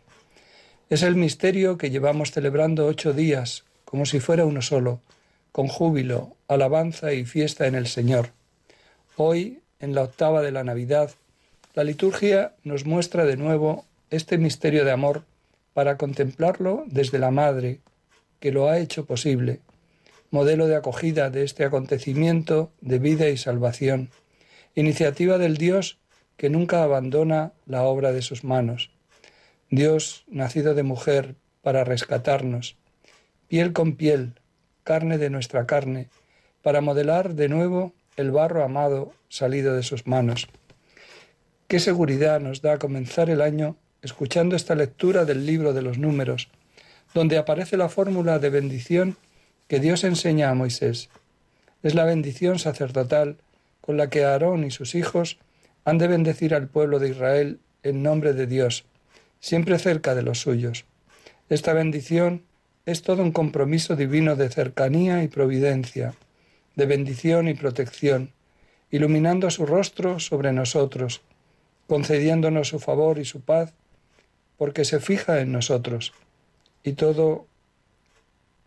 Es 0.91 1.03
el 1.03 1.17
misterio 1.17 1.79
que 1.79 1.89
llevamos 1.89 2.31
celebrando 2.31 2.87
ocho 2.87 3.15
días, 3.15 3.65
como 3.87 4.05
si 4.05 4.21
fuera 4.21 4.45
uno 4.45 4.61
solo, 4.61 5.01
con 5.53 5.67
júbilo, 5.67 6.37
alabanza 6.49 7.15
y 7.15 7.25
fiesta 7.25 7.67
en 7.67 7.75
el 7.75 7.87
Señor. 7.87 8.33
Hoy, 9.17 9.61
en 9.81 9.95
la 9.95 10.03
octava 10.03 10.43
de 10.43 10.53
la 10.53 10.65
Navidad, 10.65 11.13
la 11.73 11.83
liturgia 11.83 12.53
nos 12.63 12.85
muestra 12.85 13.25
de 13.25 13.39
nuevo 13.39 13.87
este 14.11 14.37
misterio 14.37 14.85
de 14.85 14.91
amor 14.91 15.23
para 15.73 15.97
contemplarlo 15.97 16.85
desde 16.89 17.19
la 17.19 17.31
Madre, 17.31 17.81
que 18.39 18.53
lo 18.53 18.69
ha 18.69 18.79
hecho 18.81 19.07
posible, 19.07 19.61
modelo 20.31 20.67
de 20.67 20.77
acogida 20.77 21.31
de 21.31 21.43
este 21.43 21.65
acontecimiento 21.65 22.71
de 22.83 22.99
vida 22.99 23.31
y 23.31 23.39
salvación, 23.39 24.11
iniciativa 24.75 25.39
del 25.39 25.57
Dios 25.57 25.97
que 26.37 26.51
nunca 26.51 26.83
abandona 26.83 27.53
la 27.67 27.83
obra 27.83 28.13
de 28.13 28.23
sus 28.23 28.45
manos. 28.45 28.91
Dios, 29.71 30.25
nacido 30.29 30.75
de 30.75 30.83
mujer, 30.83 31.35
para 31.63 31.83
rescatarnos, 31.83 32.77
piel 33.49 33.73
con 33.73 33.97
piel, 33.97 34.35
carne 34.85 35.19
de 35.19 35.31
nuestra 35.31 35.67
carne, 35.67 36.09
para 36.63 36.81
modelar 36.81 37.35
de 37.35 37.49
nuevo 37.49 37.93
el 38.17 38.31
barro 38.31 38.63
amado 38.63 39.13
salido 39.29 39.75
de 39.75 39.83
sus 39.83 40.07
manos. 40.07 40.49
Qué 41.69 41.81
seguridad 41.81 42.41
nos 42.41 42.63
da 42.63 42.79
comenzar 42.79 43.31
el 43.31 43.41
año 43.41 43.77
escuchando 44.03 44.55
esta 44.55 44.77
lectura 44.77 45.25
del 45.25 45.47
libro 45.47 45.73
de 45.73 45.83
los 45.83 45.99
números, 45.99 46.49
donde 47.13 47.39
aparece 47.39 47.77
la 47.77 47.89
fórmula 47.89 48.39
de 48.39 48.51
bendición 48.51 49.17
que 49.67 49.81
Dios 49.81 50.05
enseña 50.05 50.51
a 50.51 50.55
Moisés. 50.55 51.09
Es 51.83 51.95
la 51.95 52.05
bendición 52.05 52.59
sacerdotal 52.59 53.37
con 53.81 53.97
la 53.97 54.09
que 54.09 54.25
Aarón 54.25 54.65
y 54.65 54.71
sus 54.71 54.95
hijos 54.95 55.39
han 55.87 55.99
de 55.99 56.09
bendecir 56.09 56.53
al 56.53 56.67
pueblo 56.67 56.99
de 56.99 57.11
Israel 57.11 57.61
en 57.85 58.03
nombre 58.03 58.35
de 58.35 58.49
Dios, 58.49 58.85
siempre 59.39 59.79
cerca 59.79 60.17
de 60.17 60.23
los 60.23 60.41
suyos. 60.41 60.85
Esta 61.49 61.73
bendición 61.73 62.43
es 62.87 63.03
todo 63.03 63.23
un 63.23 63.31
compromiso 63.31 63.95
divino 63.95 64.35
de 64.35 64.49
cercanía 64.49 65.23
y 65.23 65.29
providencia, 65.29 66.15
de 66.75 66.87
bendición 66.87 67.47
y 67.47 67.55
protección, 67.55 68.33
iluminando 68.91 69.49
su 69.49 69.65
rostro 69.65 70.19
sobre 70.19 70.53
nosotros, 70.53 71.23
concediéndonos 71.87 72.69
su 72.69 72.81
favor 72.81 73.19
y 73.21 73.25
su 73.25 73.41
paz 73.41 73.73
porque 74.59 74.85
se 74.85 74.99
fija 74.99 75.41
en 75.41 75.53
nosotros 75.53 76.13
y 76.83 76.95
todo 76.95 77.47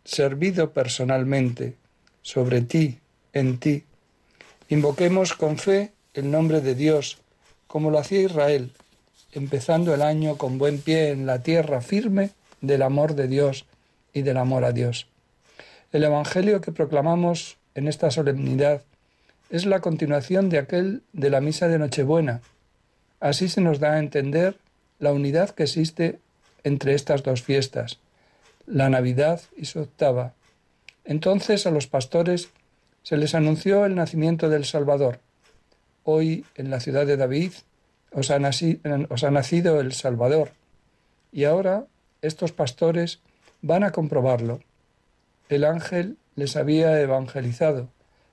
servido 0.06 0.72
personalmente 0.72 1.76
sobre 2.22 2.62
ti, 2.62 3.00
en 3.34 3.58
ti. 3.58 3.84
Invoquemos 4.70 5.34
con 5.34 5.58
fe 5.58 5.92
el 6.14 6.32
nombre 6.32 6.62
de 6.62 6.76
Dios, 6.76 7.18
como 7.68 7.92
lo 7.92 8.00
hacía 8.00 8.22
Israel, 8.22 8.72
empezando 9.32 9.94
el 9.94 10.02
año 10.02 10.38
con 10.38 10.58
buen 10.58 10.80
pie 10.80 11.12
en 11.12 11.26
la 11.26 11.44
tierra 11.44 11.82
firme 11.82 12.32
del 12.62 12.82
amor 12.82 13.16
de 13.16 13.28
Dios 13.28 13.66
y 14.14 14.24
del 14.24 14.38
amor 14.38 14.66
a 14.66 14.72
Dios. 14.72 15.08
El 15.92 16.04
Evangelio 16.04 16.62
que 16.62 16.72
proclamamos 16.72 17.58
en 17.76 17.88
esta 17.88 18.12
solemnidad 18.12 18.82
es 19.50 19.66
la 19.66 19.80
continuación 19.80 20.50
de 20.50 20.60
aquel 20.60 21.02
de 21.14 21.30
la 21.30 21.42
misa 21.42 21.68
de 21.68 21.80
Nochebuena. 21.80 22.42
Así 23.20 23.50
se 23.50 23.62
nos 23.62 23.80
da 23.80 23.94
a 23.94 24.00
entender 24.00 24.56
la 25.00 25.12
unidad 25.12 25.52
que 25.52 25.64
existe 25.64 26.20
entre 26.64 26.94
estas 26.94 27.24
dos 27.24 27.42
fiestas, 27.42 28.00
la 28.68 28.90
Navidad 28.90 29.42
y 29.58 29.66
su 29.66 29.80
octava. 29.80 30.34
Entonces 31.06 31.66
a 31.66 31.72
los 31.72 31.88
pastores 31.88 32.50
se 33.02 33.18
les 33.18 33.34
anunció 33.34 33.86
el 33.86 33.96
nacimiento 33.96 34.50
del 34.50 34.66
Salvador. 34.66 35.20
Hoy 36.12 36.44
en 36.56 36.72
la 36.72 36.80
ciudad 36.80 37.06
de 37.06 37.18
David 37.18 37.52
os 38.12 38.32
ha, 38.32 38.40
nacido 38.40 39.80
el 39.80 39.94
Salvador. 39.94 40.50
Y 41.32 41.44
ahora 41.44 41.86
estos 42.24 42.52
pastores 42.52 43.20
van 43.62 43.84
a 43.84 43.92
comprobarlo. 43.92 44.60
El 45.50 45.64
ángel 45.64 46.18
les 46.36 46.56
había 46.56 47.00
evangelizado, 47.00 47.90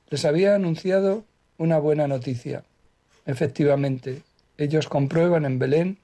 les 0.09 0.25
había 0.25 0.55
anunciado 0.55 1.25
una 1.59 1.79
buena 1.79 2.09
noticia. 2.09 2.65
Efectivamente, 3.27 4.23
ellos 4.57 4.89
comprueban 4.89 5.45
en 5.45 5.59
Belén 5.59 5.99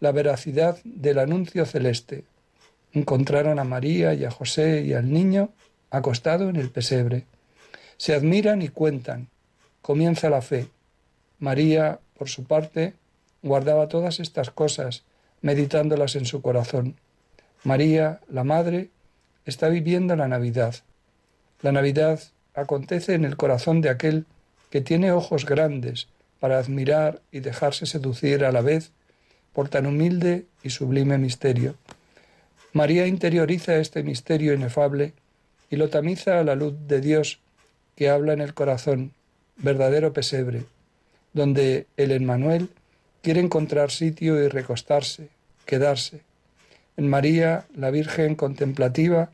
la 0.00 0.12
veracidad 0.12 0.76
del 0.84 1.18
anuncio 1.18 1.64
celeste. 1.64 2.24
Encontraron 2.92 3.58
a 3.58 3.64
María 3.64 4.12
y 4.12 4.26
a 4.26 4.30
José 4.30 4.82
y 4.82 4.92
al 4.92 5.10
niño 5.10 5.48
acostado 5.88 6.50
en 6.50 6.56
el 6.56 6.68
pesebre. 6.68 7.24
Se 7.96 8.12
admiran 8.12 8.60
y 8.60 8.68
cuentan. 8.68 9.28
Comienza 9.80 10.28
la 10.28 10.42
fe. 10.42 10.68
María, 11.38 12.00
por 12.16 12.28
su 12.28 12.44
parte, 12.44 12.94
guardaba 13.42 13.88
todas 13.88 14.20
estas 14.20 14.50
cosas, 14.50 15.04
meditándolas 15.42 16.16
en 16.16 16.26
su 16.26 16.42
corazón. 16.42 16.96
María, 17.62 18.20
la 18.28 18.44
Madre, 18.44 18.90
está 19.44 19.68
viviendo 19.68 20.16
la 20.16 20.28
Navidad. 20.28 20.76
La 21.62 21.72
Navidad 21.72 22.20
acontece 22.54 23.14
en 23.14 23.24
el 23.24 23.36
corazón 23.36 23.80
de 23.80 23.90
aquel 23.90 24.26
que 24.70 24.80
tiene 24.80 25.12
ojos 25.12 25.44
grandes 25.46 26.08
para 26.40 26.58
admirar 26.58 27.20
y 27.30 27.40
dejarse 27.40 27.86
seducir 27.86 28.44
a 28.44 28.52
la 28.52 28.60
vez 28.60 28.90
por 29.52 29.68
tan 29.68 29.86
humilde 29.86 30.46
y 30.62 30.70
sublime 30.70 31.16
misterio. 31.16 31.76
María 32.72 33.06
interioriza 33.06 33.76
este 33.76 34.02
misterio 34.02 34.52
inefable 34.52 35.12
y 35.70 35.76
lo 35.76 35.90
tamiza 35.90 36.40
a 36.40 36.44
la 36.44 36.54
luz 36.54 36.74
de 36.86 37.00
Dios 37.00 37.40
que 37.96 38.10
habla 38.10 38.32
en 38.32 38.40
el 38.40 38.52
corazón, 38.52 39.12
verdadero 39.56 40.12
pesebre, 40.12 40.64
donde 41.34 41.86
el 41.98 42.12
Emmanuel 42.12 42.70
quiere 43.22 43.40
encontrar 43.40 43.90
sitio 43.90 44.42
y 44.42 44.48
recostarse, 44.48 45.28
quedarse. 45.66 46.20
En 46.96 47.08
María, 47.08 47.66
la 47.74 47.90
Virgen 47.90 48.36
contemplativa, 48.36 49.30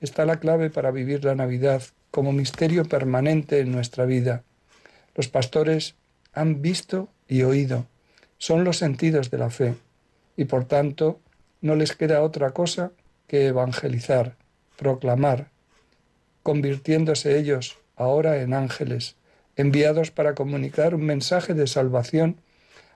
está 0.00 0.26
la 0.26 0.40
clave 0.40 0.68
para 0.68 0.90
vivir 0.90 1.24
la 1.24 1.34
Navidad 1.34 1.82
como 2.10 2.32
misterio 2.32 2.84
permanente 2.84 3.60
en 3.60 3.72
nuestra 3.72 4.04
vida. 4.04 4.42
Los 5.14 5.28
pastores 5.28 5.94
han 6.32 6.60
visto 6.60 7.08
y 7.28 7.42
oído, 7.42 7.86
son 8.38 8.64
los 8.64 8.76
sentidos 8.76 9.30
de 9.30 9.38
la 9.38 9.50
fe 9.50 9.74
y 10.36 10.44
por 10.44 10.64
tanto 10.64 11.20
no 11.60 11.74
les 11.76 11.96
queda 11.96 12.22
otra 12.22 12.50
cosa 12.50 12.92
que 13.26 13.46
evangelizar, 13.46 14.34
proclamar, 14.76 15.48
convirtiéndose 16.42 17.38
ellos 17.38 17.78
ahora 17.96 18.42
en 18.42 18.54
ángeles, 18.54 19.16
enviados 19.56 20.10
para 20.10 20.34
comunicar 20.34 20.94
un 20.94 21.04
mensaje 21.04 21.54
de 21.54 21.66
salvación 21.66 22.36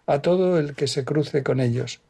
a 0.07 0.23
todo 0.23 0.59
el 0.59 0.75
que 0.75 0.87
se 0.87 1.05
cruce 1.05 1.43
con 1.43 1.61
ellos. 1.61 2.01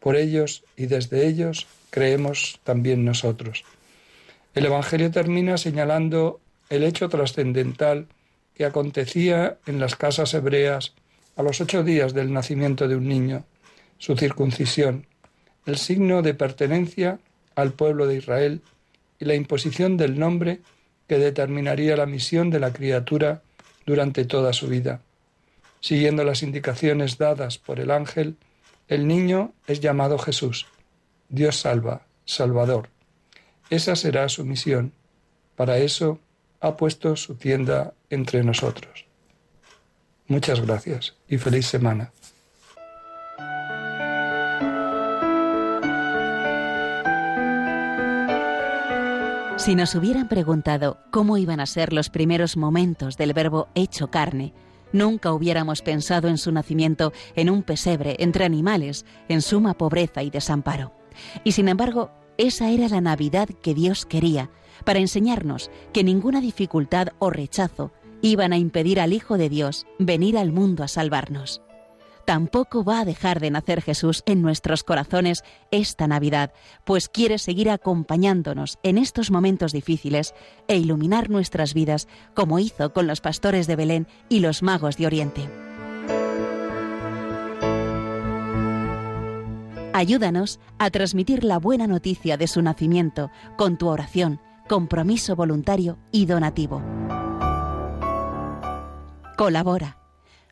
Por 0.00 0.16
ellos 0.16 0.64
y 0.76 0.86
desde 0.86 1.26
ellos 1.26 1.66
creemos 1.90 2.60
también 2.64 3.04
nosotros. 3.04 3.64
El 4.54 4.66
Evangelio 4.66 5.10
termina 5.10 5.58
señalando 5.58 6.40
el 6.70 6.84
hecho 6.84 7.08
trascendental 7.08 8.06
que 8.54 8.64
acontecía 8.64 9.58
en 9.66 9.80
las 9.80 9.96
casas 9.96 10.34
hebreas 10.34 10.94
a 11.36 11.42
los 11.42 11.60
ocho 11.60 11.82
días 11.82 12.14
del 12.14 12.32
nacimiento 12.32 12.88
de 12.88 12.96
un 12.96 13.08
niño, 13.08 13.44
su 13.98 14.16
circuncisión, 14.16 15.06
el 15.66 15.76
signo 15.76 16.22
de 16.22 16.34
pertenencia 16.34 17.18
al 17.54 17.72
pueblo 17.72 18.06
de 18.06 18.16
Israel 18.16 18.60
y 19.18 19.24
la 19.24 19.34
imposición 19.34 19.96
del 19.96 20.18
nombre 20.18 20.60
que 21.10 21.18
determinaría 21.18 21.96
la 21.96 22.06
misión 22.06 22.50
de 22.50 22.60
la 22.60 22.72
criatura 22.72 23.42
durante 23.84 24.24
toda 24.24 24.52
su 24.52 24.68
vida. 24.68 25.00
Siguiendo 25.80 26.22
las 26.22 26.44
indicaciones 26.44 27.18
dadas 27.18 27.58
por 27.58 27.80
el 27.80 27.90
ángel, 27.90 28.36
El 28.86 29.08
niño 29.08 29.52
es 29.66 29.80
llamado 29.80 30.18
Jesús. 30.18 30.68
Dios 31.28 31.56
salva, 31.56 32.02
Salvador. 32.24 32.90
Esa 33.70 33.96
será 33.96 34.28
su 34.28 34.44
misión. 34.44 34.92
Para 35.56 35.78
eso 35.78 36.20
ha 36.60 36.76
puesto 36.76 37.16
su 37.16 37.34
tienda 37.34 37.92
entre 38.08 38.44
nosotros. 38.44 39.04
Muchas 40.28 40.60
gracias 40.60 41.16
y 41.26 41.38
feliz 41.38 41.66
semana. 41.66 42.12
Si 49.60 49.74
nos 49.74 49.94
hubieran 49.94 50.26
preguntado 50.26 50.96
cómo 51.10 51.36
iban 51.36 51.60
a 51.60 51.66
ser 51.66 51.92
los 51.92 52.08
primeros 52.08 52.56
momentos 52.56 53.18
del 53.18 53.34
verbo 53.34 53.68
hecho 53.74 54.10
carne, 54.10 54.54
nunca 54.90 55.34
hubiéramos 55.34 55.82
pensado 55.82 56.28
en 56.28 56.38
su 56.38 56.50
nacimiento 56.50 57.12
en 57.36 57.50
un 57.50 57.62
pesebre 57.62 58.16
entre 58.20 58.46
animales, 58.46 59.04
en 59.28 59.42
suma 59.42 59.74
pobreza 59.74 60.22
y 60.22 60.30
desamparo. 60.30 60.94
Y 61.44 61.52
sin 61.52 61.68
embargo, 61.68 62.10
esa 62.38 62.70
era 62.70 62.88
la 62.88 63.02
Navidad 63.02 63.50
que 63.50 63.74
Dios 63.74 64.06
quería, 64.06 64.48
para 64.86 64.98
enseñarnos 64.98 65.70
que 65.92 66.04
ninguna 66.04 66.40
dificultad 66.40 67.08
o 67.18 67.28
rechazo 67.28 67.92
iban 68.22 68.54
a 68.54 68.56
impedir 68.56 68.98
al 68.98 69.12
Hijo 69.12 69.36
de 69.36 69.50
Dios 69.50 69.86
venir 69.98 70.38
al 70.38 70.52
mundo 70.52 70.84
a 70.84 70.88
salvarnos 70.88 71.60
tampoco 72.30 72.84
va 72.84 73.00
a 73.00 73.04
dejar 73.04 73.40
de 73.40 73.50
nacer 73.50 73.82
Jesús 73.82 74.22
en 74.24 74.40
nuestros 74.40 74.84
corazones 74.84 75.42
esta 75.72 76.06
Navidad, 76.06 76.52
pues 76.84 77.08
quiere 77.08 77.38
seguir 77.38 77.68
acompañándonos 77.68 78.78
en 78.84 78.98
estos 78.98 79.32
momentos 79.32 79.72
difíciles 79.72 80.32
e 80.68 80.76
iluminar 80.76 81.28
nuestras 81.28 81.74
vidas 81.74 82.06
como 82.32 82.60
hizo 82.60 82.92
con 82.92 83.08
los 83.08 83.20
pastores 83.20 83.66
de 83.66 83.74
Belén 83.74 84.06
y 84.28 84.38
los 84.38 84.62
magos 84.62 84.96
de 84.96 85.06
Oriente. 85.06 85.50
Ayúdanos 89.92 90.60
a 90.78 90.88
transmitir 90.90 91.42
la 91.42 91.58
buena 91.58 91.88
noticia 91.88 92.36
de 92.36 92.46
su 92.46 92.62
nacimiento 92.62 93.32
con 93.56 93.76
tu 93.76 93.88
oración, 93.88 94.40
compromiso 94.68 95.34
voluntario 95.34 95.98
y 96.12 96.26
donativo. 96.26 96.80
Colabora 99.36 99.99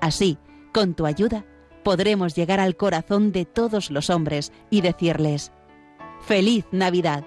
Así, 0.00 0.38
con 0.72 0.94
tu 0.94 1.06
ayuda, 1.06 1.44
podremos 1.82 2.34
llegar 2.34 2.60
al 2.60 2.76
corazón 2.76 3.32
de 3.32 3.44
todos 3.44 3.90
los 3.90 4.10
hombres 4.10 4.52
y 4.70 4.80
decirles, 4.80 5.52
¡Feliz 6.22 6.64
Navidad! 6.72 7.24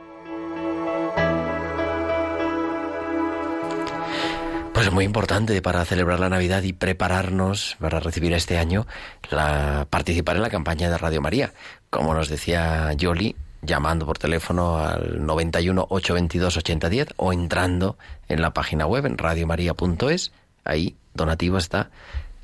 Pues 4.74 4.88
es 4.88 4.94
muy 4.94 5.06
importante 5.06 5.62
para 5.62 5.86
celebrar 5.86 6.20
la 6.20 6.30
Navidad 6.30 6.64
y 6.64 6.74
prepararnos 6.74 7.78
para 7.80 8.00
recibir 8.00 8.34
este 8.34 8.58
año 8.58 8.88
la, 9.30 9.88
participar 9.90 10.36
en 10.36 10.42
la 10.42 10.50
campaña 10.50 10.90
de 10.90 10.98
Radio 10.98 11.22
María. 11.22 11.54
Como 11.92 12.14
nos 12.16 12.28
decía 12.28 12.92
Yoli, 12.94 13.36
llamando 13.62 14.06
por 14.08 14.18
teléfono 14.18 14.80
al 14.80 15.26
91 15.26 15.86
822 15.90 16.58
8010 16.58 17.14
o 17.18 17.32
entrando 17.32 17.98
en 18.28 18.42
la 18.42 18.52
página 18.52 18.88
web 18.88 19.06
en 19.06 19.18
radiomaria.es. 19.18 20.32
Ahí, 20.66 20.96
donativo 21.14 21.58
está 21.60 21.92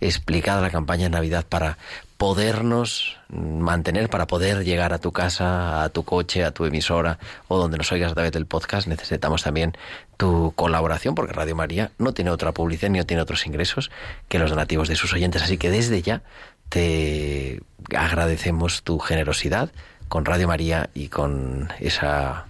explicada 0.01 0.61
la 0.61 0.69
campaña 0.69 1.03
de 1.05 1.09
Navidad 1.11 1.45
para 1.47 1.77
podernos 2.17 3.17
mantener, 3.29 4.09
para 4.09 4.27
poder 4.27 4.65
llegar 4.65 4.91
a 4.91 4.99
tu 4.99 5.11
casa, 5.11 5.83
a 5.83 5.89
tu 5.89 6.03
coche, 6.03 6.43
a 6.43 6.51
tu 6.51 6.65
emisora 6.65 7.17
o 7.47 7.57
donde 7.57 7.77
nos 7.77 7.91
oigas 7.91 8.11
a 8.11 8.13
través 8.13 8.33
del 8.33 8.45
podcast, 8.45 8.87
necesitamos 8.87 9.43
también 9.43 9.77
tu 10.17 10.51
colaboración 10.55 11.15
porque 11.15 11.31
Radio 11.31 11.55
María 11.55 11.91
no 11.97 12.13
tiene 12.13 12.31
otra 12.31 12.51
publicidad 12.51 12.89
ni 12.91 13.01
tiene 13.03 13.23
otros 13.23 13.45
ingresos 13.45 13.89
que 14.27 14.39
los 14.39 14.49
donativos 14.49 14.89
de 14.89 14.97
sus 14.97 15.13
oyentes. 15.13 15.43
Así 15.43 15.57
que 15.57 15.69
desde 15.69 16.01
ya 16.01 16.21
te 16.67 17.61
agradecemos 17.95 18.83
tu 18.83 18.99
generosidad 18.99 19.71
con 20.09 20.25
Radio 20.25 20.47
María 20.47 20.89
y 20.93 21.07
con 21.07 21.71
esa 21.79 22.47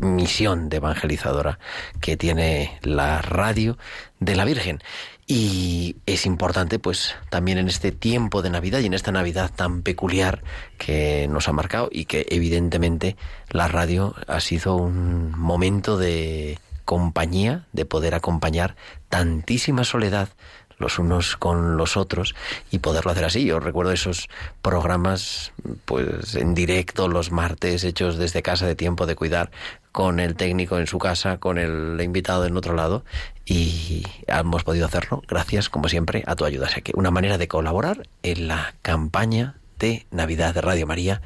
misión 0.00 0.68
de 0.68 0.78
evangelizadora 0.78 1.58
que 2.00 2.16
tiene 2.16 2.78
la 2.82 3.22
radio 3.22 3.78
de 4.20 4.36
la 4.36 4.44
Virgen. 4.44 4.82
Y 5.30 5.96
es 6.06 6.24
importante, 6.24 6.78
pues, 6.78 7.14
también 7.28 7.58
en 7.58 7.68
este 7.68 7.92
tiempo 7.92 8.40
de 8.40 8.48
Navidad 8.48 8.80
y 8.80 8.86
en 8.86 8.94
esta 8.94 9.12
Navidad 9.12 9.52
tan 9.54 9.82
peculiar 9.82 10.42
que 10.78 11.28
nos 11.28 11.48
ha 11.48 11.52
marcado 11.52 11.90
y 11.92 12.06
que 12.06 12.26
evidentemente 12.30 13.14
la 13.50 13.68
radio 13.68 14.14
ha 14.26 14.40
sido 14.40 14.76
un 14.76 15.38
momento 15.38 15.98
de 15.98 16.58
compañía, 16.86 17.66
de 17.74 17.84
poder 17.84 18.14
acompañar 18.14 18.74
tantísima 19.10 19.84
soledad 19.84 20.30
los 20.78 20.98
unos 20.98 21.36
con 21.36 21.76
los 21.76 21.96
otros 21.96 22.34
y 22.70 22.78
poderlo 22.78 23.10
hacer 23.10 23.24
así. 23.24 23.44
Yo 23.44 23.60
recuerdo 23.60 23.92
esos 23.92 24.28
programas 24.62 25.52
pues 25.84 26.34
en 26.34 26.54
directo 26.54 27.08
los 27.08 27.30
martes 27.30 27.84
hechos 27.84 28.16
desde 28.16 28.42
casa 28.42 28.66
de 28.66 28.74
tiempo 28.74 29.06
de 29.06 29.16
cuidar 29.16 29.50
con 29.92 30.20
el 30.20 30.36
técnico 30.36 30.78
en 30.78 30.86
su 30.86 30.98
casa, 30.98 31.38
con 31.38 31.58
el 31.58 32.00
invitado 32.00 32.46
en 32.46 32.56
otro 32.56 32.74
lado 32.74 33.04
y 33.44 34.04
hemos 34.26 34.64
podido 34.64 34.86
hacerlo 34.86 35.22
gracias 35.26 35.68
como 35.68 35.88
siempre 35.88 36.22
a 36.26 36.36
tu 36.36 36.44
ayuda. 36.44 36.66
O 36.66 36.70
sea 36.70 36.82
que 36.82 36.92
una 36.94 37.10
manera 37.10 37.38
de 37.38 37.48
colaborar 37.48 38.08
en 38.22 38.48
la 38.48 38.74
campaña 38.82 39.56
de 39.78 40.06
Navidad 40.10 40.54
de 40.54 40.60
Radio 40.60 40.86
María 40.86 41.22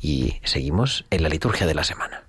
y 0.00 0.40
seguimos 0.44 1.04
en 1.10 1.22
la 1.22 1.28
liturgia 1.28 1.66
de 1.66 1.74
la 1.74 1.84
semana. 1.84 2.23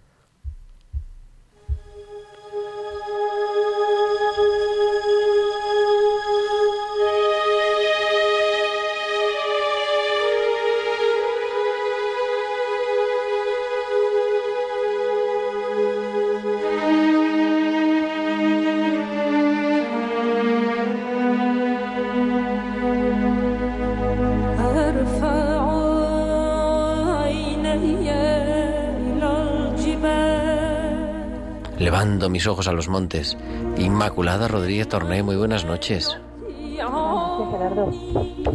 Mis 32.35 32.47
ojos 32.47 32.67
a 32.67 32.73
los 32.73 32.89
montes. 32.89 33.37
Inmaculada 33.77 34.49
Rodríguez 34.49 34.89
Torné, 34.89 35.23
muy 35.23 35.37
buenas 35.37 35.63
noches. 35.63 36.17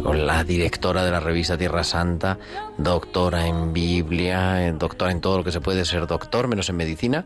Con 0.03 0.27
la 0.27 0.43
directora 0.43 1.03
de 1.03 1.09
la 1.09 1.19
revista 1.19 1.57
Tierra 1.57 1.83
Santa, 1.83 2.37
doctora 2.77 3.47
en 3.47 3.73
Biblia, 3.73 4.67
eh, 4.67 4.71
doctora 4.73 5.09
en 5.09 5.19
todo 5.19 5.39
lo 5.39 5.43
que 5.43 5.51
se 5.51 5.61
puede 5.61 5.83
ser 5.83 6.05
doctor, 6.05 6.47
menos 6.47 6.69
en 6.69 6.75
medicina, 6.75 7.25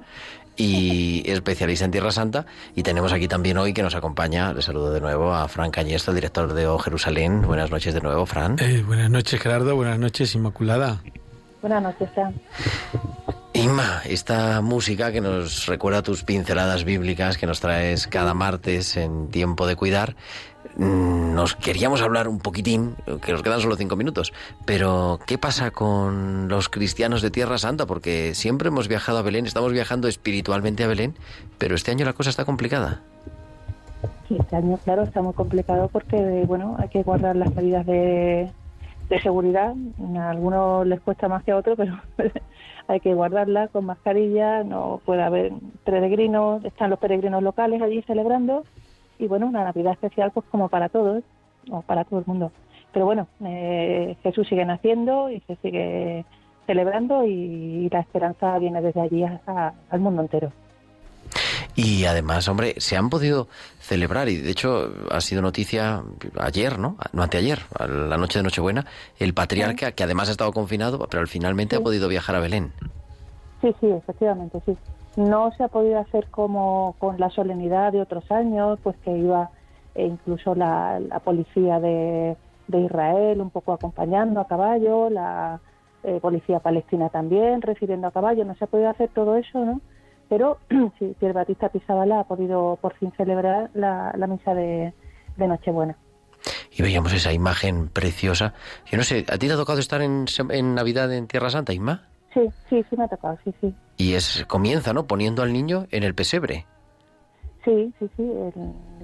y 0.55 1.29
especialista 1.29 1.83
en 1.83 1.91
Tierra 1.91 2.13
Santa. 2.13 2.45
Y 2.73 2.83
tenemos 2.83 3.11
aquí 3.11 3.27
también 3.27 3.57
hoy 3.57 3.73
que 3.73 3.83
nos 3.83 3.93
acompaña, 3.93 4.53
le 4.53 4.61
saludo 4.61 4.93
de 4.93 5.01
nuevo 5.01 5.33
a 5.33 5.49
Fran 5.49 5.71
Cañesto, 5.71 6.11
el 6.11 6.15
director 6.15 6.53
de 6.53 6.67
O 6.67 6.79
Jerusalén. 6.79 7.41
Buenas 7.41 7.69
noches 7.69 7.93
de 7.93 7.99
nuevo, 7.99 8.25
Fran. 8.25 8.55
Eh, 8.59 8.81
buenas 8.87 9.09
noches, 9.09 9.41
Gerardo. 9.41 9.75
Buenas 9.75 9.99
noches, 9.99 10.33
Inmaculada. 10.35 11.03
Buenas 11.61 11.83
noches, 11.83 12.09
Fran. 12.15 12.33
Inma, 13.55 14.01
esta 14.03 14.59
música 14.59 15.13
que 15.13 15.21
nos 15.21 15.65
recuerda 15.67 16.01
tus 16.01 16.25
pinceladas 16.25 16.83
bíblicas 16.83 17.37
que 17.37 17.47
nos 17.47 17.61
traes 17.61 18.05
cada 18.05 18.33
martes 18.33 18.97
en 18.97 19.29
Tiempo 19.29 19.65
de 19.65 19.77
Cuidar, 19.77 20.17
mm, 20.75 21.33
nos 21.33 21.55
queríamos 21.55 22.01
hablar 22.01 22.27
un 22.27 22.39
poquitín, 22.39 22.97
que 23.21 23.31
nos 23.31 23.41
quedan 23.43 23.61
solo 23.61 23.77
cinco 23.77 23.95
minutos, 23.95 24.33
pero 24.65 25.21
¿qué 25.25 25.37
pasa 25.37 25.71
con 25.71 26.49
los 26.49 26.67
cristianos 26.67 27.21
de 27.21 27.31
Tierra 27.31 27.57
Santa? 27.57 27.85
Porque 27.85 28.35
siempre 28.35 28.67
hemos 28.67 28.89
viajado 28.89 29.19
a 29.19 29.21
Belén, 29.21 29.45
estamos 29.45 29.71
viajando 29.71 30.09
espiritualmente 30.09 30.83
a 30.83 30.87
Belén, 30.87 31.15
pero 31.57 31.75
este 31.75 31.91
año 31.91 32.03
la 32.03 32.11
cosa 32.11 32.31
está 32.31 32.43
complicada. 32.43 33.03
Sí, 34.27 34.35
este 34.37 34.57
año, 34.57 34.77
claro, 34.83 35.03
está 35.03 35.21
muy 35.21 35.33
complicado 35.33 35.87
porque, 35.93 36.43
bueno, 36.45 36.75
hay 36.77 36.89
que 36.89 37.03
guardar 37.03 37.37
las 37.37 37.55
medidas 37.55 37.85
de, 37.85 38.51
de 39.09 39.21
seguridad. 39.21 39.73
A 40.17 40.29
algunos 40.29 40.87
les 40.87 40.99
cuesta 41.01 41.27
más 41.27 41.43
que 41.43 41.51
a 41.51 41.57
otros, 41.57 41.77
pero 41.77 41.99
hay 42.87 42.99
que 42.99 43.13
guardarla 43.13 43.67
con 43.69 43.85
mascarilla, 43.85 44.63
no 44.63 45.01
puede 45.05 45.23
haber 45.23 45.53
peregrinos, 45.83 46.63
están 46.65 46.89
los 46.89 46.99
peregrinos 46.99 47.43
locales 47.43 47.81
allí 47.81 48.01
celebrando 48.03 48.63
y 49.17 49.27
bueno, 49.27 49.47
una 49.47 49.63
Navidad 49.63 49.93
especial 49.93 50.31
pues 50.31 50.45
como 50.47 50.69
para 50.69 50.89
todos, 50.89 51.23
o 51.71 51.81
para 51.81 52.03
todo 52.03 52.19
el 52.19 52.25
mundo. 52.25 52.51
pero 52.91 53.05
bueno, 53.05 53.27
eh, 53.43 54.15
Jesús 54.23 54.47
sigue 54.47 54.65
naciendo 54.65 55.29
y 55.29 55.39
se 55.41 55.55
sigue 55.57 56.25
celebrando 56.65 57.25
y, 57.25 57.89
la 57.89 57.99
esperanza 57.99 58.57
viene 58.59 58.81
desde 58.81 59.01
allí 59.01 59.23
hasta 59.23 59.73
al 59.89 59.99
mundo 59.99 60.21
entero. 60.21 60.51
Y 61.75 62.05
además, 62.05 62.47
hombre, 62.47 62.75
se 62.77 62.95
han 62.95 63.09
podido 63.09 63.47
celebrar, 63.79 64.29
y 64.29 64.37
de 64.37 64.49
hecho 64.49 64.93
ha 65.11 65.19
sido 65.19 65.41
noticia 65.41 66.03
ayer, 66.39 66.79
¿no? 66.79 66.97
No 67.11 67.23
anteayer, 67.23 67.59
la 67.79 68.17
noche 68.17 68.39
de 68.39 68.43
Nochebuena, 68.43 68.85
el 69.19 69.33
patriarca, 69.33 69.91
que 69.91 70.03
además 70.03 70.29
ha 70.29 70.31
estado 70.31 70.53
confinado, 70.53 71.05
pero 71.09 71.27
finalmente 71.27 71.75
ha 71.75 71.81
podido 71.81 72.07
viajar 72.07 72.35
a 72.35 72.39
Belén. 72.39 72.71
Sí, 73.61 73.75
sí, 73.81 73.87
efectivamente, 73.87 74.61
sí. 74.65 74.77
No 75.17 75.51
se 75.57 75.63
ha 75.63 75.67
podido 75.67 75.99
hacer 75.99 76.27
como 76.27 76.95
con 76.99 77.19
la 77.19 77.29
solemnidad 77.29 77.91
de 77.91 78.01
otros 78.01 78.29
años, 78.31 78.79
pues 78.81 78.95
que 79.03 79.17
iba 79.17 79.49
e 79.95 80.05
incluso 80.05 80.55
la, 80.55 80.99
policía 81.23 81.79
de, 81.79 82.37
Israel 82.67 83.39
un 83.41 83.49
poco 83.49 83.73
acompañando 83.73 84.41
a 84.41 84.47
caballo, 84.47 85.09
la 85.09 85.61
eh, 86.03 86.19
policía 86.21 86.59
palestina 86.59 87.09
también 87.09 87.61
recibiendo 87.61 88.07
a 88.07 88.11
caballo. 88.11 88.43
No 88.43 88.55
se 88.55 88.65
ha 88.65 88.67
podido 88.67 88.89
hacer 88.89 89.09
todo 89.13 89.37
eso, 89.37 89.63
¿no? 89.63 89.81
Pero 90.29 90.59
sí, 90.99 91.15
Pierre 91.19 91.33
Batista 91.33 91.69
Pisabala 91.69 92.21
ha 92.21 92.23
podido 92.25 92.77
por 92.81 92.93
fin 92.95 93.11
celebrar 93.17 93.69
la, 93.73 94.13
misa 94.27 94.53
de, 94.53 94.93
Nochebuena. 95.37 95.95
Y 96.71 96.81
veíamos 96.81 97.13
esa 97.13 97.31
imagen 97.33 97.87
preciosa. 97.87 98.53
Yo 98.85 98.97
no 98.97 99.03
sé, 99.03 99.25
¿a 99.29 99.37
ti 99.37 99.47
te 99.47 99.53
ha 99.53 99.57
tocado 99.57 99.79
estar 99.79 100.01
en, 100.01 100.25
en 100.49 100.75
Navidad 100.75 101.11
en 101.13 101.27
Tierra 101.27 101.49
Santa, 101.49 101.73
Inma? 101.73 102.03
Sí, 102.33 102.41
sí, 102.69 102.83
sí 102.89 102.97
me 102.97 103.05
ha 103.05 103.07
tocado, 103.07 103.37
sí, 103.43 103.53
sí. 103.61 103.73
Y 103.97 104.13
es 104.13 104.45
comienza, 104.47 104.93
¿no? 104.93 105.07
Poniendo 105.07 105.41
al 105.41 105.53
niño 105.53 105.87
en 105.91 106.03
el 106.03 106.13
pesebre. 106.13 106.65
Sí, 107.63 107.93
sí, 107.97 108.09
sí, 108.15 108.31
es 108.47 108.53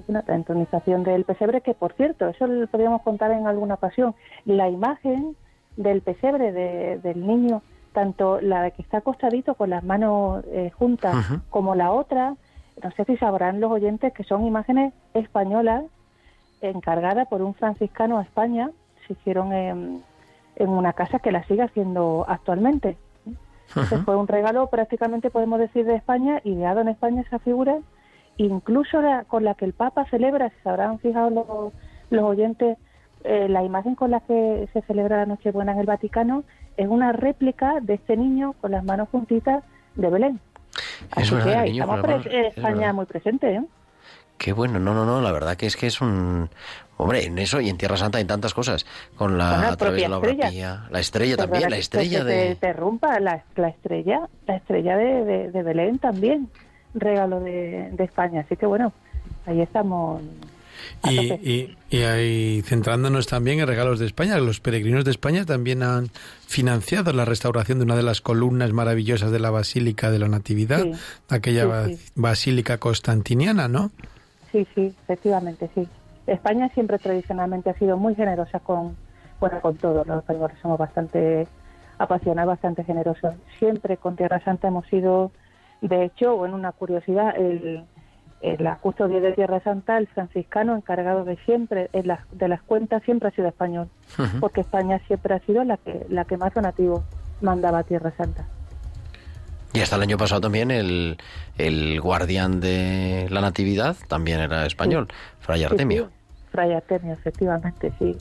una 0.06 0.22
entronización 0.28 1.02
del 1.02 1.24
pesebre 1.24 1.62
que, 1.62 1.74
por 1.74 1.94
cierto, 1.94 2.28
eso 2.28 2.46
lo 2.46 2.66
podríamos 2.68 3.02
contar 3.02 3.32
en 3.32 3.48
alguna 3.48 3.74
ocasión. 3.74 4.14
La 4.44 4.68
imagen 4.68 5.34
del 5.76 6.02
pesebre 6.02 6.52
del 6.52 7.26
niño, 7.26 7.62
tanto 7.92 8.40
la 8.40 8.70
que 8.70 8.82
está 8.82 8.98
acostadito 8.98 9.54
con 9.54 9.70
las 9.70 9.84
manos 9.84 10.44
eh, 10.48 10.70
juntas 10.70 11.14
como 11.50 11.74
la 11.74 11.92
otra, 11.92 12.34
no 12.82 12.90
sé 12.92 13.04
si 13.04 13.16
sabrán 13.16 13.60
los 13.60 13.70
oyentes 13.70 14.12
que 14.12 14.24
son 14.24 14.46
imágenes 14.46 14.92
españolas 15.14 15.84
encargadas 16.60 17.28
por 17.28 17.42
un 17.42 17.54
franciscano 17.54 18.18
a 18.18 18.22
España, 18.22 18.70
se 19.06 19.14
hicieron 19.14 19.52
en, 19.52 20.02
en 20.56 20.68
una 20.68 20.92
casa 20.92 21.18
que 21.18 21.32
la 21.32 21.44
sigue 21.44 21.62
haciendo 21.62 22.24
actualmente. 22.28 22.96
fue 24.04 24.16
un 24.16 24.28
regalo 24.28 24.66
prácticamente, 24.68 25.30
podemos 25.30 25.58
decir, 25.58 25.86
de 25.86 25.96
España, 25.96 26.40
ideado 26.44 26.80
en 26.80 26.88
España 26.88 27.22
esa 27.22 27.38
figura. 27.38 27.78
Incluso 28.36 28.98
con 29.28 29.44
la 29.44 29.54
que 29.54 29.64
el 29.64 29.72
Papa 29.72 30.06
celebra, 30.10 30.50
si 30.50 30.56
se 30.62 30.68
habrán 30.68 30.98
fijado 30.98 31.72
los, 32.10 32.22
oyentes, 32.22 32.78
eh, 33.24 33.48
la 33.48 33.62
imagen 33.62 33.94
con 33.94 34.10
la 34.10 34.20
que 34.20 34.68
se 34.72 34.82
celebra 34.82 35.18
la 35.18 35.26
Nochebuena 35.26 35.72
en 35.72 35.78
el 35.78 35.86
Vaticano 35.86 36.44
es 36.76 36.88
una 36.88 37.12
réplica 37.12 37.80
de 37.80 37.94
este 37.94 38.16
niño 38.16 38.54
con 38.60 38.70
las 38.70 38.84
manos 38.84 39.08
juntitas 39.10 39.64
de 39.94 40.10
Belén. 40.10 40.40
Así 41.10 41.34
que 41.36 41.54
ahí 41.54 41.80
estamos 41.80 42.26
España 42.26 42.92
muy 42.92 43.06
presente. 43.06 43.54
¿eh? 43.54 43.62
Qué 44.38 44.52
bueno, 44.52 44.78
no, 44.78 44.94
no, 44.94 45.04
no, 45.04 45.20
la 45.20 45.32
verdad 45.32 45.56
que 45.56 45.66
es 45.66 45.76
que 45.76 45.86
es 45.86 46.00
un... 46.00 46.48
Hombre, 46.96 47.24
en 47.24 47.38
eso 47.38 47.60
y 47.60 47.68
en 47.68 47.78
Tierra 47.78 47.96
Santa 47.96 48.18
hay 48.18 48.24
tantas 48.24 48.54
cosas, 48.54 48.86
con 49.16 49.36
la, 49.36 49.68
a 49.68 49.76
través 49.76 50.02
de 50.02 50.08
la 50.08 50.16
estrella. 50.16 50.86
la 50.88 51.00
estrella 51.00 51.36
también, 51.36 51.70
la 51.70 51.76
estrella 51.76 52.22
de... 52.22 52.54
Te, 52.54 52.72
rompa, 52.72 53.18
la, 53.18 53.42
estrella, 53.56 54.28
la 54.46 54.56
estrella 54.56 54.96
de 54.96 55.62
Belén 55.62 55.98
también 55.98 56.48
regalo 56.94 57.40
de, 57.40 57.94
España. 57.98 58.40
Así 58.40 58.56
que 58.56 58.66
bueno, 58.66 58.92
ahí 59.46 59.60
estamos. 59.60 60.22
Y, 61.10 61.76
y, 61.90 62.02
ahí 62.02 62.62
centrándonos 62.62 63.26
también 63.26 63.58
en 63.58 63.66
regalos 63.66 63.98
de 63.98 64.06
España, 64.06 64.38
los 64.38 64.60
peregrinos 64.60 65.04
de 65.04 65.10
España 65.10 65.44
también 65.44 65.82
han 65.82 66.08
financiado 66.46 67.12
la 67.12 67.24
restauración 67.24 67.78
de 67.78 67.84
una 67.84 67.96
de 67.96 68.04
las 68.04 68.20
columnas 68.20 68.72
maravillosas 68.72 69.32
de 69.32 69.40
la 69.40 69.50
Basílica 69.50 70.10
de 70.12 70.20
la 70.20 70.28
Natividad, 70.28 70.84
aquella 71.28 71.88
basílica 72.14 72.78
constantiniana, 72.78 73.66
¿no? 73.66 73.90
Sí, 74.52 74.66
sí, 74.74 74.94
efectivamente, 75.02 75.68
sí. 75.74 75.88
España 76.26 76.68
siempre 76.72 76.98
tradicionalmente 76.98 77.70
ha 77.70 77.78
sido 77.78 77.96
muy 77.96 78.14
generosa 78.14 78.60
con, 78.60 78.96
bueno, 79.40 79.60
con 79.60 79.76
todo. 79.76 80.04
Los 80.04 80.18
españoles 80.18 80.56
somos 80.62 80.78
bastante 80.78 81.48
apasionados, 81.98 82.52
bastante 82.52 82.84
generosos. 82.84 83.34
Siempre 83.58 83.96
con 83.96 84.14
Tierra 84.14 84.42
Santa 84.44 84.68
hemos 84.68 84.86
sido 84.86 85.32
de 85.82 86.04
hecho, 86.04 86.36
bueno, 86.36 86.54
una 86.54 86.72
curiosidad, 86.72 87.36
el, 87.36 87.84
la 88.58 88.76
custodia 88.76 89.20
de 89.20 89.32
Tierra 89.32 89.60
Santa, 89.60 89.98
el 89.98 90.06
franciscano 90.08 90.74
encargado 90.76 91.24
de 91.24 91.36
siempre, 91.44 91.88
de 91.92 92.48
las 92.48 92.62
cuentas, 92.62 93.02
siempre 93.04 93.28
ha 93.28 93.32
sido 93.32 93.48
español, 93.48 93.88
porque 94.40 94.62
España 94.62 95.00
siempre 95.06 95.34
ha 95.34 95.40
sido 95.40 95.64
la 95.64 95.76
que, 95.76 96.06
la 96.08 96.24
que 96.24 96.36
más 96.36 96.52
donativo 96.52 97.04
mandaba 97.40 97.78
a 97.78 97.82
Tierra 97.84 98.12
Santa. 98.16 98.44
Y 99.72 99.80
hasta 99.80 99.96
el 99.96 100.02
año 100.02 100.18
pasado 100.18 100.40
también 100.40 100.70
el, 100.70 101.16
el 101.56 102.00
guardián 102.00 102.60
de 102.60 103.26
la 103.30 103.40
Natividad 103.40 103.96
también 104.08 104.40
era 104.40 104.66
español, 104.66 105.08
Fray 105.40 105.64
Artemio. 105.64 106.10
Fray 106.50 106.72
Artemio, 106.72 107.14
efectivamente, 107.14 107.92
sí. 107.98 108.16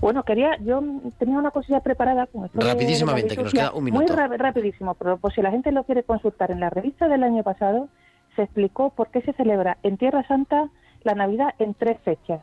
Bueno, 0.00 0.22
quería, 0.24 0.56
yo 0.60 0.82
tenía 1.18 1.38
una 1.38 1.50
cosilla 1.50 1.80
preparada 1.80 2.26
con 2.26 2.44
esto. 2.44 2.60
Rapidísimamente, 2.60 3.36
que 3.36 3.42
nos 3.42 3.52
queda 3.52 3.72
un 3.72 3.84
minuto. 3.84 4.04
Muy 4.12 4.36
rapidísimo, 4.36 4.94
pero 4.94 5.16
pues 5.18 5.34
si 5.34 5.42
la 5.42 5.50
gente 5.50 5.70
lo 5.72 5.84
quiere 5.84 6.02
consultar 6.02 6.50
en 6.50 6.60
la 6.60 6.70
revista 6.70 7.08
del 7.08 7.22
año 7.22 7.42
pasado, 7.42 7.88
se 8.36 8.42
explicó 8.42 8.90
por 8.90 9.08
qué 9.10 9.20
se 9.22 9.32
celebra 9.34 9.78
en 9.82 9.96
Tierra 9.96 10.26
Santa 10.26 10.68
la 11.02 11.14
Navidad 11.14 11.54
en 11.58 11.74
tres 11.74 11.98
fechas, 12.04 12.40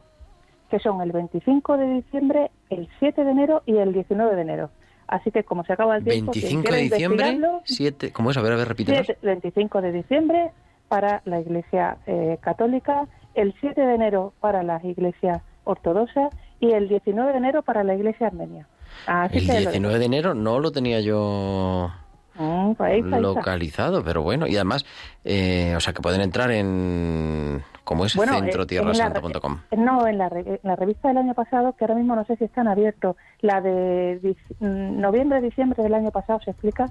que 0.70 0.80
son 0.80 1.02
el 1.02 1.12
25 1.12 1.78
de 1.78 1.94
diciembre, 1.94 2.52
el 2.70 2.90
7 3.00 3.24
de 3.24 3.32
enero 3.32 3.64
y 3.66 3.78
el 3.78 3.94
19 3.94 4.36
de 4.36 4.42
enero. 4.42 4.70
Así 5.08 5.32
que 5.32 5.44
como 5.44 5.64
se 5.64 5.74
acaba 5.74 5.98
el 5.98 6.04
tiempo... 6.04 6.32
25 6.32 6.72
de 6.72 6.82
diciembre, 6.82 7.40
7, 7.64 8.12
¿cómo 8.12 8.32
es? 8.32 8.38
A 8.38 8.42
ver, 8.42 8.54
a 8.54 8.56
ver, 8.58 8.68
repite. 8.68 9.18
25 9.24 9.82
de 9.82 9.92
diciembre 9.92 10.52
para 10.88 11.22
la 11.26 11.40
Iglesia 11.40 11.98
eh, 12.06 12.38
Católica, 12.42 13.08
el 13.34 13.56
7 13.60 13.82
de 13.82 13.96
enero 13.96 14.34
para 14.40 14.62
las 14.64 14.84
iglesias 14.84 15.42
ortodoxas 15.64 16.34
y 16.60 16.72
el 16.72 16.90
19 16.90 17.32
de 17.32 17.38
enero 17.38 17.62
para 17.62 17.84
la 17.84 17.96
iglesia 17.96 18.28
armenia. 18.28 18.68
el 19.32 19.46
19 19.46 20.00
de 20.00 20.06
enero 20.06 20.34
no 20.34 20.60
lo 20.60 20.72
tenía 20.72 21.00
yo 21.00 21.92
pues 22.78 23.04
localizado, 23.06 24.04
pero 24.04 24.24
bueno, 24.24 24.48
y 24.48 24.56
además, 24.56 24.86
eh, 25.26 25.74
o 25.76 25.80
sea, 25.80 25.94
que 25.94 26.02
pueden 26.02 26.22
entrar 26.22 26.52
en, 26.52 27.62
¿cómo 27.84 28.06
es? 28.06 28.16
Bueno, 28.16 28.34
centrotierrasanta.com. 28.34 29.60
Eh, 29.72 29.78
no, 29.78 30.08
en 30.08 30.18
la, 30.18 30.28
en 30.28 30.60
la 30.64 30.76
revista 30.76 31.10
del 31.10 31.18
año 31.18 31.34
pasado, 31.34 31.76
que 31.78 31.84
ahora 31.84 31.96
mismo 31.96 32.16
no 32.16 32.24
sé 32.26 32.36
si 32.38 32.46
están 32.46 32.68
abiertos, 32.68 33.16
la 33.42 33.62
de 33.62 34.36
mm, 34.60 35.00
noviembre-diciembre 35.00 35.84
del 35.84 35.94
año 35.94 36.12
pasado 36.12 36.40
se 36.44 36.52
explica 36.52 36.86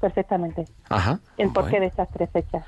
perfectamente. 0.00 0.64
Ajá. 0.88 1.20
El 1.38 1.50
porqué 1.50 1.80
de 1.80 1.86
estas 1.86 2.10
tres 2.10 2.28
fechas. 2.30 2.64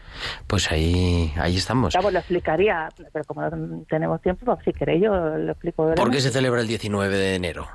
Pues 0.46 0.70
ahí, 0.72 1.32
ahí 1.36 1.56
estamos. 1.56 1.92
Claro, 1.92 2.10
lo 2.10 2.18
explicaría, 2.18 2.88
pero 3.12 3.24
como 3.24 3.42
no 3.42 3.82
tenemos 3.88 4.22
tiempo, 4.22 4.46
pues 4.46 4.58
si 4.64 4.72
queréis 4.72 5.02
yo 5.02 5.14
lo 5.14 5.52
explico. 5.52 5.94
¿Por 5.94 6.10
qué 6.10 6.20
se 6.20 6.30
celebra 6.30 6.60
el 6.60 6.66
19 6.66 7.14
de 7.14 7.34
enero? 7.34 7.66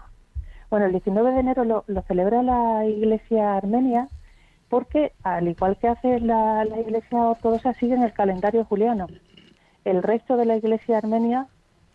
Bueno, 0.71 0.85
el 0.85 0.93
19 0.93 1.31
de 1.33 1.39
enero 1.41 1.63
lo, 1.65 2.01
celebra 2.07 2.41
la 2.41 2.85
Iglesia 2.85 3.57
Armenia 3.57 4.07
porque, 4.71 5.11
al 5.21 5.49
igual 5.49 5.75
que 5.75 5.89
hace 5.89 6.21
la, 6.21 6.65
Iglesia 6.65 7.19
Ortodoxa, 7.19 7.75
en 7.81 8.03
el 8.03 8.13
calendario 8.13 8.63
juliano. 8.63 9.07
El 9.83 10.01
resto 10.01 10.37
de 10.37 10.45
la 10.45 10.55
Iglesia 10.55 10.97
Armenia 10.97 11.47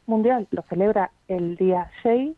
mundial 0.05 0.47
lo 0.51 0.61
celebra 0.69 1.11
el 1.27 1.57
día 1.57 1.91
6, 2.03 2.37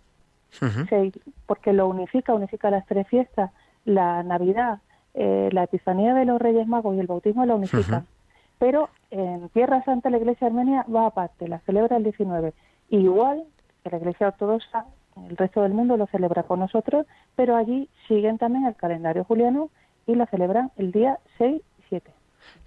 6 0.89 1.12
porque 1.45 1.72
lo 1.72 1.89
unifica, 1.89 2.34
unifica 2.34 2.70
las 2.70 2.86
tres 2.86 3.09
fiestas, 3.09 3.51
la 3.84 4.22
Navidad, 4.22 4.78
eh, 5.14 5.49
la 5.51 5.64
Epifanía 5.64 6.14
de 6.14 6.24
los 6.24 6.41
Reyes 6.41 6.68
Magos 6.68 6.95
y 6.95 7.01
el 7.01 7.09
bautismo 7.09 7.45
la 7.45 7.57
unifican. 7.57 8.07
Pero 8.61 8.91
en 9.11 9.49
Tierra 9.49 9.82
Santa 9.82 10.09
la 10.09 10.18
Iglesia 10.18 10.47
Armenia 10.47 10.86
va 10.95 11.07
aparte, 11.07 11.49
la 11.49 11.59
celebra 11.61 11.97
el 11.97 12.05
19. 12.05 12.55
Igual 12.91 13.43
que 13.82 13.91
la 13.91 13.97
Iglesia 13.97 14.28
Ortodoxa, 14.28 14.86
el 15.28 15.36
resto 15.36 15.62
del 15.62 15.74
mundo 15.74 15.97
lo 15.97 16.07
celebra 16.07 16.45
con 16.45 16.61
nosotros, 16.61 17.07
pero 17.34 17.57
allí 17.57 17.89
siguen 18.07 18.39
también 18.39 18.66
el 18.66 18.76
calendario 18.76 19.24
juliano 19.24 19.70
y 20.09 20.16
la 20.16 20.26
celebran 20.26 20.72
el 20.76 20.90
día 20.90 21.18
6 21.36 21.61
y 21.61 21.82
7. 21.90 22.11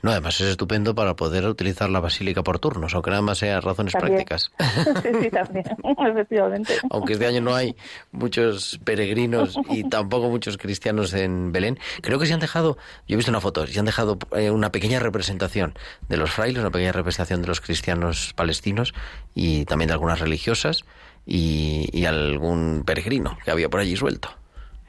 No, 0.03 0.11
además 0.11 0.39
es 0.41 0.47
estupendo 0.47 0.95
para 0.95 1.15
poder 1.15 1.45
utilizar 1.45 1.89
la 1.89 1.99
basílica 1.99 2.43
por 2.43 2.59
turnos, 2.59 2.93
aunque 2.93 3.09
nada 3.09 3.21
más 3.21 3.39
sea 3.39 3.61
razones 3.61 3.93
prácticas. 3.93 4.51
sí, 5.21 5.29
también, 5.29 5.65
efectivamente. 6.07 6.73
Aunque 6.89 7.13
este 7.13 7.25
año 7.25 7.41
no 7.41 7.53
hay 7.53 7.75
muchos 8.11 8.79
peregrinos 8.83 9.59
y 9.69 9.83
tampoco 9.89 10.29
muchos 10.29 10.57
cristianos 10.57 11.13
en 11.13 11.51
Belén, 11.51 11.77
creo 12.01 12.19
que 12.19 12.25
se 12.25 12.33
han 12.33 12.39
dejado, 12.39 12.77
yo 13.07 13.13
he 13.13 13.17
visto 13.17 13.31
una 13.31 13.41
foto, 13.41 13.65
se 13.67 13.79
han 13.79 13.85
dejado 13.85 14.17
eh, 14.35 14.49
una 14.51 14.71
pequeña 14.71 14.99
representación 14.99 15.73
de 16.09 16.17
los 16.17 16.31
frailes, 16.31 16.61
una 16.61 16.71
pequeña 16.71 16.91
representación 16.91 17.41
de 17.41 17.47
los 17.47 17.61
cristianos 17.61 18.33
palestinos 18.35 18.93
y 19.35 19.65
también 19.65 19.87
de 19.87 19.93
algunas 19.93 20.19
religiosas 20.19 20.83
y, 21.25 21.89
y 21.91 22.05
algún 22.05 22.83
peregrino 22.85 23.37
que 23.43 23.51
había 23.51 23.69
por 23.69 23.79
allí 23.79 23.95
suelto. 23.95 24.29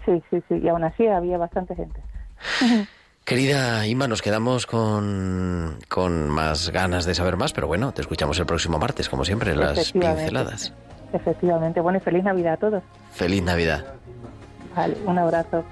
Sí, 0.06 0.22
sí, 0.30 0.42
sí, 0.48 0.54
y 0.62 0.68
aún 0.68 0.84
así 0.84 1.06
había 1.06 1.38
bastante 1.38 1.76
gente. 1.76 2.00
Querida 3.24 3.86
Ima, 3.86 4.08
nos 4.08 4.20
quedamos 4.20 4.66
con, 4.66 5.78
con 5.88 6.28
más 6.28 6.70
ganas 6.70 7.04
de 7.04 7.14
saber 7.14 7.36
más, 7.36 7.52
pero 7.52 7.68
bueno, 7.68 7.92
te 7.92 8.02
escuchamos 8.02 8.38
el 8.40 8.46
próximo 8.46 8.78
martes, 8.78 9.08
como 9.08 9.24
siempre, 9.24 9.54
las 9.54 9.92
pinceladas. 9.92 10.72
Efectivamente. 11.12 11.80
Bueno, 11.80 11.98
y 11.98 12.00
feliz 12.00 12.24
Navidad 12.24 12.54
a 12.54 12.56
todos. 12.56 12.82
Feliz 13.12 13.42
Navidad. 13.42 13.84
Vale, 14.74 14.96
un 15.06 15.18
abrazo. 15.18 15.64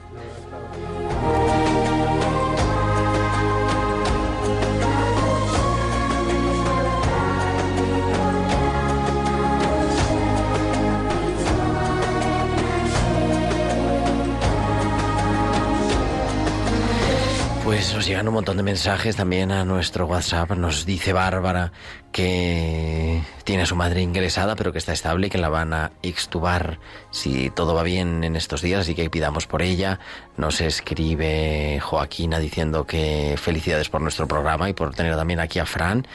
Pues 17.80 17.94
nos 17.94 18.06
llegan 18.06 18.28
un 18.28 18.34
montón 18.34 18.58
de 18.58 18.62
mensajes 18.62 19.16
también 19.16 19.50
a 19.50 19.64
nuestro 19.64 20.04
WhatsApp. 20.04 20.50
Nos 20.50 20.84
dice 20.84 21.14
Bárbara 21.14 21.72
que 22.12 23.22
tiene 23.44 23.62
a 23.62 23.66
su 23.66 23.74
madre 23.74 24.02
ingresada, 24.02 24.54
pero 24.54 24.70
que 24.70 24.76
está 24.76 24.92
estable 24.92 25.28
y 25.28 25.30
que 25.30 25.38
la 25.38 25.48
van 25.48 25.72
a 25.72 25.90
extubar 26.02 26.78
si 27.10 27.48
todo 27.48 27.74
va 27.74 27.82
bien 27.82 28.22
en 28.22 28.36
estos 28.36 28.60
días, 28.60 28.80
así 28.80 28.94
que 28.94 29.08
pidamos 29.08 29.46
por 29.46 29.62
ella. 29.62 29.98
Nos 30.36 30.60
escribe 30.60 31.80
Joaquina 31.80 32.38
diciendo 32.38 32.86
que 32.86 33.36
felicidades 33.38 33.88
por 33.88 34.02
nuestro 34.02 34.28
programa 34.28 34.68
y 34.68 34.74
por 34.74 34.94
tener 34.94 35.16
también 35.16 35.40
aquí 35.40 35.58
a 35.58 35.64
Fran. 35.64 36.06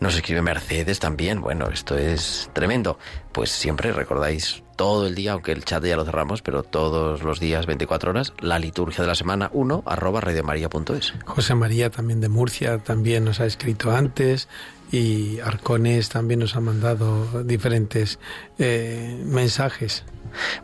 Nos 0.00 0.16
escribe 0.16 0.42
Mercedes 0.42 0.98
también. 0.98 1.40
Bueno, 1.40 1.70
esto 1.72 1.96
es 1.96 2.50
tremendo. 2.52 2.98
Pues 3.32 3.50
siempre 3.50 3.92
recordáis 3.92 4.63
todo 4.76 5.06
el 5.06 5.14
día, 5.14 5.32
aunque 5.32 5.52
el 5.52 5.64
chat 5.64 5.84
ya 5.84 5.96
lo 5.96 6.04
cerramos, 6.04 6.42
pero 6.42 6.62
todos 6.62 7.22
los 7.22 7.40
días, 7.40 7.66
24 7.66 8.10
horas, 8.10 8.32
la 8.40 8.58
liturgia 8.58 9.02
de 9.02 9.08
la 9.08 9.14
semana 9.14 9.50
1, 9.52 9.82
arroba 9.86 10.20
radiomaria.es. 10.20 11.14
José 11.24 11.54
María 11.54 11.90
también 11.90 12.20
de 12.20 12.28
Murcia 12.28 12.78
también 12.78 13.24
nos 13.24 13.40
ha 13.40 13.46
escrito 13.46 13.92
antes 13.92 14.48
y 14.92 15.40
Arcones 15.40 16.08
también 16.08 16.40
nos 16.40 16.56
ha 16.56 16.60
mandado 16.60 17.42
diferentes 17.44 18.18
eh, 18.58 19.20
mensajes. 19.24 20.04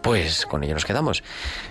Pues 0.02 0.46
con 0.46 0.64
ello 0.64 0.74
nos 0.74 0.84
quedamos. 0.84 1.22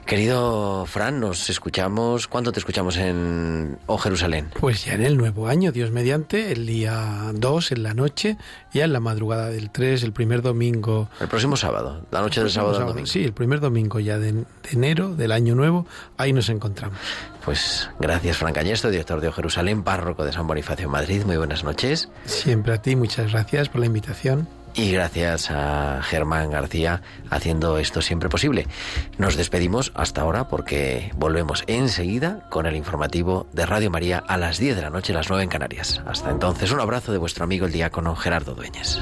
Querido 0.05 0.85
Fran, 0.85 1.19
nos 1.19 1.49
escuchamos. 1.49 2.27
¿Cuándo 2.27 2.51
te 2.51 2.59
escuchamos 2.59 2.97
en 2.97 3.77
O 3.85 3.97
Jerusalén? 3.97 4.49
Pues 4.59 4.85
ya 4.85 4.93
en 4.93 5.03
el 5.03 5.17
nuevo 5.17 5.47
año, 5.47 5.71
Dios 5.71 5.91
mediante, 5.91 6.51
el 6.51 6.65
día 6.65 7.31
2 7.33 7.71
en 7.73 7.83
la 7.83 7.93
noche, 7.93 8.37
ya 8.73 8.85
en 8.85 8.93
la 8.93 8.99
madrugada 8.99 9.49
del 9.49 9.69
3, 9.69 10.03
el 10.03 10.13
primer 10.13 10.41
domingo. 10.41 11.09
El 11.19 11.27
próximo 11.27 11.57
sábado, 11.57 12.05
la 12.11 12.21
noche 12.21 12.41
del 12.41 12.51
sábado 12.51 12.77
al 12.77 12.87
domingo. 12.87 13.07
Sí, 13.07 13.23
el 13.23 13.33
primer 13.33 13.59
domingo 13.59 13.99
ya 13.99 14.17
de, 14.17 14.31
de 14.33 14.45
enero 14.71 15.15
del 15.15 15.31
año 15.31 15.55
nuevo, 15.55 15.85
ahí 16.17 16.33
nos 16.33 16.49
encontramos. 16.49 16.97
Pues 17.43 17.89
gracias, 17.99 18.37
Fran 18.37 18.53
Cañesto, 18.53 18.89
director 18.89 19.21
de 19.21 19.27
O 19.27 19.31
Jerusalén, 19.31 19.83
párroco 19.83 20.25
de 20.25 20.31
San 20.33 20.45
Bonifacio 20.47 20.85
en 20.85 20.91
Madrid. 20.91 21.23
Muy 21.25 21.37
buenas 21.37 21.63
noches. 21.63 22.09
Siempre 22.25 22.73
a 22.73 22.81
ti, 22.81 22.95
muchas 22.95 23.31
gracias 23.31 23.69
por 23.69 23.79
la 23.79 23.87
invitación. 23.87 24.47
Y 24.79 24.93
gracias 24.93 25.51
a 25.51 26.01
Germán 26.01 26.51
García 26.51 27.01
haciendo 27.29 27.77
esto 27.79 28.01
siempre 28.01 28.29
posible. 28.29 28.65
Nos 29.17 29.35
despedimos 29.35 29.91
hasta 29.93 30.21
ahora 30.21 30.47
porque 30.47 31.11
volvemos 31.17 31.65
enseguida 31.67 32.47
con 32.49 32.65
el 32.65 32.77
informativo 32.77 33.45
de 33.51 33.65
Radio 33.65 33.91
María 33.91 34.23
a 34.25 34.37
las 34.37 34.57
10 34.57 34.77
de 34.77 34.81
la 34.81 34.89
noche, 34.89 35.11
las 35.11 35.27
9 35.27 35.43
en 35.43 35.49
Canarias. 35.49 36.01
Hasta 36.05 36.31
entonces, 36.31 36.71
un 36.71 36.79
abrazo 36.79 37.11
de 37.11 37.17
vuestro 37.17 37.43
amigo 37.43 37.65
el 37.65 37.73
diácono 37.73 38.15
Gerardo 38.15 38.55
Dueñas. 38.55 39.01